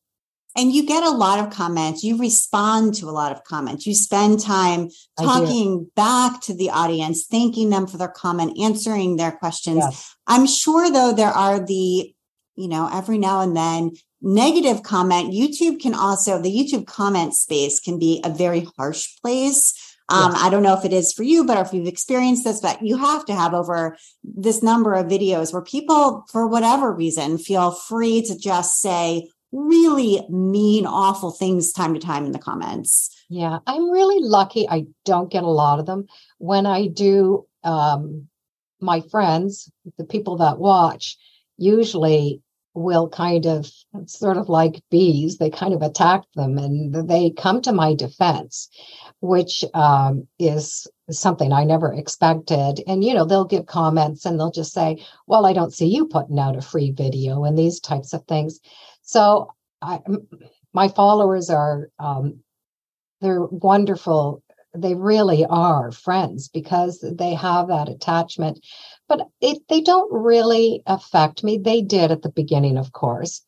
And 0.57 0.73
you 0.73 0.85
get 0.85 1.03
a 1.03 1.09
lot 1.09 1.39
of 1.39 1.53
comments. 1.53 2.03
You 2.03 2.17
respond 2.17 2.95
to 2.95 3.05
a 3.05 3.11
lot 3.11 3.31
of 3.31 3.45
comments. 3.45 3.87
You 3.87 3.95
spend 3.95 4.41
time 4.41 4.89
talking 5.17 5.89
back 5.95 6.41
to 6.41 6.53
the 6.53 6.69
audience, 6.71 7.25
thanking 7.25 7.69
them 7.69 7.87
for 7.87 7.97
their 7.97 8.09
comment, 8.09 8.59
answering 8.59 9.15
their 9.15 9.31
questions. 9.31 9.77
Yes. 9.77 10.13
I'm 10.27 10.45
sure, 10.45 10.91
though, 10.91 11.13
there 11.13 11.29
are 11.29 11.65
the, 11.65 12.13
you 12.55 12.67
know, 12.67 12.89
every 12.91 13.17
now 13.17 13.39
and 13.39 13.55
then 13.55 13.91
negative 14.21 14.83
comment. 14.83 15.33
YouTube 15.33 15.79
can 15.81 15.93
also, 15.93 16.41
the 16.41 16.53
YouTube 16.53 16.85
comment 16.85 17.33
space 17.33 17.79
can 17.79 17.97
be 17.97 18.19
a 18.25 18.29
very 18.29 18.67
harsh 18.77 19.07
place. 19.21 19.73
Um, 20.11 20.33
yes. 20.33 20.41
I 20.43 20.49
don't 20.49 20.63
know 20.63 20.77
if 20.77 20.83
it 20.83 20.93
is 20.93 21.13
for 21.13 21.23
you, 21.23 21.45
but 21.45 21.57
if 21.57 21.73
you've 21.73 21.87
experienced 21.87 22.43
this, 22.43 22.59
but 22.59 22.81
you 22.81 22.97
have 22.97 23.25
to 23.25 23.33
have 23.33 23.53
over 23.53 23.97
this 24.23 24.61
number 24.61 24.93
of 24.93 25.07
videos 25.07 25.53
where 25.53 25.61
people, 25.61 26.25
for 26.31 26.47
whatever 26.47 26.91
reason, 26.91 27.37
feel 27.37 27.71
free 27.71 28.21
to 28.23 28.37
just 28.37 28.79
say 28.79 29.29
really 29.51 30.25
mean, 30.29 30.85
awful 30.85 31.31
things 31.31 31.71
time 31.71 31.93
to 31.93 31.99
time 31.99 32.25
in 32.25 32.31
the 32.31 32.39
comments. 32.39 33.09
Yeah, 33.29 33.59
I'm 33.65 33.89
really 33.89 34.19
lucky. 34.19 34.67
I 34.67 34.85
don't 35.05 35.31
get 35.31 35.43
a 35.43 35.49
lot 35.49 35.79
of 35.79 35.85
them. 35.85 36.07
When 36.37 36.65
I 36.65 36.87
do, 36.87 37.45
um, 37.63 38.27
my 38.79 39.01
friends, 39.11 39.71
the 39.97 40.03
people 40.03 40.37
that 40.37 40.59
watch, 40.59 41.17
usually 41.57 42.41
will 42.73 43.09
kind 43.09 43.45
of 43.45 43.69
sort 44.05 44.37
of 44.37 44.47
like 44.47 44.81
bees 44.89 45.37
they 45.37 45.49
kind 45.49 45.73
of 45.73 45.81
attack 45.81 46.21
them 46.35 46.57
and 46.57 47.09
they 47.09 47.29
come 47.31 47.61
to 47.61 47.73
my 47.73 47.93
defense 47.93 48.69
which 49.19 49.63
um, 49.73 50.27
is 50.39 50.87
something 51.09 51.51
i 51.51 51.63
never 51.63 51.93
expected. 51.93 52.83
And 52.87 53.03
you 53.03 53.13
know 53.13 53.25
they'll 53.25 53.45
give 53.45 53.65
comments 53.65 54.25
and 54.25 54.39
they'll 54.39 54.51
just 54.51 54.73
say 54.73 55.03
well 55.27 55.45
i 55.45 55.53
don't 55.53 55.73
see 55.73 55.87
you 55.87 56.07
putting 56.07 56.39
out 56.39 56.57
a 56.57 56.61
free 56.61 56.91
video 56.91 57.43
and 57.43 57.57
these 57.57 57.79
types 57.79 58.13
of 58.13 58.23
things. 58.25 58.59
So 59.03 59.53
I, 59.81 59.99
my 60.73 60.87
followers 60.87 61.49
are 61.49 61.89
um, 61.99 62.41
they're 63.19 63.43
wonderful. 63.43 64.43
They 64.73 64.95
really 64.95 65.45
are 65.45 65.91
friends 65.91 66.47
because 66.47 67.03
they 67.03 67.33
have 67.33 67.67
that 67.67 67.89
attachment 67.89 68.65
but 69.11 69.27
it, 69.41 69.61
they 69.67 69.81
don't 69.81 70.09
really 70.09 70.81
affect 70.87 71.43
me. 71.43 71.57
They 71.57 71.81
did 71.81 72.11
at 72.11 72.21
the 72.21 72.29
beginning, 72.29 72.77
of 72.77 72.93
course, 72.93 73.45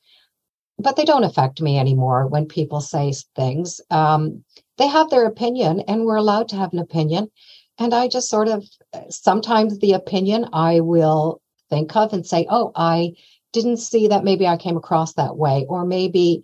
but 0.77 0.97
they 0.97 1.05
don't 1.05 1.23
affect 1.23 1.61
me 1.61 1.79
anymore 1.79 2.27
when 2.27 2.47
people 2.47 2.81
say 2.81 3.13
things. 3.33 3.79
Um, 3.89 4.43
they 4.77 4.87
have 4.87 5.09
their 5.09 5.25
opinion, 5.25 5.79
and 5.87 6.03
we're 6.03 6.17
allowed 6.17 6.49
to 6.49 6.57
have 6.57 6.73
an 6.73 6.79
opinion. 6.79 7.31
And 7.79 7.93
I 7.93 8.09
just 8.09 8.29
sort 8.29 8.49
of 8.49 8.65
sometimes 9.09 9.79
the 9.79 9.93
opinion 9.93 10.49
I 10.51 10.81
will 10.81 11.41
think 11.69 11.95
of 11.95 12.11
and 12.11 12.27
say, 12.27 12.45
oh, 12.49 12.73
I 12.75 13.13
didn't 13.53 13.77
see 13.77 14.09
that. 14.09 14.25
Maybe 14.25 14.45
I 14.45 14.57
came 14.57 14.75
across 14.75 15.13
that 15.13 15.37
way, 15.37 15.65
or 15.69 15.85
maybe 15.85 16.43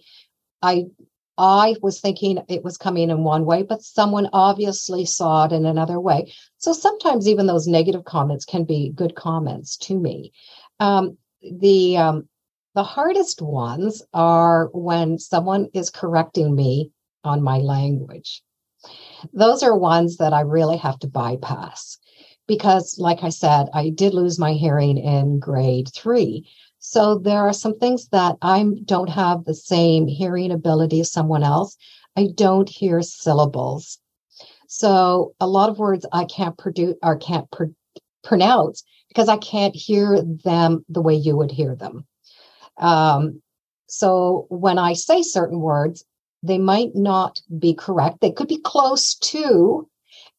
I 0.62 0.86
I 1.40 1.76
was 1.82 2.02
thinking 2.02 2.40
it 2.50 2.66
was 2.66 2.78
coming 2.78 3.10
in 3.10 3.24
one 3.24 3.46
way, 3.46 3.64
but 3.64 3.82
someone 3.82 4.30
obviously 4.34 5.06
saw 5.06 5.46
it 5.46 5.54
in 5.54 5.66
another 5.66 5.98
way. 5.98 6.34
So 6.58 6.74
sometimes 6.74 7.30
even 7.30 7.48
those 7.48 7.66
negative 7.66 8.04
comments 8.04 8.44
can 8.44 8.66
be 8.66 8.92
good 8.94 9.16
comments 9.16 9.78
to 9.78 9.98
me. 9.98 10.34
Um, 10.82 11.18
the 11.42 11.96
um, 11.96 12.28
the 12.76 12.84
hardest 12.84 13.42
ones 13.42 14.04
are 14.14 14.70
when 14.74 15.18
someone 15.18 15.70
is 15.74 15.90
correcting 15.90 16.54
me 16.54 16.92
on 17.24 17.42
my 17.42 17.60
language. 17.60 18.44
Those 19.32 19.64
are 19.64 19.78
ones 19.78 20.18
that 20.18 20.34
I 20.34 20.42
really 20.42 20.78
have 20.78 21.00
to 21.00 21.08
bypass 21.08 22.00
because, 22.48 22.98
like 23.00 23.24
I 23.24 23.30
said, 23.30 23.68
I 23.74 23.90
did 23.90 24.14
lose 24.14 24.40
my 24.40 24.54
hearing 24.54 24.98
in 24.98 25.40
grade 25.40 25.90
three. 25.96 26.50
So 26.80 27.18
there 27.18 27.40
are 27.40 27.54
some 27.54 27.78
things 27.78 28.08
that 28.10 28.38
I 28.42 28.66
don't 28.86 29.10
have 29.10 29.44
the 29.44 29.54
same 29.54 30.08
hearing 30.08 30.52
ability 30.52 31.02
as 31.02 31.12
someone 31.12 31.44
else. 31.44 31.76
I 32.18 32.30
don't 32.34 32.70
hear 32.70 33.02
syllables. 33.02 34.00
So 34.68 35.34
a 35.40 35.48
lot 35.48 35.70
of 35.70 35.80
words 35.80 36.06
I 36.12 36.26
can't 36.26 36.58
produce 36.58 36.96
or 37.04 37.18
can't 37.18 37.50
pr- 37.52 37.76
pronounce 38.24 38.84
because 39.10 39.28
I 39.28 39.38
can't 39.38 39.76
hear 39.76 40.22
them 40.22 40.86
the 40.88 41.02
way 41.02 41.16
you 41.16 41.36
would 41.36 41.52
hear 41.52 41.76
them. 41.76 42.06
Um, 42.78 43.42
so 43.88 44.46
when 44.50 44.78
I 44.78 44.94
say 44.94 45.22
certain 45.22 45.60
words, 45.60 46.06
they 46.44 46.58
might 46.58 46.96
not 46.96 47.42
be 47.58 47.74
correct. 47.74 48.22
They 48.22 48.32
could 48.32 48.48
be 48.48 48.62
close 48.62 49.16
to, 49.16 49.90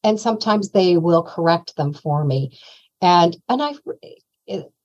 and 0.03 0.19
sometimes 0.19 0.71
they 0.71 0.97
will 0.97 1.21
correct 1.21 1.75
them 1.75 1.93
for 1.93 2.23
me. 2.23 2.57
And 3.01 3.37
and 3.49 3.61
I 3.61 3.73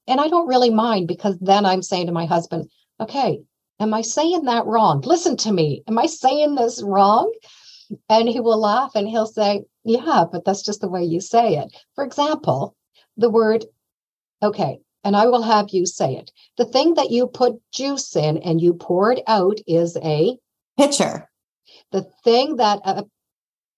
and 0.06 0.20
I 0.20 0.28
don't 0.28 0.48
really 0.48 0.70
mind 0.70 1.08
because 1.08 1.38
then 1.38 1.66
I'm 1.66 1.82
saying 1.82 2.06
to 2.06 2.12
my 2.12 2.26
husband, 2.26 2.70
okay, 3.00 3.40
am 3.80 3.92
I 3.92 4.02
saying 4.02 4.44
that 4.44 4.66
wrong? 4.66 5.00
Listen 5.00 5.36
to 5.38 5.52
me. 5.52 5.82
Am 5.88 5.98
I 5.98 6.06
saying 6.06 6.54
this 6.54 6.82
wrong? 6.82 7.32
And 8.08 8.28
he 8.28 8.40
will 8.40 8.60
laugh 8.60 8.92
and 8.94 9.08
he'll 9.08 9.26
say, 9.26 9.64
yeah, 9.84 10.24
but 10.30 10.44
that's 10.44 10.64
just 10.64 10.80
the 10.80 10.88
way 10.88 11.04
you 11.04 11.20
say 11.20 11.56
it. 11.56 11.74
For 11.94 12.04
example, 12.04 12.74
the 13.16 13.30
word, 13.30 13.64
okay, 14.42 14.78
and 15.04 15.16
I 15.16 15.26
will 15.26 15.42
have 15.42 15.70
you 15.70 15.86
say 15.86 16.16
it. 16.16 16.32
The 16.56 16.64
thing 16.64 16.94
that 16.94 17.10
you 17.10 17.28
put 17.28 17.60
juice 17.72 18.16
in 18.16 18.38
and 18.38 18.60
you 18.60 18.74
pour 18.74 19.12
it 19.12 19.22
out 19.28 19.58
is 19.66 19.96
a 20.02 20.36
pitcher. 20.76 21.28
The 21.92 22.06
thing 22.24 22.56
that 22.56 22.80
a, 22.84 23.04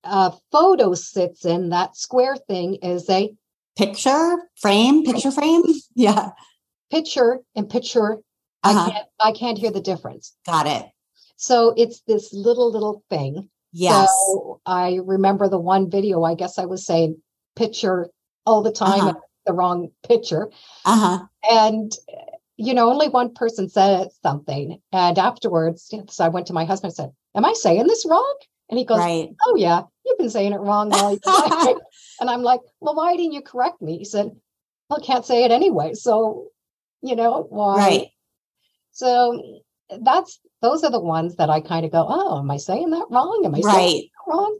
a 0.05 0.33
photo 0.51 0.95
sits 0.95 1.45
in, 1.45 1.68
that 1.68 1.97
square 1.97 2.37
thing, 2.37 2.76
is 2.76 3.11
a 3.11 3.31
picture 3.79 4.37
frame, 4.57 5.05
picture 5.05 5.31
frame. 5.31 5.62
Yeah. 5.95 6.31
Picture 6.91 7.41
and 7.55 7.68
picture. 7.68 8.18
Uh-huh. 8.62 8.87
I 8.87 8.91
can't 8.91 9.07
I 9.20 9.33
can't 9.33 9.59
hear 9.59 9.70
the 9.70 9.81
difference. 9.81 10.35
Got 10.47 10.66
it. 10.66 10.87
So 11.37 11.74
it's 11.76 12.01
this 12.07 12.33
little 12.33 12.70
little 12.70 13.05
thing. 13.11 13.49
Yes. 13.72 14.09
So 14.09 14.61
I 14.66 15.01
remember 15.05 15.49
the 15.49 15.59
one 15.59 15.91
video, 15.91 16.24
I 16.24 16.35
guess 16.35 16.59
I 16.59 16.64
was 16.64 16.87
saying 16.87 17.20
picture 17.57 18.09
all 18.47 18.62
the 18.62 18.72
time, 18.72 19.01
uh-huh. 19.01 19.14
the 19.47 19.53
wrong 19.53 19.91
picture. 20.07 20.51
Uh-huh. 20.85 21.26
And 21.51 21.93
you 22.57 22.74
know, 22.74 22.91
only 22.91 23.09
one 23.09 23.33
person 23.33 23.68
said 23.68 24.09
something. 24.22 24.81
And 24.93 25.18
afterwards, 25.18 25.95
so 26.09 26.24
I 26.24 26.29
went 26.29 26.49
to 26.49 26.53
my 26.53 26.64
husband 26.64 26.91
and 26.91 26.97
said, 26.97 27.12
Am 27.37 27.45
I 27.45 27.53
saying 27.53 27.87
this 27.87 28.05
wrong? 28.09 28.37
And 28.68 28.79
he 28.79 28.85
goes, 28.85 28.99
right. 28.99 29.31
Oh 29.47 29.57
yeah, 29.57 29.83
you've 30.09 30.19
been 30.19 30.31
saying 30.31 30.53
it 30.53 30.61
wrong 30.61 30.93
all 30.93 31.13
your 31.13 31.81
and 32.21 32.31
I'm 32.31 32.43
like, 32.43 32.61
well, 32.81 32.95
why 32.95 33.17
didn't 33.17 33.33
you 33.33 33.43
correct 33.43 33.81
me? 33.81 33.99
He 33.99 34.05
said, 34.05 34.33
well, 34.89 35.01
I 35.01 35.05
can't 35.05 35.25
say 35.25 35.45
it 35.45 35.51
anyway. 35.51 35.95
So, 35.95 36.49
you 37.03 37.15
know, 37.15 37.47
why? 37.49 37.77
Right. 37.77 38.07
So 38.93 39.61
that's 40.03 40.41
those 40.61 40.83
are 40.83 40.91
the 40.91 41.01
ones 41.01 41.37
that 41.37 41.51
I 41.51 41.61
kind 41.61 41.85
of 41.85 41.93
go, 41.93 42.05
oh, 42.09 42.39
am 42.39 42.51
I 42.51 42.57
saying 42.57 42.91
that 42.91 43.07
wrong? 43.11 43.43
Am 43.45 43.55
I 43.55 43.61
right. 43.61 43.75
saying 43.75 44.09
wrong? 44.27 44.59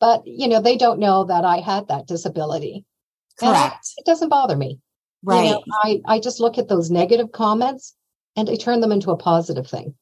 But 0.00 0.22
you 0.26 0.48
know, 0.48 0.60
they 0.60 0.76
don't 0.76 1.00
know 1.00 1.24
that 1.24 1.44
I 1.44 1.58
had 1.58 1.88
that 1.88 2.06
disability. 2.06 2.84
Correct. 3.38 3.86
it 3.98 4.06
doesn't 4.06 4.30
bother 4.30 4.56
me. 4.56 4.78
Right. 5.22 5.44
You 5.44 5.50
know, 5.50 5.62
I, 5.82 6.00
I 6.06 6.20
just 6.20 6.40
look 6.40 6.56
at 6.56 6.68
those 6.68 6.90
negative 6.90 7.32
comments 7.32 7.94
and 8.34 8.48
I 8.48 8.54
turn 8.54 8.80
them 8.80 8.92
into 8.92 9.10
a 9.10 9.16
positive 9.16 9.66
thing. 9.66 9.94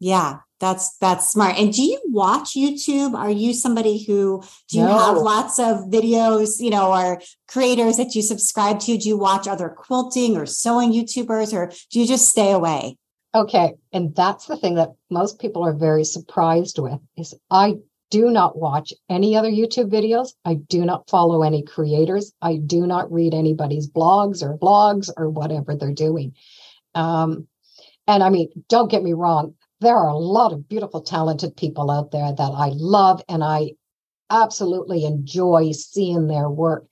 Yeah, 0.00 0.38
that's 0.58 0.96
that's 0.98 1.30
smart. 1.30 1.58
And 1.58 1.72
do 1.72 1.82
you 1.82 2.00
watch 2.06 2.54
YouTube? 2.54 3.14
Are 3.14 3.30
you 3.30 3.52
somebody 3.52 4.02
who 4.04 4.42
do 4.68 4.78
you 4.78 4.84
no. 4.84 4.98
have 4.98 5.16
lots 5.18 5.58
of 5.58 5.90
videos, 5.90 6.60
you 6.60 6.70
know, 6.70 6.92
or 6.92 7.20
creators 7.46 7.98
that 7.98 8.14
you 8.14 8.22
subscribe 8.22 8.80
to? 8.80 8.96
Do 8.96 9.08
you 9.08 9.18
watch 9.18 9.46
other 9.46 9.68
quilting 9.68 10.36
or 10.36 10.46
sewing 10.46 10.92
YouTubers 10.92 11.52
or 11.52 11.70
do 11.90 12.00
you 12.00 12.06
just 12.06 12.28
stay 12.28 12.52
away? 12.52 12.96
Okay. 13.34 13.74
And 13.92 14.16
that's 14.16 14.46
the 14.46 14.56
thing 14.56 14.76
that 14.76 14.94
most 15.10 15.38
people 15.38 15.62
are 15.62 15.74
very 15.74 16.04
surprised 16.04 16.78
with 16.78 17.00
is 17.18 17.34
I 17.50 17.74
do 18.10 18.30
not 18.30 18.56
watch 18.56 18.94
any 19.10 19.36
other 19.36 19.50
YouTube 19.50 19.90
videos. 19.90 20.30
I 20.44 20.54
do 20.54 20.86
not 20.86 21.10
follow 21.10 21.42
any 21.42 21.62
creators. 21.62 22.32
I 22.40 22.56
do 22.56 22.86
not 22.86 23.12
read 23.12 23.34
anybody's 23.34 23.90
blogs 23.90 24.42
or 24.42 24.56
blogs 24.56 25.10
or 25.16 25.28
whatever 25.28 25.74
they're 25.74 25.92
doing. 25.92 26.34
Um, 26.94 27.46
and 28.06 28.22
I 28.22 28.30
mean, 28.30 28.48
don't 28.68 28.90
get 28.90 29.02
me 29.02 29.12
wrong 29.12 29.54
there 29.80 29.96
are 29.96 30.08
a 30.08 30.18
lot 30.18 30.52
of 30.52 30.68
beautiful, 30.68 31.02
talented 31.02 31.56
people 31.56 31.90
out 31.90 32.10
there 32.10 32.32
that 32.32 32.52
I 32.52 32.70
love 32.74 33.22
and 33.28 33.44
I 33.44 33.72
absolutely 34.30 35.04
enjoy 35.04 35.72
seeing 35.72 36.26
their 36.26 36.48
work. 36.48 36.86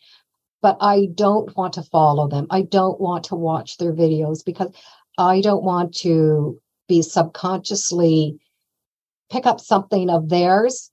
But 0.61 0.79
I 0.81 1.09
don't 1.15 1.55
want 1.57 1.75
to 1.75 1.83
follow 1.83 2.29
them. 2.29 2.47
I 2.51 2.63
don't 2.63 3.01
want 3.01 3.25
to 3.25 3.35
watch 3.35 3.77
their 3.77 3.93
videos 3.93 4.45
because 4.45 4.71
I 5.19 5.41
don't 5.41 5.63
want 5.63 5.95
to 5.97 6.61
be 6.89 7.03
subconsciously 7.03 8.39
pick 9.31 9.47
up 9.47 9.61
something 9.61 10.11
of 10.11 10.29
theirs 10.29 10.91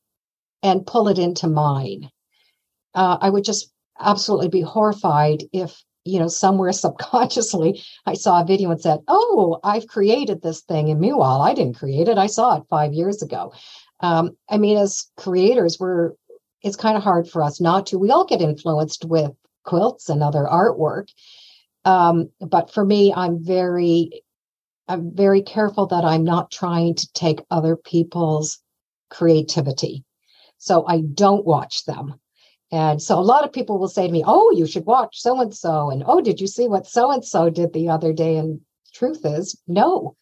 and 0.64 0.86
pull 0.86 1.08
it 1.08 1.18
into 1.20 1.48
mine. 1.48 2.10
uh, 2.94 3.18
I 3.22 3.30
would 3.30 3.44
just 3.44 3.72
absolutely 4.00 4.50
be 4.50 4.62
horrified 4.62 5.44
if 5.54 5.84
you 6.06 6.20
know 6.20 6.28
somewhere 6.28 6.72
subconsciously 6.72 7.84
I 8.06 8.14
saw 8.14 8.42
a 8.42 8.46
video 8.46 8.72
and 8.72 8.82
said, 8.82 9.00
"Oh, 9.08 9.60
I've 9.64 9.88
created 9.88 10.42
this 10.42 10.62
thing," 10.62 10.90
and 10.90 11.00
meanwhile 11.00 11.42
I 11.42 11.54
didn't 11.54 11.78
create 11.78 12.08
it. 12.08 12.18
I 12.18 12.28
saw 12.28 12.58
it 12.58 12.64
five 12.70 12.94
years 12.94 13.22
ago. 13.22 13.54
Um, 14.02 14.36
I 14.50 14.58
mean, 14.58 14.78
as 14.78 15.08
creators, 15.18 15.80
we're 15.80 16.14
it's 16.62 16.76
kind 16.76 16.98
of 16.98 17.04
hard 17.04 17.28
for 17.28 17.44
us 17.44 17.60
not 17.60 17.88
to. 17.88 17.98
We 17.98 18.12
all 18.12 18.26
get 18.26 18.42
influenced 18.42 19.06
with 19.06 19.32
quilts 19.64 20.10
and 20.10 20.22
other 20.24 20.48
artwork. 20.50 21.10
Um, 21.86 22.30
but 22.40 22.72
for 22.72 22.86
me, 22.86 23.14
I'm 23.16 23.44
very, 23.44 24.24
I'm 24.88 25.16
very 25.16 25.42
careful 25.42 25.88
that 25.88 26.06
I'm 26.06 26.24
not 26.24 26.52
trying 26.52 26.96
to 26.96 27.14
take 27.14 27.42
other 27.50 27.76
people's 27.76 28.60
creativity. 29.10 30.04
So 30.58 30.86
I 30.88 31.02
don't 31.02 31.46
watch 31.46 31.86
them. 31.86 32.21
And 32.72 33.02
so 33.02 33.20
a 33.20 33.22
lot 33.22 33.44
of 33.44 33.52
people 33.52 33.78
will 33.78 33.90
say 33.90 34.08
to 34.08 34.14
me, 34.14 34.24
Oh, 34.26 34.52
you 34.56 34.66
should 34.66 34.86
watch 34.86 35.20
so 35.20 35.40
and 35.42 35.54
so. 35.54 35.90
And 35.90 36.04
oh, 36.06 36.22
did 36.22 36.40
you 36.40 36.48
see 36.48 36.68
what 36.68 36.88
so 36.88 37.12
and 37.12 37.24
so 37.24 37.50
did 37.50 37.74
the 37.74 37.90
other 37.90 38.14
day? 38.14 38.38
And 38.38 38.62
truth 38.94 39.26
is, 39.26 39.60
no. 39.68 40.16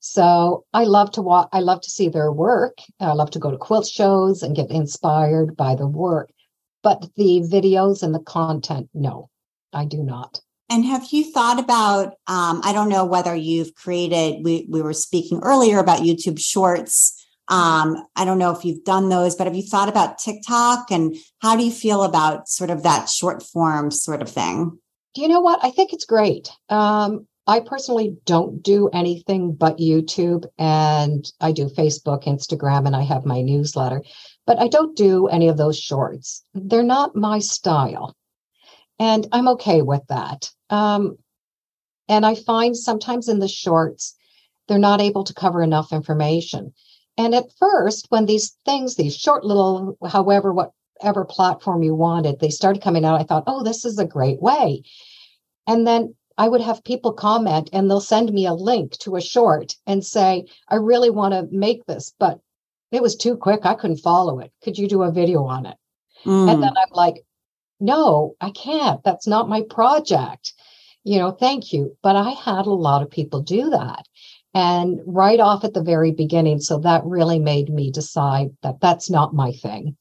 So 0.00 0.64
I 0.72 0.84
love 0.84 1.12
to 1.12 1.22
watch, 1.22 1.48
I 1.52 1.60
love 1.60 1.80
to 1.82 1.90
see 1.90 2.08
their 2.08 2.32
work. 2.32 2.78
I 2.98 3.12
love 3.12 3.30
to 3.32 3.38
go 3.38 3.50
to 3.50 3.56
quilt 3.56 3.86
shows 3.86 4.42
and 4.42 4.56
get 4.56 4.70
inspired 4.70 5.56
by 5.56 5.74
the 5.74 5.86
work. 5.86 6.30
But 6.82 7.08
the 7.14 7.42
videos 7.42 8.02
and 8.02 8.12
the 8.12 8.20
content, 8.20 8.88
no, 8.94 9.30
I 9.72 9.84
do 9.84 10.02
not. 10.02 10.40
And 10.68 10.84
have 10.86 11.06
you 11.12 11.30
thought 11.30 11.60
about? 11.60 12.14
Um, 12.26 12.62
I 12.64 12.72
don't 12.72 12.88
know 12.88 13.04
whether 13.04 13.34
you've 13.34 13.74
created. 13.74 14.42
We 14.42 14.66
we 14.70 14.80
were 14.80 14.94
speaking 14.94 15.40
earlier 15.42 15.78
about 15.78 16.00
YouTube 16.00 16.40
Shorts. 16.40 17.21
Um, 17.52 18.06
I 18.16 18.24
don't 18.24 18.38
know 18.38 18.50
if 18.50 18.64
you've 18.64 18.82
done 18.82 19.10
those, 19.10 19.36
but 19.36 19.46
have 19.46 19.54
you 19.54 19.62
thought 19.62 19.90
about 19.90 20.16
TikTok 20.16 20.90
and 20.90 21.14
how 21.40 21.54
do 21.54 21.62
you 21.62 21.70
feel 21.70 22.02
about 22.02 22.48
sort 22.48 22.70
of 22.70 22.82
that 22.84 23.10
short 23.10 23.42
form 23.42 23.90
sort 23.90 24.22
of 24.22 24.30
thing? 24.30 24.78
Do 25.14 25.20
you 25.20 25.28
know 25.28 25.40
what? 25.40 25.60
I 25.62 25.70
think 25.70 25.92
it's 25.92 26.06
great. 26.06 26.48
Um, 26.70 27.26
I 27.46 27.60
personally 27.60 28.16
don't 28.24 28.62
do 28.62 28.88
anything 28.94 29.52
but 29.52 29.76
YouTube 29.76 30.46
and 30.58 31.30
I 31.42 31.52
do 31.52 31.66
Facebook, 31.66 32.24
Instagram, 32.24 32.86
and 32.86 32.96
I 32.96 33.02
have 33.02 33.26
my 33.26 33.42
newsletter, 33.42 34.02
but 34.46 34.58
I 34.58 34.68
don't 34.68 34.96
do 34.96 35.26
any 35.26 35.48
of 35.48 35.58
those 35.58 35.78
shorts. 35.78 36.42
They're 36.54 36.82
not 36.82 37.14
my 37.14 37.38
style. 37.40 38.16
And 38.98 39.28
I'm 39.30 39.48
okay 39.48 39.82
with 39.82 40.06
that. 40.08 40.50
Um, 40.70 41.18
and 42.08 42.24
I 42.24 42.34
find 42.34 42.74
sometimes 42.74 43.28
in 43.28 43.40
the 43.40 43.48
shorts, 43.48 44.14
they're 44.68 44.78
not 44.78 45.02
able 45.02 45.24
to 45.24 45.34
cover 45.34 45.62
enough 45.62 45.92
information. 45.92 46.72
And 47.18 47.34
at 47.34 47.52
first, 47.58 48.06
when 48.08 48.26
these 48.26 48.56
things, 48.64 48.96
these 48.96 49.16
short 49.16 49.44
little, 49.44 49.96
however, 50.08 50.52
whatever 50.52 51.24
platform 51.24 51.82
you 51.82 51.94
wanted, 51.94 52.40
they 52.40 52.50
started 52.50 52.82
coming 52.82 53.04
out, 53.04 53.20
I 53.20 53.24
thought, 53.24 53.44
oh, 53.46 53.62
this 53.62 53.84
is 53.84 53.98
a 53.98 54.04
great 54.04 54.40
way. 54.40 54.82
And 55.66 55.86
then 55.86 56.14
I 56.38 56.48
would 56.48 56.62
have 56.62 56.84
people 56.84 57.12
comment 57.12 57.68
and 57.72 57.90
they'll 57.90 58.00
send 58.00 58.32
me 58.32 58.46
a 58.46 58.54
link 58.54 58.92
to 58.98 59.16
a 59.16 59.20
short 59.20 59.76
and 59.86 60.04
say, 60.04 60.46
I 60.68 60.76
really 60.76 61.10
want 61.10 61.34
to 61.34 61.54
make 61.54 61.84
this, 61.86 62.12
but 62.18 62.40
it 62.90 63.02
was 63.02 63.16
too 63.16 63.36
quick. 63.36 63.64
I 63.64 63.74
couldn't 63.74 63.98
follow 63.98 64.38
it. 64.40 64.52
Could 64.62 64.78
you 64.78 64.88
do 64.88 65.02
a 65.02 65.12
video 65.12 65.44
on 65.44 65.66
it? 65.66 65.76
Mm. 66.24 66.52
And 66.52 66.62
then 66.62 66.72
I'm 66.76 66.92
like, 66.92 67.24
no, 67.80 68.36
I 68.40 68.50
can't. 68.50 69.02
That's 69.04 69.26
not 69.26 69.48
my 69.48 69.62
project. 69.62 70.52
You 71.04 71.18
know, 71.18 71.32
thank 71.32 71.72
you. 71.72 71.96
But 72.02 72.16
I 72.16 72.30
had 72.30 72.66
a 72.66 72.70
lot 72.70 73.02
of 73.02 73.10
people 73.10 73.40
do 73.40 73.70
that. 73.70 74.06
And 74.54 75.00
right 75.06 75.40
off 75.40 75.64
at 75.64 75.72
the 75.72 75.82
very 75.82 76.12
beginning. 76.12 76.60
So 76.60 76.78
that 76.80 77.04
really 77.04 77.38
made 77.38 77.70
me 77.70 77.90
decide 77.90 78.50
that 78.62 78.80
that's 78.80 79.08
not 79.08 79.34
my 79.34 79.52
thing. 79.52 79.96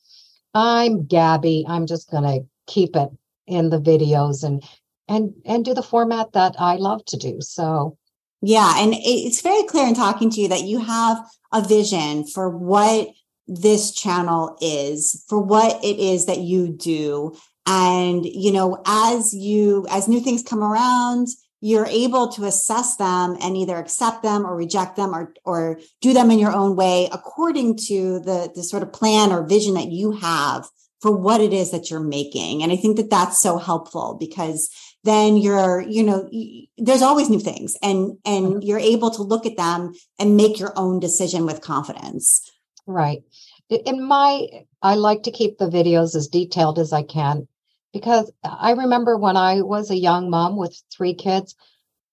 I'm 0.54 1.06
Gabby. 1.06 1.66
I'm 1.68 1.88
just 1.88 2.12
going 2.12 2.24
to 2.24 2.45
keep 2.68 2.95
it 2.95 3.10
in 3.47 3.70
the 3.70 3.80
videos 3.80 4.43
and 4.43 4.64
and 5.08 5.34
and 5.45 5.66
do 5.66 5.74
the 5.74 5.84
format 5.84 6.34
that 6.34 6.56
I 6.60 6.76
love 6.76 7.04
to 7.06 7.18
do. 7.18 7.41
So 7.41 7.97
yeah, 8.41 8.82
and 8.82 8.93
it's 8.97 9.41
very 9.41 9.64
clear 9.64 9.88
in 9.88 9.93
talking 9.93 10.30
to 10.32 10.41
you 10.41 10.47
that 10.47 10.64
you 10.64 10.80
have 10.80 11.18
a 11.54 11.62
vision 11.62 12.26
for 12.26 12.49
what 12.49 13.10
this 13.47 13.91
channel 13.91 14.58
is, 14.62 15.24
for 15.28 15.39
what 15.39 15.84
it 15.84 15.99
is 15.99 16.26
that 16.26 16.39
you 16.39 16.70
do. 16.70 17.36
And, 17.68 18.26
you 18.26 18.52
know, 18.52 18.82
as 18.86 19.34
you, 19.34 19.86
as 19.91 20.08
new 20.08 20.20
things 20.20 20.41
come 20.41 20.64
around, 20.64 21.28
you're 21.62 21.86
able 21.86 22.28
to 22.28 22.45
assess 22.45 22.95
them 22.97 23.38
and 23.39 23.55
either 23.55 23.78
accept 23.78 24.24
them 24.24 24.45
or 24.45 24.55
reject 24.55 24.95
them 24.95 25.14
or, 25.16 25.34
or 25.45 25.80
do 26.01 26.12
them 26.12 26.32
in 26.32 26.39
your 26.39 26.51
own 26.51 26.76
way 26.76 27.07
according 27.14 27.78
to 27.78 28.20
the, 28.20 28.51
the 28.55 28.64
sort 28.64 28.84
of 28.84 28.91
plan 28.91 29.32
or 29.32 29.45
vision 29.45 29.76
that 29.76 29.91
you 29.91 30.12
have 30.12 30.68
for 31.01 31.12
what 31.16 31.41
it 31.41 31.53
is 31.53 31.72
that 31.72 31.89
you're 31.89 31.99
making. 31.99 32.62
And 32.62 32.72
I 32.72 32.76
think 32.76 32.97
that 32.97 33.09
that's 33.09 33.39
so 33.39 33.57
helpful 33.57 34.18
because 34.20 34.70
then 35.03 35.38
you're 35.38 35.82
you 35.82 36.03
know 36.03 36.30
there's 36.78 37.01
always 37.01 37.30
new 37.30 37.39
things 37.39 37.76
and 37.82 38.18
and 38.26 38.45
mm-hmm. 38.45 38.59
you're 38.62 38.80
able 38.80 39.12
to 39.12 39.24
look 39.24 39.45
at 39.45 39.57
them 39.57 39.93
and 40.20 40.38
make 40.38 40.59
your 40.59 40.74
own 40.76 40.99
decision 40.99 41.45
with 41.45 41.62
confidence 41.62 42.51
right 42.86 43.24
in 43.70 44.03
my 44.03 44.47
i 44.82 44.95
like 44.95 45.24
to 45.24 45.32
keep 45.32 45.57
the 45.57 45.70
videos 45.70 46.16
as 46.16 46.28
detailed 46.28 46.78
as 46.78 46.93
i 46.93 47.01
can 47.01 47.47
because 47.94 48.32
i 48.44 48.72
remember 48.72 49.18
when 49.18 49.38
i 49.38 49.62
was 49.62 49.89
a 49.89 49.98
young 49.98 50.30
mom 50.30 50.56
with 50.56 50.82
three 50.96 51.14
kids 51.14 51.56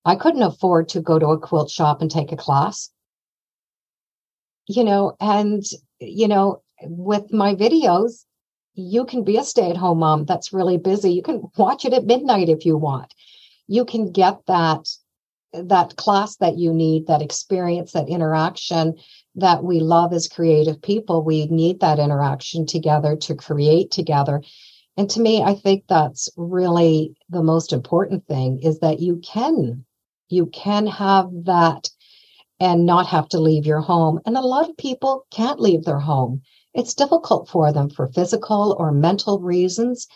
i 0.05 0.15
couldn't 0.15 0.43
afford 0.43 0.89
to 0.89 1.01
go 1.01 1.19
to 1.19 1.27
a 1.29 1.39
quilt 1.39 1.71
shop 1.71 2.03
and 2.03 2.11
take 2.11 2.33
a 2.33 2.37
class 2.37 2.91
you 4.67 4.85
know 4.85 5.17
and 5.21 5.65
you 6.01 6.29
know 6.29 6.63
with 6.83 7.33
my 7.33 7.55
videos 7.55 8.25
you 8.79 9.05
can 9.05 9.25
be 9.25 9.37
a 9.37 9.45
stay 9.45 9.71
at 9.71 9.77
home 9.77 9.99
mom 9.99 10.25
that's 10.25 10.53
really 10.53 10.79
busy. 10.79 11.13
You 11.13 11.23
can 11.23 11.43
watch 11.57 11.85
it 11.85 11.93
at 11.93 12.05
midnight 12.05 12.49
if 12.49 12.65
you 12.65 12.77
want. 12.77 13.13
You 13.67 13.85
can 13.85 14.13
get 14.13 14.39
that 14.47 14.89
that 15.53 15.97
class 15.97 16.37
that 16.37 16.59
you 16.59 16.73
need, 16.73 17.07
that 17.07 17.23
experience, 17.23 17.93
that 17.93 18.09
interaction 18.09 18.95
that 19.35 19.65
we 19.65 19.81
love 19.81 20.13
as 20.13 20.29
creative 20.29 20.81
people. 20.81 21.25
We 21.25 21.47
need 21.47 21.81
that 21.81 21.99
interaction 21.99 22.67
together 22.67 23.17
to 23.17 23.35
create 23.35 23.91
together. 23.91 24.43
And 24.99 25.09
to 25.11 25.21
me, 25.21 25.45
I 25.45 25.55
think 25.55 25.85
that's 25.89 26.29
really 26.37 27.15
the 27.31 27.45
most 27.45 27.73
important 27.73 28.27
thing 28.27 28.59
is 28.59 28.81
that 28.81 28.99
you 28.99 29.21
can 29.23 29.85
you 30.29 30.47
can 30.47 30.89
have 30.89 31.31
that 31.45 31.89
and 32.59 32.85
not 32.85 33.07
have 33.07 33.29
to 33.29 33.39
leave 33.39 33.65
your 33.65 33.81
home. 33.81 34.19
And 34.27 34.37
a 34.37 34.41
lot 34.41 34.69
of 34.69 34.77
people 34.77 35.25
can't 35.31 35.61
leave 35.61 35.85
their 35.85 36.01
home. 36.01 36.43
It's 36.75 36.95
difficult 36.95 37.49
for 37.49 37.73
them 37.73 37.89
for 37.89 38.09
physical 38.09 38.75
or 38.77 38.91
mental 38.91 39.39
reasons. 39.39 40.09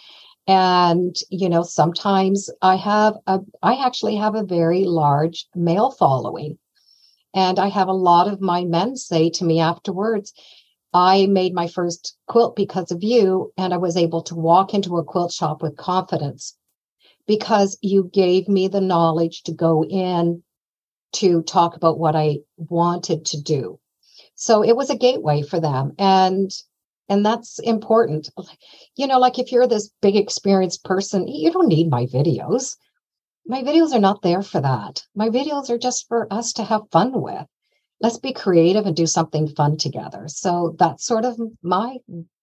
And 0.48 1.14
you 1.30 1.48
know 1.48 1.62
sometimes 1.62 2.50
i 2.60 2.74
have 2.74 3.14
a 3.28 3.38
i 3.62 3.76
actually 3.76 4.16
have 4.16 4.34
a 4.34 4.42
very 4.42 4.82
large 4.84 5.46
male 5.54 5.92
following. 5.92 6.58
And 7.34 7.60
i 7.60 7.68
have 7.68 7.86
a 7.86 8.02
lot 8.10 8.26
of 8.26 8.40
my 8.40 8.64
men 8.64 8.96
say 8.96 9.30
to 9.30 9.44
me 9.44 9.60
afterwards 9.60 10.32
i 10.94 11.26
made 11.26 11.54
my 11.54 11.66
first 11.66 12.16
quilt 12.26 12.54
because 12.56 12.90
of 12.90 13.02
you 13.02 13.52
and 13.56 13.72
i 13.72 13.76
was 13.76 13.96
able 13.96 14.22
to 14.22 14.34
walk 14.34 14.74
into 14.74 14.96
a 14.96 15.04
quilt 15.04 15.32
shop 15.32 15.62
with 15.62 15.76
confidence 15.76 16.56
because 17.26 17.78
you 17.82 18.10
gave 18.12 18.48
me 18.48 18.68
the 18.68 18.80
knowledge 18.80 19.42
to 19.42 19.52
go 19.52 19.84
in 19.84 20.42
to 21.12 21.42
talk 21.42 21.76
about 21.76 21.98
what 21.98 22.16
i 22.16 22.38
wanted 22.56 23.24
to 23.24 23.40
do. 23.40 23.78
So 24.34 24.62
it 24.62 24.76
was 24.76 24.90
a 24.90 24.96
gateway 24.96 25.42
for 25.42 25.60
them 25.60 25.92
and 25.98 26.50
and 27.08 27.26
that's 27.26 27.58
important. 27.58 28.30
You 28.96 29.06
know 29.06 29.18
like 29.18 29.38
if 29.38 29.52
you're 29.52 29.66
this 29.66 29.90
big 30.00 30.16
experienced 30.16 30.84
person 30.84 31.28
you 31.28 31.52
don't 31.52 31.68
need 31.68 31.90
my 31.90 32.06
videos. 32.06 32.76
My 33.46 33.62
videos 33.62 33.92
are 33.92 34.00
not 34.00 34.22
there 34.22 34.42
for 34.42 34.60
that. 34.60 35.04
My 35.14 35.28
videos 35.28 35.68
are 35.68 35.78
just 35.78 36.06
for 36.08 36.32
us 36.32 36.52
to 36.54 36.64
have 36.64 36.90
fun 36.90 37.20
with 37.20 37.46
let's 38.02 38.18
be 38.18 38.32
creative 38.32 38.84
and 38.86 38.96
do 38.96 39.06
something 39.06 39.48
fun 39.48 39.76
together 39.76 40.24
so 40.26 40.76
that's 40.78 41.06
sort 41.06 41.24
of 41.24 41.38
my 41.62 41.96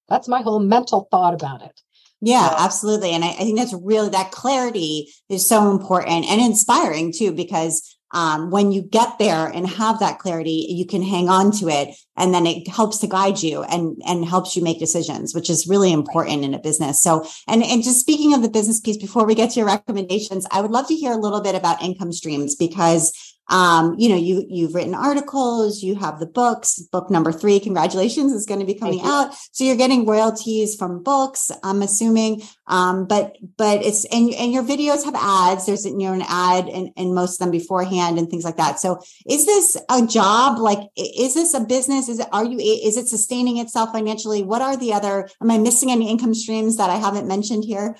that's 0.07 0.28
my 0.28 0.41
whole 0.41 0.60
mental 0.60 1.07
thought 1.12 1.34
about 1.34 1.62
it 1.62 1.82
yeah, 2.22 2.53
absolutely. 2.57 3.12
And 3.12 3.24
I, 3.24 3.30
I, 3.30 3.38
think 3.38 3.57
that's 3.57 3.74
really 3.74 4.10
that 4.10 4.32
clarity 4.32 5.07
is 5.30 5.47
so 5.47 5.72
important 5.72 6.26
and 6.26 6.41
inspiring 6.41 7.14
too, 7.14 7.32
because 7.32 7.95
um, 8.12 8.49
when 8.49 8.72
you 8.72 8.82
get 8.82 9.20
there 9.20 9.47
and 9.47 9.68
have 9.70 9.99
that 9.99 10.20
clarity, 10.20 10.66
you 10.70 10.86
can 10.86 11.03
hang 11.03 11.30
on 11.30 11.51
to 11.60 11.70
it, 11.70 11.95
and 12.18 12.34
then 12.34 12.47
it 12.47 12.68
helps 12.68 12.97
to 12.99 13.07
guide 13.07 13.41
you 13.41 13.64
and 13.64 14.01
and 14.05 14.26
helps 14.26 14.55
you 14.55 14.64
make 14.64 14.80
decisions, 14.80 15.36
which 15.36 15.49
is 15.49 15.68
really 15.68 15.93
important 15.93 16.43
in 16.43 16.55
a 16.55 16.60
business. 16.60 17.01
So, 17.01 17.26
and 17.47 17.64
and 17.64 17.84
just 17.84 17.99
speaking 17.99 18.34
of 18.34 18.41
the 18.41 18.49
business 18.49 18.80
piece, 18.80 18.97
before 18.97 19.26
we 19.26 19.36
get 19.36 19.51
to 19.51 19.60
your 19.60 19.68
recommendations, 19.68 20.47
I 20.51 20.62
would 20.62 20.72
love 20.72 20.88
to 20.88 20.95
hear 20.95 21.12
a 21.12 21.18
little 21.18 21.41
bit 21.41 21.53
about 21.53 21.84
income 21.84 22.12
streams 22.12 22.55
because 22.55 23.29
um, 23.50 23.95
you 23.97 24.10
know, 24.10 24.16
you 24.16 24.45
you've 24.47 24.76
written 24.76 24.93
articles, 24.93 25.82
you 25.82 25.95
have 25.95 26.20
the 26.20 26.28
books. 26.28 26.80
Book 26.91 27.10
number 27.10 27.32
three, 27.32 27.60
congratulations, 27.60 28.32
is 28.32 28.45
going 28.45 28.60
to 28.60 28.66
be 28.66 28.76
coming 28.76 29.02
out. 29.04 29.34
So 29.52 29.64
you're 29.64 29.76
getting 29.76 30.06
royalties 30.06 30.76
from 30.76 31.02
books. 31.02 31.52
I'm 31.64 31.82
assuming, 31.82 32.43
um, 32.68 33.08
but 33.08 33.36
but 33.58 33.84
it's 33.84 34.06
and 34.06 34.32
and 34.36 34.54
your 34.54 34.64
videos 34.64 35.04
have 35.04 35.16
ads. 35.16 35.66
There's 35.66 35.86
you 35.86 35.97
know 35.97 36.14
an 36.14 36.24
ad 36.28 36.68
and 36.68 36.89
in 36.95 37.16
most 37.16 37.34
of 37.34 37.39
them 37.39 37.52
beforehand 37.52 38.20
and 38.20 38.30
things 38.30 38.43
like 38.43 38.58
that. 38.58 38.80
So 38.80 39.02
is 39.28 39.47
this 39.47 39.76
a 39.89 40.06
job? 40.06 40.60
Like, 40.60 40.80
is 40.95 41.34
this 41.34 41.56
a 41.56 41.60
business? 41.62 42.08
Is 42.08 42.20
it 42.20 42.28
are 42.32 42.45
you 42.45 42.60
is 42.60 42.97
it 42.97 43.08
sustaining 43.08 43.58
itself 43.58 43.91
financially? 43.91 44.43
What 44.43 44.62
are 44.62 44.78
the 44.78 44.93
other? 44.93 45.28
Am 45.41 45.50
I 45.50 45.58
missing 45.58 45.91
any 45.91 46.10
income 46.10 46.36
streams 46.36 46.78
that 46.78 46.91
I 46.91 46.95
haven't 46.95 47.28
mentioned 47.28 47.66
here? 47.66 47.97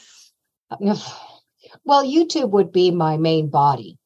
Well, 1.86 2.04
YouTube 2.04 2.50
would 2.52 2.72
be 2.72 2.90
my 2.90 3.18
main 3.18 3.50
body. 3.50 3.99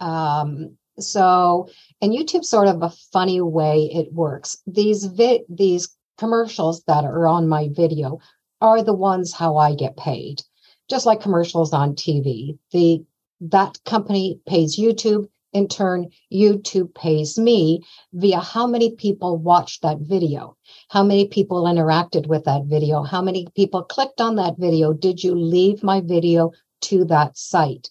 Um, 0.00 0.76
so, 0.98 1.68
and 2.00 2.12
YouTube 2.12 2.44
sort 2.44 2.68
of 2.68 2.82
a 2.82 2.90
funny 3.12 3.40
way 3.40 3.90
it 3.92 4.12
works. 4.12 4.56
These 4.66 5.06
vi- 5.06 5.44
these 5.48 5.88
commercials 6.18 6.82
that 6.84 7.04
are 7.04 7.26
on 7.26 7.48
my 7.48 7.68
video 7.68 8.18
are 8.60 8.82
the 8.82 8.94
ones 8.94 9.32
how 9.32 9.56
I 9.56 9.74
get 9.74 9.96
paid, 9.96 10.42
just 10.88 11.06
like 11.06 11.20
commercials 11.20 11.72
on 11.72 11.94
TV. 11.94 12.58
The 12.72 13.04
that 13.40 13.78
company 13.84 14.40
pays 14.46 14.78
YouTube. 14.78 15.28
In 15.52 15.66
turn, 15.66 16.10
YouTube 16.32 16.94
pays 16.94 17.36
me 17.36 17.82
via 18.12 18.38
how 18.38 18.68
many 18.68 18.92
people 18.92 19.36
watched 19.36 19.82
that 19.82 19.98
video, 19.98 20.56
how 20.88 21.02
many 21.02 21.26
people 21.26 21.64
interacted 21.64 22.28
with 22.28 22.44
that 22.44 22.66
video, 22.66 23.02
how 23.02 23.20
many 23.20 23.48
people 23.56 23.82
clicked 23.82 24.20
on 24.20 24.36
that 24.36 24.58
video. 24.58 24.92
Did 24.92 25.24
you 25.24 25.34
leave 25.34 25.82
my 25.82 26.02
video 26.02 26.52
to 26.82 27.04
that 27.06 27.36
site? 27.36 27.90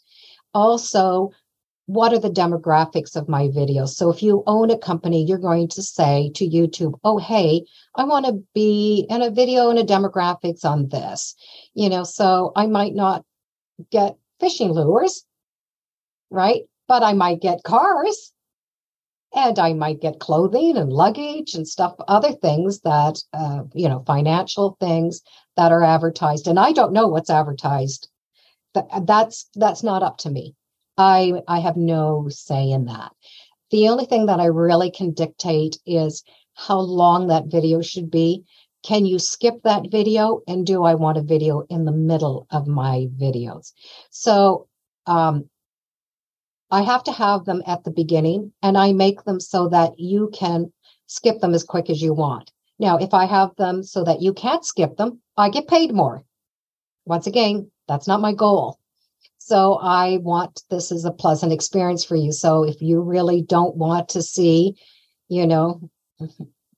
Also, 0.53 1.31
what 1.89 2.13
are 2.13 2.19
the 2.19 2.29
demographics 2.29 3.15
of 3.15 3.27
my 3.27 3.47
videos? 3.47 3.89
So 3.95 4.11
if 4.11 4.21
you 4.21 4.43
own 4.45 4.69
a 4.69 4.77
company, 4.77 5.25
you're 5.25 5.39
going 5.39 5.67
to 5.69 5.81
say 5.81 6.29
to 6.35 6.47
YouTube, 6.47 6.99
oh, 7.03 7.17
hey, 7.17 7.63
I 7.95 8.03
want 8.03 8.27
to 8.27 8.43
be 8.53 9.07
in 9.09 9.23
a 9.23 9.31
video 9.31 9.71
and 9.71 9.79
a 9.79 9.83
demographics 9.83 10.63
on 10.63 10.89
this. 10.89 11.33
You 11.73 11.89
know, 11.89 12.03
so 12.03 12.51
I 12.55 12.67
might 12.67 12.93
not 12.93 13.25
get 13.89 14.17
fishing 14.39 14.71
lures, 14.71 15.25
right? 16.29 16.61
But 16.87 17.01
I 17.01 17.13
might 17.13 17.41
get 17.41 17.63
cars 17.63 18.33
and 19.33 19.57
I 19.57 19.73
might 19.73 19.99
get 19.99 20.19
clothing 20.19 20.77
and 20.77 20.93
luggage 20.93 21.55
and 21.55 21.67
stuff, 21.67 21.95
other 22.07 22.33
things 22.33 22.81
that, 22.81 23.17
uh, 23.33 23.63
you 23.73 23.89
know, 23.89 24.03
financial 24.05 24.77
things 24.79 25.21
that 25.57 25.71
are 25.71 25.83
advertised. 25.83 26.47
And 26.47 26.59
I 26.59 26.71
don't 26.71 26.93
know 26.93 27.07
what's 27.07 27.31
advertised. 27.31 28.09
That's 28.75 29.49
that's 29.55 29.81
not 29.81 30.03
up 30.03 30.19
to 30.19 30.29
me. 30.29 30.53
I 30.99 31.41
I 31.47 31.59
have 31.59 31.77
no 31.77 32.27
say 32.29 32.69
in 32.69 32.85
that. 32.85 33.13
The 33.71 33.87
only 33.87 34.05
thing 34.05 34.25
that 34.25 34.39
I 34.39 34.45
really 34.45 34.91
can 34.91 35.11
dictate 35.13 35.79
is 35.85 36.23
how 36.55 36.79
long 36.79 37.27
that 37.27 37.45
video 37.45 37.81
should 37.81 38.11
be. 38.11 38.43
Can 38.83 39.05
you 39.05 39.17
skip 39.17 39.63
that 39.63 39.89
video? 39.89 40.41
And 40.47 40.65
do 40.65 40.83
I 40.83 40.95
want 40.95 41.17
a 41.17 41.21
video 41.21 41.61
in 41.69 41.85
the 41.85 41.91
middle 41.91 42.47
of 42.51 42.67
my 42.67 43.07
videos? 43.17 43.71
So 44.09 44.67
um, 45.05 45.49
I 46.69 46.81
have 46.81 47.03
to 47.05 47.11
have 47.11 47.45
them 47.45 47.63
at 47.65 47.83
the 47.83 47.91
beginning 47.91 48.51
and 48.61 48.77
I 48.77 48.91
make 48.91 49.23
them 49.23 49.39
so 49.39 49.69
that 49.69 49.99
you 49.99 50.29
can 50.33 50.71
skip 51.07 51.39
them 51.39 51.53
as 51.53 51.63
quick 51.63 51.89
as 51.89 52.01
you 52.01 52.13
want. 52.13 52.51
Now, 52.77 52.97
if 52.97 53.13
I 53.13 53.25
have 53.25 53.55
them 53.55 53.83
so 53.83 54.03
that 54.03 54.21
you 54.21 54.33
can't 54.33 54.65
skip 54.65 54.97
them, 54.97 55.21
I 55.37 55.49
get 55.49 55.67
paid 55.67 55.93
more. 55.93 56.23
Once 57.05 57.27
again, 57.27 57.71
that's 57.87 58.07
not 58.07 58.21
my 58.21 58.33
goal. 58.33 58.78
So 59.49 59.79
I 59.81 60.17
want 60.17 60.61
this 60.69 60.91
as 60.91 61.05
a 61.05 61.11
pleasant 61.11 61.51
experience 61.51 62.05
for 62.05 62.15
you. 62.15 62.31
So 62.31 62.63
if 62.63 62.83
you 62.83 63.01
really 63.01 63.41
don't 63.41 63.75
want 63.75 64.09
to 64.09 64.21
see, 64.21 64.75
you 65.27 65.47
know, 65.47 65.89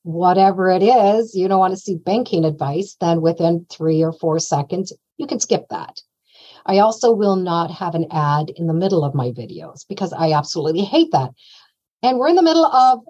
whatever 0.04 0.70
it 0.70 0.82
is, 0.82 1.36
you 1.36 1.50
don't 1.50 1.60
want 1.60 1.74
to 1.74 1.80
see 1.80 1.98
banking 1.98 2.46
advice, 2.46 2.96
then 3.02 3.20
within 3.20 3.66
three 3.70 4.02
or 4.02 4.14
four 4.14 4.40
seconds, 4.40 4.94
you 5.18 5.28
can 5.28 5.42
skip 5.42 5.66
that. 5.70 6.00
I 6.66 6.80
also 6.80 7.12
will 7.12 7.36
not 7.36 7.72
have 7.72 7.94
an 7.94 8.08
ad 8.10 8.52
in 8.56 8.68
the 8.68 8.74
middle 8.74 9.04
of 9.04 9.14
my 9.14 9.32
videos 9.32 9.86
because 9.90 10.14
I 10.14 10.32
absolutely 10.32 10.86
hate 10.86 11.12
that. 11.12 11.32
And 12.02 12.20
we're 12.20 12.30
in 12.30 12.38
the 12.38 12.42
middle 12.42 12.66
of 12.66 13.02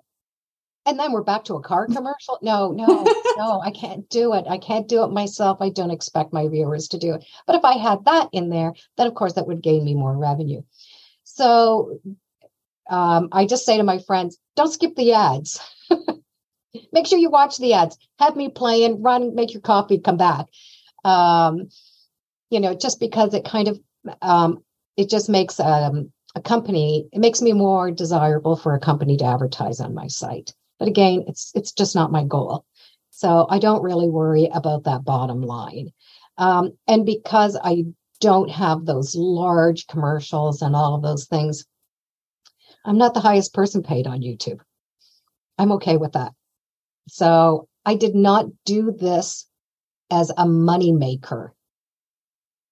and 0.86 1.00
then 1.00 1.12
we're 1.12 1.24
back 1.24 1.44
to 1.46 1.56
a 1.56 1.62
car 1.62 1.86
commercial. 1.94 2.40
No, 2.42 2.72
no, 2.72 3.06
no, 3.38 3.62
I 3.62 3.72
can't 3.72 4.10
do 4.10 4.34
it. 4.34 4.46
I 4.50 4.58
can't 4.58 4.88
do 4.88 5.04
it 5.04 5.12
myself. 5.12 5.58
I 5.62 5.70
don't 5.70 5.92
expect 5.92 6.34
my 6.34 6.48
viewers 6.48 6.88
to 6.90 6.98
do 6.98 7.14
it. 7.14 7.26
But 7.48 7.56
if 7.56 7.66
I 7.66 7.74
had 7.74 8.06
that 8.06 8.30
in 8.32 8.50
there, 8.50 8.74
then 8.98 9.08
of 9.08 9.16
course 9.16 9.34
that 9.34 9.48
would 9.48 9.62
gain 9.62 9.84
me 9.84 9.96
more 9.96 10.18
revenue. 10.18 10.62
So 11.24 12.00
um, 12.90 13.30
I 13.32 13.46
just 13.46 13.66
say 13.66 13.78
to 13.78 13.84
my 13.84 14.00
friends, 14.00 14.38
don't 14.56 14.72
skip 14.72 14.96
the 14.96 15.14
ads. 15.14 15.60
make 16.92 17.08
sure 17.08 17.20
you 17.20 17.30
watch 17.30 17.58
the 17.58 17.74
ads. 17.74 17.98
Have 18.20 18.36
me 18.36 18.50
playing, 18.50 19.02
run, 19.02 19.36
make 19.36 19.54
your 19.54 19.62
coffee, 19.62 20.00
come 20.00 20.18
back. 20.18 20.48
Um, 21.04 21.70
you 22.50 22.60
know, 22.60 22.76
just 22.76 23.00
because 23.00 23.34
it 23.34 23.46
kind 23.46 23.68
of 23.68 23.80
um, 24.22 24.64
it 24.98 25.10
just 25.10 25.30
makes 25.30 25.60
um, 25.60 26.12
a 26.36 26.42
company, 26.42 27.08
it 27.14 27.20
makes 27.20 27.42
me 27.42 27.54
more 27.54 27.92
desirable 27.92 28.56
for 28.56 28.74
a 28.74 28.80
company 28.80 29.18
to 29.18 29.26
advertise 29.26 29.80
on 29.80 29.94
my 29.94 30.08
site. 30.08 30.54
But 30.82 30.88
again, 30.88 31.26
it's 31.28 31.52
it's 31.54 31.74
just 31.74 31.94
not 31.94 32.12
my 32.12 32.24
goal. 32.24 32.66
So 33.12 33.46
I 33.52 33.60
don't 33.60 33.84
really 33.84 34.10
worry 34.10 34.50
about 34.52 34.86
that 34.86 35.06
bottom 35.06 35.44
line. 35.44 35.92
Um, 36.40 36.72
and 36.88 37.06
because 37.06 37.56
I 37.64 37.86
don't 38.20 38.50
have 38.50 38.88
those 38.88 39.14
large 39.14 39.86
commercials 39.86 40.64
and 40.64 40.76
all 40.76 40.96
of 40.96 41.04
those 41.04 41.28
things, 41.28 41.66
I'm 42.84 42.98
not 42.98 43.14
the 43.14 43.20
highest 43.20 43.54
person 43.54 43.84
paid 43.84 44.08
on 44.08 44.22
YouTube. 44.22 44.60
I'm 45.60 45.72
okay 45.74 45.98
with 45.98 46.14
that. 46.14 46.34
So 47.08 47.68
I 47.86 47.94
did 47.94 48.16
not 48.16 48.48
do 48.66 48.92
this 48.92 49.48
as 50.10 50.32
a 50.36 50.48
money 50.48 50.94
maker. 50.94 51.54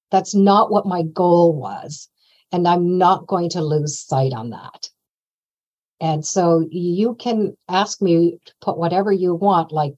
That's 0.09 0.33
not 0.33 0.71
what 0.71 0.87
my 0.87 1.03
goal 1.03 1.53
was. 1.53 2.09
And 2.51 2.67
I'm 2.67 2.97
not 2.97 3.27
going 3.27 3.51
to 3.51 3.61
lose 3.61 3.99
sight 3.99 4.33
on 4.33 4.49
that. 4.49 4.88
And 6.01 6.25
so 6.25 6.65
you 6.69 7.15
can 7.15 7.57
ask 7.67 8.01
me 8.01 8.37
to 8.45 8.53
put 8.61 8.77
whatever 8.77 9.11
you 9.11 9.35
want, 9.35 9.71
like 9.71 9.95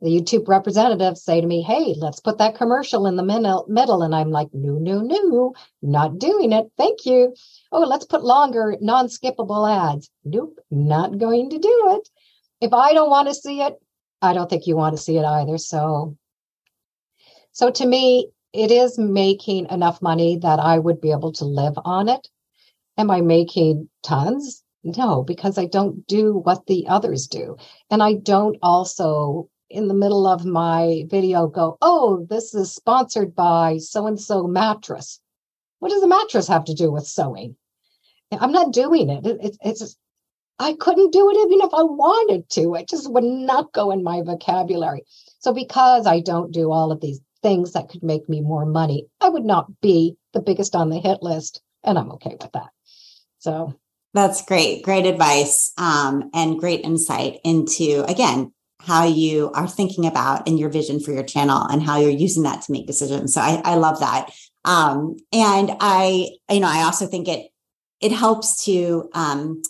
the 0.00 0.08
YouTube 0.08 0.48
representatives 0.48 1.22
say 1.22 1.40
to 1.40 1.46
me, 1.46 1.62
Hey, 1.62 1.94
let's 1.96 2.20
put 2.20 2.38
that 2.38 2.56
commercial 2.56 3.06
in 3.06 3.16
the 3.16 3.22
middle. 3.22 4.02
And 4.02 4.14
I'm 4.14 4.30
like, 4.30 4.48
No, 4.52 4.72
no, 4.74 5.00
no, 5.02 5.54
not 5.82 6.18
doing 6.18 6.52
it. 6.52 6.70
Thank 6.76 7.04
you. 7.06 7.34
Oh, 7.70 7.82
let's 7.82 8.06
put 8.06 8.24
longer, 8.24 8.76
non 8.80 9.06
skippable 9.06 9.70
ads. 9.70 10.10
Nope, 10.24 10.58
not 10.70 11.18
going 11.18 11.50
to 11.50 11.58
do 11.58 11.96
it. 11.96 12.08
If 12.60 12.72
I 12.72 12.92
don't 12.92 13.10
want 13.10 13.28
to 13.28 13.34
see 13.34 13.60
it, 13.62 13.74
I 14.22 14.32
don't 14.32 14.50
think 14.50 14.66
you 14.66 14.76
want 14.76 14.96
to 14.96 15.02
see 15.02 15.16
it 15.16 15.24
either. 15.24 15.58
So, 15.58 16.16
so 17.52 17.70
to 17.70 17.86
me, 17.86 18.30
it 18.52 18.70
is 18.70 18.98
making 18.98 19.66
enough 19.70 20.02
money 20.02 20.36
that 20.38 20.58
I 20.58 20.78
would 20.78 21.00
be 21.00 21.12
able 21.12 21.32
to 21.34 21.44
live 21.44 21.74
on 21.84 22.08
it. 22.08 22.28
Am 22.98 23.10
I 23.10 23.20
making 23.20 23.88
tons? 24.02 24.62
No, 24.82 25.22
because 25.22 25.58
I 25.58 25.66
don't 25.66 26.06
do 26.06 26.38
what 26.38 26.66
the 26.66 26.86
others 26.88 27.26
do. 27.26 27.56
And 27.90 28.02
I 28.02 28.14
don't 28.14 28.56
also, 28.62 29.50
in 29.68 29.88
the 29.88 29.94
middle 29.94 30.26
of 30.26 30.44
my 30.44 31.04
video, 31.08 31.48
go, 31.48 31.76
oh, 31.82 32.26
this 32.30 32.54
is 32.54 32.74
sponsored 32.74 33.34
by 33.34 33.76
so 33.78 34.06
and 34.06 34.18
so 34.18 34.46
mattress. 34.46 35.20
What 35.80 35.90
does 35.90 36.02
a 36.02 36.08
mattress 36.08 36.48
have 36.48 36.64
to 36.64 36.74
do 36.74 36.90
with 36.90 37.06
sewing? 37.06 37.56
I'm 38.32 38.52
not 38.52 38.72
doing 38.72 39.10
it. 39.10 39.26
it, 39.26 39.44
it 39.44 39.56
it's 39.62 39.80
just, 39.80 39.98
I 40.58 40.74
couldn't 40.74 41.12
do 41.12 41.30
it 41.30 41.36
even 41.36 41.60
if 41.66 41.74
I 41.74 41.82
wanted 41.82 42.48
to. 42.50 42.74
It 42.74 42.88
just 42.88 43.10
would 43.10 43.24
not 43.24 43.72
go 43.72 43.90
in 43.90 44.02
my 44.02 44.22
vocabulary. 44.22 45.04
So, 45.40 45.52
because 45.52 46.06
I 46.06 46.20
don't 46.20 46.52
do 46.52 46.70
all 46.70 46.92
of 46.92 47.00
these 47.00 47.20
things 47.42 47.72
that 47.72 47.88
could 47.88 48.02
make 48.02 48.28
me 48.28 48.40
more 48.40 48.66
money, 48.66 49.06
I 49.20 49.30
would 49.30 49.44
not 49.44 49.80
be 49.80 50.16
the 50.32 50.42
biggest 50.42 50.74
on 50.74 50.90
the 50.90 50.98
hit 50.98 51.22
list. 51.22 51.62
And 51.82 51.98
I'm 51.98 52.12
okay 52.12 52.36
with 52.40 52.52
that. 52.52 52.68
So, 53.38 53.74
that's 54.12 54.44
great. 54.44 54.82
Great 54.82 55.06
advice 55.06 55.72
um, 55.78 56.30
and 56.34 56.58
great 56.58 56.84
insight 56.84 57.38
into, 57.44 58.04
again, 58.08 58.52
how 58.80 59.06
you 59.06 59.50
are 59.52 59.68
thinking 59.68 60.06
about 60.06 60.48
and 60.48 60.58
your 60.58 60.70
vision 60.70 61.00
for 61.00 61.12
your 61.12 61.22
channel 61.22 61.66
and 61.66 61.82
how 61.82 61.98
you're 61.98 62.10
using 62.10 62.42
that 62.44 62.62
to 62.62 62.72
make 62.72 62.86
decisions. 62.86 63.34
So 63.34 63.40
I, 63.40 63.60
I 63.64 63.74
love 63.74 64.00
that. 64.00 64.30
Um, 64.64 65.16
and 65.32 65.72
I, 65.80 66.30
you 66.50 66.60
know, 66.60 66.68
I 66.68 66.82
also 66.82 67.06
think 67.06 67.28
it, 67.28 67.48
it 68.00 68.12
helps 68.12 68.64
to 68.64 69.10
um, 69.12 69.62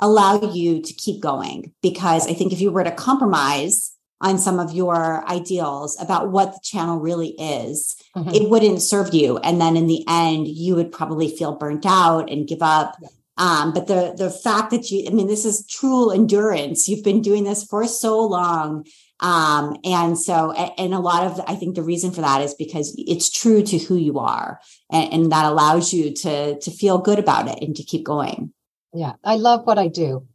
allow 0.00 0.40
you 0.52 0.82
to 0.82 0.92
keep 0.94 1.20
going 1.20 1.72
because 1.82 2.26
I 2.26 2.34
think 2.34 2.52
if 2.52 2.60
you 2.60 2.72
were 2.72 2.84
to 2.84 2.90
compromise 2.90 3.92
on 4.20 4.38
some 4.38 4.58
of 4.58 4.72
your 4.72 5.28
ideals 5.28 6.00
about 6.00 6.30
what 6.30 6.52
the 6.52 6.60
channel 6.62 6.98
really 6.98 7.34
is, 7.38 7.94
mm-hmm. 8.16 8.30
it 8.30 8.48
wouldn't 8.48 8.80
serve 8.80 9.12
you. 9.12 9.36
And 9.38 9.60
then 9.60 9.76
in 9.76 9.86
the 9.86 10.04
end, 10.08 10.48
you 10.48 10.74
would 10.74 10.90
probably 10.90 11.28
feel 11.28 11.56
burnt 11.56 11.84
out 11.86 12.30
and 12.30 12.48
give 12.48 12.62
up. 12.62 12.96
Yeah. 13.02 13.08
Um, 13.36 13.72
but 13.72 13.86
the 13.86 14.14
the 14.16 14.30
fact 14.30 14.70
that 14.70 14.90
you, 14.90 15.06
I 15.08 15.10
mean, 15.10 15.26
this 15.26 15.44
is 15.44 15.66
true 15.66 16.10
endurance. 16.10 16.88
You've 16.88 17.04
been 17.04 17.20
doing 17.22 17.44
this 17.44 17.64
for 17.64 17.86
so 17.86 18.20
long. 18.20 18.86
Um, 19.20 19.76
and 19.84 20.18
so, 20.18 20.52
and 20.52 20.92
a 20.92 20.98
lot 20.98 21.24
of, 21.24 21.40
I 21.46 21.54
think 21.54 21.76
the 21.76 21.82
reason 21.82 22.10
for 22.10 22.20
that 22.20 22.42
is 22.42 22.52
because 22.54 22.94
it's 22.98 23.30
true 23.30 23.62
to 23.62 23.78
who 23.78 23.96
you 23.96 24.18
are, 24.18 24.60
and, 24.90 25.12
and 25.12 25.32
that 25.32 25.46
allows 25.46 25.92
you 25.92 26.12
to 26.14 26.58
to 26.58 26.70
feel 26.70 26.98
good 26.98 27.18
about 27.18 27.48
it 27.48 27.62
and 27.62 27.74
to 27.76 27.84
keep 27.84 28.04
going. 28.04 28.52
Yeah. 28.92 29.14
I 29.24 29.36
love 29.36 29.66
what 29.66 29.78
I 29.78 29.88
do. 29.88 30.26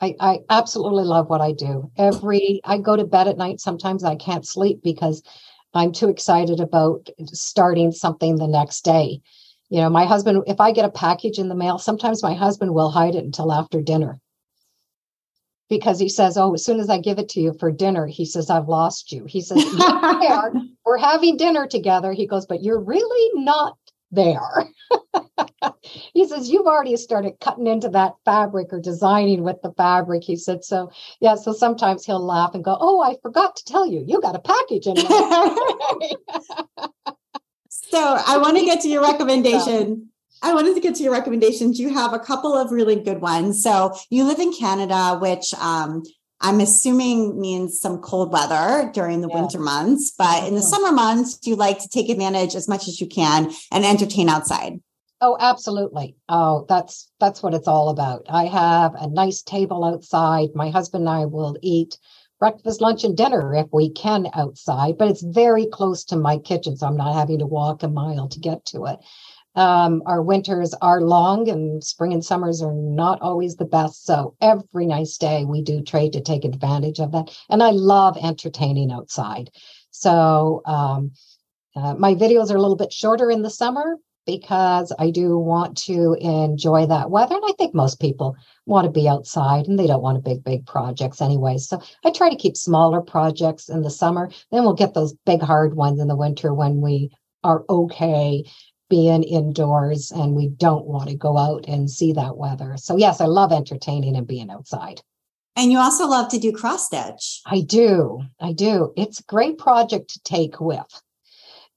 I, 0.00 0.14
I 0.20 0.38
absolutely 0.48 1.04
love 1.04 1.28
what 1.28 1.40
I 1.40 1.52
do. 1.52 1.90
Every 1.96 2.60
I 2.64 2.78
go 2.78 2.96
to 2.96 3.04
bed 3.04 3.28
at 3.28 3.36
night. 3.36 3.60
Sometimes 3.60 4.04
I 4.04 4.14
can't 4.14 4.46
sleep 4.46 4.80
because 4.82 5.22
I'm 5.74 5.92
too 5.92 6.08
excited 6.08 6.60
about 6.60 7.08
starting 7.26 7.92
something 7.92 8.36
the 8.36 8.46
next 8.46 8.84
day. 8.84 9.20
You 9.70 9.82
know, 9.82 9.90
my 9.90 10.06
husband, 10.06 10.44
if 10.46 10.60
I 10.60 10.72
get 10.72 10.86
a 10.86 10.90
package 10.90 11.38
in 11.38 11.48
the 11.48 11.54
mail, 11.54 11.78
sometimes 11.78 12.22
my 12.22 12.34
husband 12.34 12.74
will 12.74 12.90
hide 12.90 13.14
it 13.14 13.24
until 13.24 13.52
after 13.52 13.82
dinner 13.82 14.20
because 15.68 15.98
he 15.98 16.08
says, 16.08 16.36
Oh, 16.36 16.54
as 16.54 16.64
soon 16.64 16.80
as 16.80 16.90
I 16.90 16.98
give 16.98 17.18
it 17.18 17.28
to 17.30 17.40
you 17.40 17.52
for 17.52 17.70
dinner, 17.70 18.06
he 18.06 18.24
says, 18.24 18.50
I've 18.50 18.68
lost 18.68 19.12
you. 19.12 19.24
He 19.26 19.40
says, 19.40 19.58
We're 20.84 20.98
having 20.98 21.36
dinner 21.36 21.66
together. 21.66 22.12
He 22.12 22.26
goes, 22.26 22.46
But 22.46 22.62
you're 22.62 22.80
really 22.80 23.42
not 23.42 23.76
there. 24.10 24.64
he 26.14 26.26
says, 26.26 26.48
You've 26.48 26.66
already 26.66 26.96
started 26.96 27.40
cutting 27.40 27.66
into 27.66 27.90
that 27.90 28.14
fabric 28.24 28.72
or 28.72 28.80
designing 28.80 29.42
with 29.42 29.60
the 29.62 29.72
fabric. 29.72 30.24
He 30.24 30.36
said, 30.36 30.64
So, 30.64 30.90
yeah, 31.20 31.34
so 31.34 31.52
sometimes 31.52 32.06
he'll 32.06 32.24
laugh 32.24 32.54
and 32.54 32.64
go, 32.64 32.76
Oh, 32.80 33.02
I 33.02 33.16
forgot 33.22 33.56
to 33.56 33.64
tell 33.64 33.86
you, 33.86 34.02
you 34.06 34.20
got 34.20 34.36
a 34.36 34.40
package 34.40 34.86
in 34.86 34.94
there. 34.94 35.08
so 37.90 38.22
I 38.26 38.38
want 38.38 38.56
to 38.58 38.64
get 38.64 38.80
to 38.82 38.88
your 38.88 39.02
recommendation. 39.10 40.10
I 40.40 40.54
wanted 40.54 40.74
to 40.74 40.80
get 40.80 40.94
to 40.96 41.02
your 41.02 41.12
recommendations. 41.12 41.80
You 41.80 41.92
have 41.92 42.12
a 42.12 42.18
couple 42.18 42.54
of 42.54 42.70
really 42.70 42.96
good 42.96 43.20
ones. 43.20 43.62
So 43.62 43.94
you 44.08 44.24
live 44.24 44.38
in 44.38 44.52
Canada, 44.52 45.18
which 45.18 45.52
um, 45.54 46.04
I'm 46.40 46.60
assuming 46.60 47.40
means 47.40 47.80
some 47.80 47.98
cold 47.98 48.32
weather 48.32 48.90
during 48.94 49.20
the 49.20 49.28
yeah. 49.28 49.40
winter 49.40 49.58
months, 49.58 50.12
but 50.16 50.46
in 50.46 50.54
the 50.54 50.62
summer 50.62 50.92
months, 50.92 51.38
you 51.42 51.56
like 51.56 51.80
to 51.80 51.88
take 51.88 52.08
advantage 52.08 52.54
as 52.54 52.68
much 52.68 52.86
as 52.86 53.00
you 53.00 53.08
can 53.08 53.50
and 53.72 53.84
entertain 53.84 54.28
outside. 54.28 54.80
Oh, 55.20 55.36
absolutely. 55.40 56.14
Oh, 56.28 56.64
that's 56.68 57.10
that's 57.18 57.42
what 57.42 57.54
it's 57.54 57.66
all 57.66 57.88
about. 57.88 58.26
I 58.28 58.44
have 58.44 58.94
a 58.94 59.08
nice 59.08 59.42
table 59.42 59.84
outside. 59.84 60.50
My 60.54 60.70
husband 60.70 61.08
and 61.08 61.10
I 61.10 61.24
will 61.24 61.56
eat 61.60 61.98
breakfast, 62.38 62.80
lunch, 62.80 63.04
and 63.04 63.16
dinner 63.16 63.54
if 63.54 63.66
we 63.72 63.90
can 63.90 64.28
outside, 64.34 64.96
but 64.98 65.08
it's 65.08 65.22
very 65.22 65.66
close 65.66 66.04
to 66.04 66.16
my 66.16 66.38
kitchen, 66.38 66.76
so 66.76 66.86
I'm 66.86 66.96
not 66.96 67.14
having 67.14 67.38
to 67.40 67.46
walk 67.46 67.82
a 67.82 67.88
mile 67.88 68.28
to 68.28 68.38
get 68.40 68.64
to 68.66 68.86
it. 68.86 68.98
Um, 69.54 70.02
our 70.06 70.22
winters 70.22 70.72
are 70.80 71.00
long 71.00 71.48
and 71.48 71.82
spring 71.82 72.12
and 72.12 72.24
summers 72.24 72.62
are 72.62 72.74
not 72.74 73.20
always 73.20 73.56
the 73.56 73.64
best. 73.64 74.06
So 74.06 74.36
every 74.40 74.86
nice 74.86 75.16
day 75.16 75.44
we 75.44 75.62
do 75.62 75.82
trade 75.82 76.12
to 76.12 76.20
take 76.20 76.44
advantage 76.44 77.00
of 77.00 77.10
that. 77.12 77.36
And 77.50 77.60
I 77.60 77.70
love 77.70 78.16
entertaining 78.22 78.92
outside. 78.92 79.50
So 79.90 80.62
um, 80.64 81.10
uh, 81.74 81.94
my 81.94 82.14
videos 82.14 82.52
are 82.52 82.56
a 82.56 82.60
little 82.60 82.76
bit 82.76 82.92
shorter 82.92 83.32
in 83.32 83.42
the 83.42 83.50
summer 83.50 83.96
because 84.28 84.92
I 84.98 85.10
do 85.10 85.38
want 85.38 85.78
to 85.84 86.14
enjoy 86.20 86.84
that 86.84 87.10
weather. 87.10 87.34
And 87.34 87.44
I 87.48 87.52
think 87.56 87.74
most 87.74 87.98
people 87.98 88.36
want 88.66 88.84
to 88.84 88.90
be 88.90 89.08
outside 89.08 89.66
and 89.66 89.78
they 89.78 89.86
don't 89.86 90.02
want 90.02 90.18
a 90.18 90.20
big, 90.20 90.44
big 90.44 90.66
projects 90.66 91.22
anyway. 91.22 91.56
So 91.56 91.80
I 92.04 92.10
try 92.10 92.28
to 92.28 92.36
keep 92.36 92.54
smaller 92.54 93.00
projects 93.00 93.70
in 93.70 93.80
the 93.80 93.90
summer. 93.90 94.30
Then 94.52 94.64
we'll 94.64 94.74
get 94.74 94.92
those 94.92 95.14
big, 95.24 95.40
hard 95.40 95.74
ones 95.74 95.98
in 95.98 96.08
the 96.08 96.14
winter 96.14 96.52
when 96.52 96.82
we 96.82 97.10
are 97.42 97.64
okay 97.70 98.44
being 98.90 99.22
indoors 99.22 100.10
and 100.10 100.36
we 100.36 100.48
don't 100.48 100.84
want 100.84 101.08
to 101.08 101.16
go 101.16 101.38
out 101.38 101.64
and 101.66 101.90
see 101.90 102.12
that 102.12 102.36
weather. 102.36 102.76
So, 102.76 102.98
yes, 102.98 103.22
I 103.22 103.26
love 103.26 103.50
entertaining 103.50 104.14
and 104.14 104.26
being 104.26 104.50
outside. 104.50 105.00
And 105.56 105.72
you 105.72 105.78
also 105.78 106.06
love 106.06 106.28
to 106.32 106.38
do 106.38 106.52
cross 106.52 106.84
stitch. 106.84 107.40
I 107.46 107.62
do. 107.62 108.20
I 108.38 108.52
do. 108.52 108.92
It's 108.94 109.20
a 109.20 109.24
great 109.24 109.56
project 109.56 110.10
to 110.10 110.20
take 110.20 110.60
with. 110.60 111.02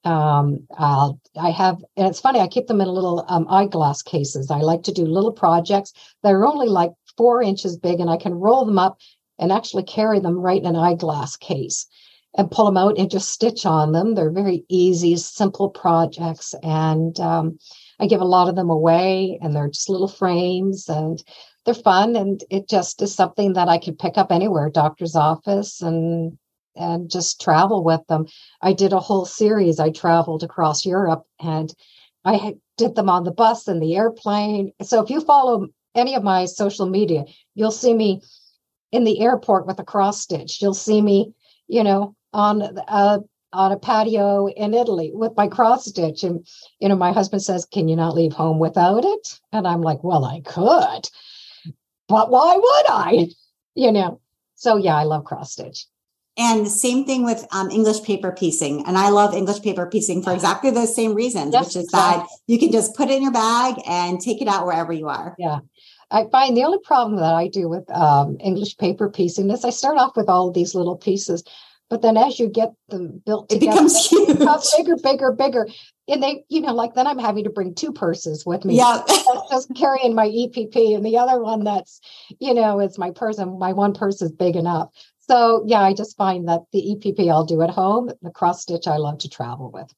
Um, 0.03 0.67
I'll, 0.77 1.19
I 1.39 1.51
have, 1.51 1.77
and 1.95 2.07
it's 2.07 2.19
funny, 2.19 2.39
I 2.39 2.47
keep 2.47 2.67
them 2.67 2.81
in 2.81 2.87
little 2.87 3.23
um, 3.27 3.45
eyeglass 3.49 4.01
cases. 4.01 4.49
I 4.49 4.57
like 4.57 4.83
to 4.83 4.91
do 4.91 5.05
little 5.05 5.31
projects 5.31 5.93
that 6.23 6.33
are 6.33 6.45
only 6.45 6.67
like 6.67 6.91
four 7.17 7.41
inches 7.41 7.77
big, 7.77 7.99
and 7.99 8.09
I 8.09 8.17
can 8.17 8.33
roll 8.33 8.65
them 8.65 8.79
up 8.79 8.97
and 9.37 9.51
actually 9.51 9.83
carry 9.83 10.19
them 10.19 10.39
right 10.39 10.59
in 10.59 10.65
an 10.67 10.75
eyeglass 10.75 11.35
case 11.35 11.85
and 12.37 12.49
pull 12.49 12.65
them 12.65 12.77
out 12.77 12.97
and 12.97 13.11
just 13.11 13.29
stitch 13.29 13.65
on 13.65 13.91
them. 13.91 14.15
They're 14.15 14.31
very 14.31 14.63
easy, 14.69 15.17
simple 15.17 15.69
projects. 15.69 16.55
And 16.63 17.19
um, 17.19 17.59
I 17.99 18.07
give 18.07 18.21
a 18.21 18.25
lot 18.25 18.47
of 18.47 18.55
them 18.55 18.69
away, 18.69 19.37
and 19.41 19.55
they're 19.55 19.67
just 19.67 19.89
little 19.89 20.07
frames 20.07 20.87
and 20.87 21.21
they're 21.65 21.73
fun. 21.73 22.15
And 22.15 22.43
it 22.49 22.69
just 22.69 23.01
is 23.01 23.13
something 23.13 23.53
that 23.53 23.67
I 23.67 23.77
could 23.77 23.99
pick 23.99 24.17
up 24.17 24.31
anywhere, 24.31 24.69
doctor's 24.69 25.15
office, 25.15 25.81
and 25.81 26.37
and 26.75 27.09
just 27.09 27.41
travel 27.41 27.83
with 27.83 28.05
them. 28.07 28.25
I 28.61 28.73
did 28.73 28.93
a 28.93 28.99
whole 28.99 29.25
series. 29.25 29.79
I 29.79 29.89
traveled 29.89 30.43
across 30.43 30.85
Europe 30.85 31.23
and 31.39 31.73
I 32.23 32.55
did 32.77 32.95
them 32.95 33.09
on 33.09 33.23
the 33.23 33.31
bus 33.31 33.67
and 33.67 33.81
the 33.81 33.95
airplane. 33.95 34.71
So 34.81 35.01
if 35.01 35.09
you 35.09 35.21
follow 35.21 35.67
any 35.95 36.15
of 36.15 36.23
my 36.23 36.45
social 36.45 36.87
media, 36.89 37.25
you'll 37.55 37.71
see 37.71 37.93
me 37.93 38.21
in 38.91 39.03
the 39.03 39.21
airport 39.21 39.67
with 39.67 39.79
a 39.79 39.83
cross 39.83 40.21
stitch. 40.21 40.61
You'll 40.61 40.73
see 40.73 41.01
me, 41.01 41.33
you 41.67 41.83
know, 41.83 42.15
on 42.33 42.61
a 42.61 42.83
uh, 42.87 43.19
on 43.53 43.71
a 43.71 43.77
patio 43.77 44.47
in 44.47 44.73
Italy 44.73 45.11
with 45.13 45.35
my 45.35 45.47
cross 45.47 45.85
stitch. 45.85 46.23
And, 46.23 46.47
you 46.79 46.87
know, 46.87 46.95
my 46.95 47.11
husband 47.11 47.43
says, 47.43 47.65
Can 47.65 47.87
you 47.87 47.95
not 47.95 48.15
leave 48.15 48.33
home 48.33 48.59
without 48.59 49.03
it? 49.03 49.39
And 49.51 49.67
I'm 49.67 49.81
like, 49.81 50.03
Well, 50.03 50.25
I 50.25 50.41
could, 50.41 51.09
but 52.07 52.29
why 52.29 52.55
would 52.55 52.85
I? 52.89 53.27
You 53.73 53.93
know, 53.93 54.19
so 54.55 54.75
yeah, 54.75 54.97
I 54.97 55.05
love 55.05 55.23
cross 55.23 55.53
stitch. 55.53 55.85
And 56.37 56.65
the 56.65 56.69
same 56.69 57.05
thing 57.05 57.25
with 57.25 57.45
um, 57.51 57.69
English 57.69 58.03
paper 58.03 58.31
piecing. 58.31 58.85
And 58.87 58.97
I 58.97 59.09
love 59.09 59.33
English 59.33 59.61
paper 59.61 59.85
piecing 59.85 60.23
for 60.23 60.33
exactly 60.33 60.71
those 60.71 60.95
same 60.95 61.13
reasons, 61.13 61.53
yes, 61.53 61.65
which 61.65 61.75
is 61.75 61.87
that 61.87 62.25
you 62.47 62.57
can 62.57 62.71
just 62.71 62.95
put 62.95 63.09
it 63.09 63.17
in 63.17 63.23
your 63.23 63.33
bag 63.33 63.75
and 63.85 64.19
take 64.19 64.41
it 64.41 64.47
out 64.47 64.65
wherever 64.65 64.93
you 64.93 65.09
are. 65.09 65.35
Yeah. 65.37 65.59
I 66.09 66.25
find 66.31 66.55
the 66.55 66.63
only 66.63 66.79
problem 66.83 67.19
that 67.19 67.33
I 67.33 67.47
do 67.47 67.69
with 67.69 67.89
um, 67.91 68.37
English 68.41 68.77
paper 68.77 69.09
piecing 69.09 69.49
is 69.49 69.65
I 69.65 69.69
start 69.69 69.97
off 69.97 70.15
with 70.15 70.29
all 70.29 70.49
of 70.49 70.53
these 70.53 70.75
little 70.75 70.97
pieces, 70.97 71.43
but 71.89 72.01
then 72.01 72.15
as 72.15 72.39
you 72.39 72.47
get 72.47 72.71
them 72.89 73.21
built 73.25 73.49
together, 73.49 73.65
it 73.65 73.73
becomes 73.73 74.07
huge. 74.07 74.29
It 74.29 74.39
becomes 74.39 74.73
bigger, 74.77 74.95
bigger, 74.97 75.31
bigger. 75.33 75.67
And 76.07 76.23
they, 76.23 76.43
you 76.49 76.61
know, 76.61 76.73
like 76.73 76.93
then 76.95 77.07
I'm 77.07 77.19
having 77.19 77.43
to 77.45 77.49
bring 77.49 77.75
two 77.75 77.93
purses 77.93 78.45
with 78.45 78.65
me. 78.65 78.77
Yeah. 78.77 79.03
just 79.49 79.73
carrying 79.75 80.15
my 80.15 80.27
EPP 80.27 80.95
and 80.95 81.05
the 81.05 81.17
other 81.17 81.41
one 81.41 81.63
that's, 81.63 81.99
you 82.39 82.53
know, 82.53 82.79
it's 82.79 82.97
my 82.97 83.11
purse, 83.11 83.37
and 83.37 83.59
My 83.59 83.73
one 83.73 83.93
purse 83.93 84.21
is 84.21 84.31
big 84.31 84.55
enough. 84.55 84.89
So 85.31 85.63
yeah, 85.65 85.79
I 85.81 85.93
just 85.93 86.17
find 86.17 86.49
that 86.49 86.63
the 86.73 86.81
EPP 86.81 87.31
I'll 87.31 87.45
do 87.45 87.61
at 87.61 87.69
home. 87.69 88.11
The 88.21 88.31
cross 88.31 88.63
stitch 88.63 88.85
I 88.85 88.97
love 88.97 89.19
to 89.19 89.29
travel 89.29 89.71
with. 89.71 89.89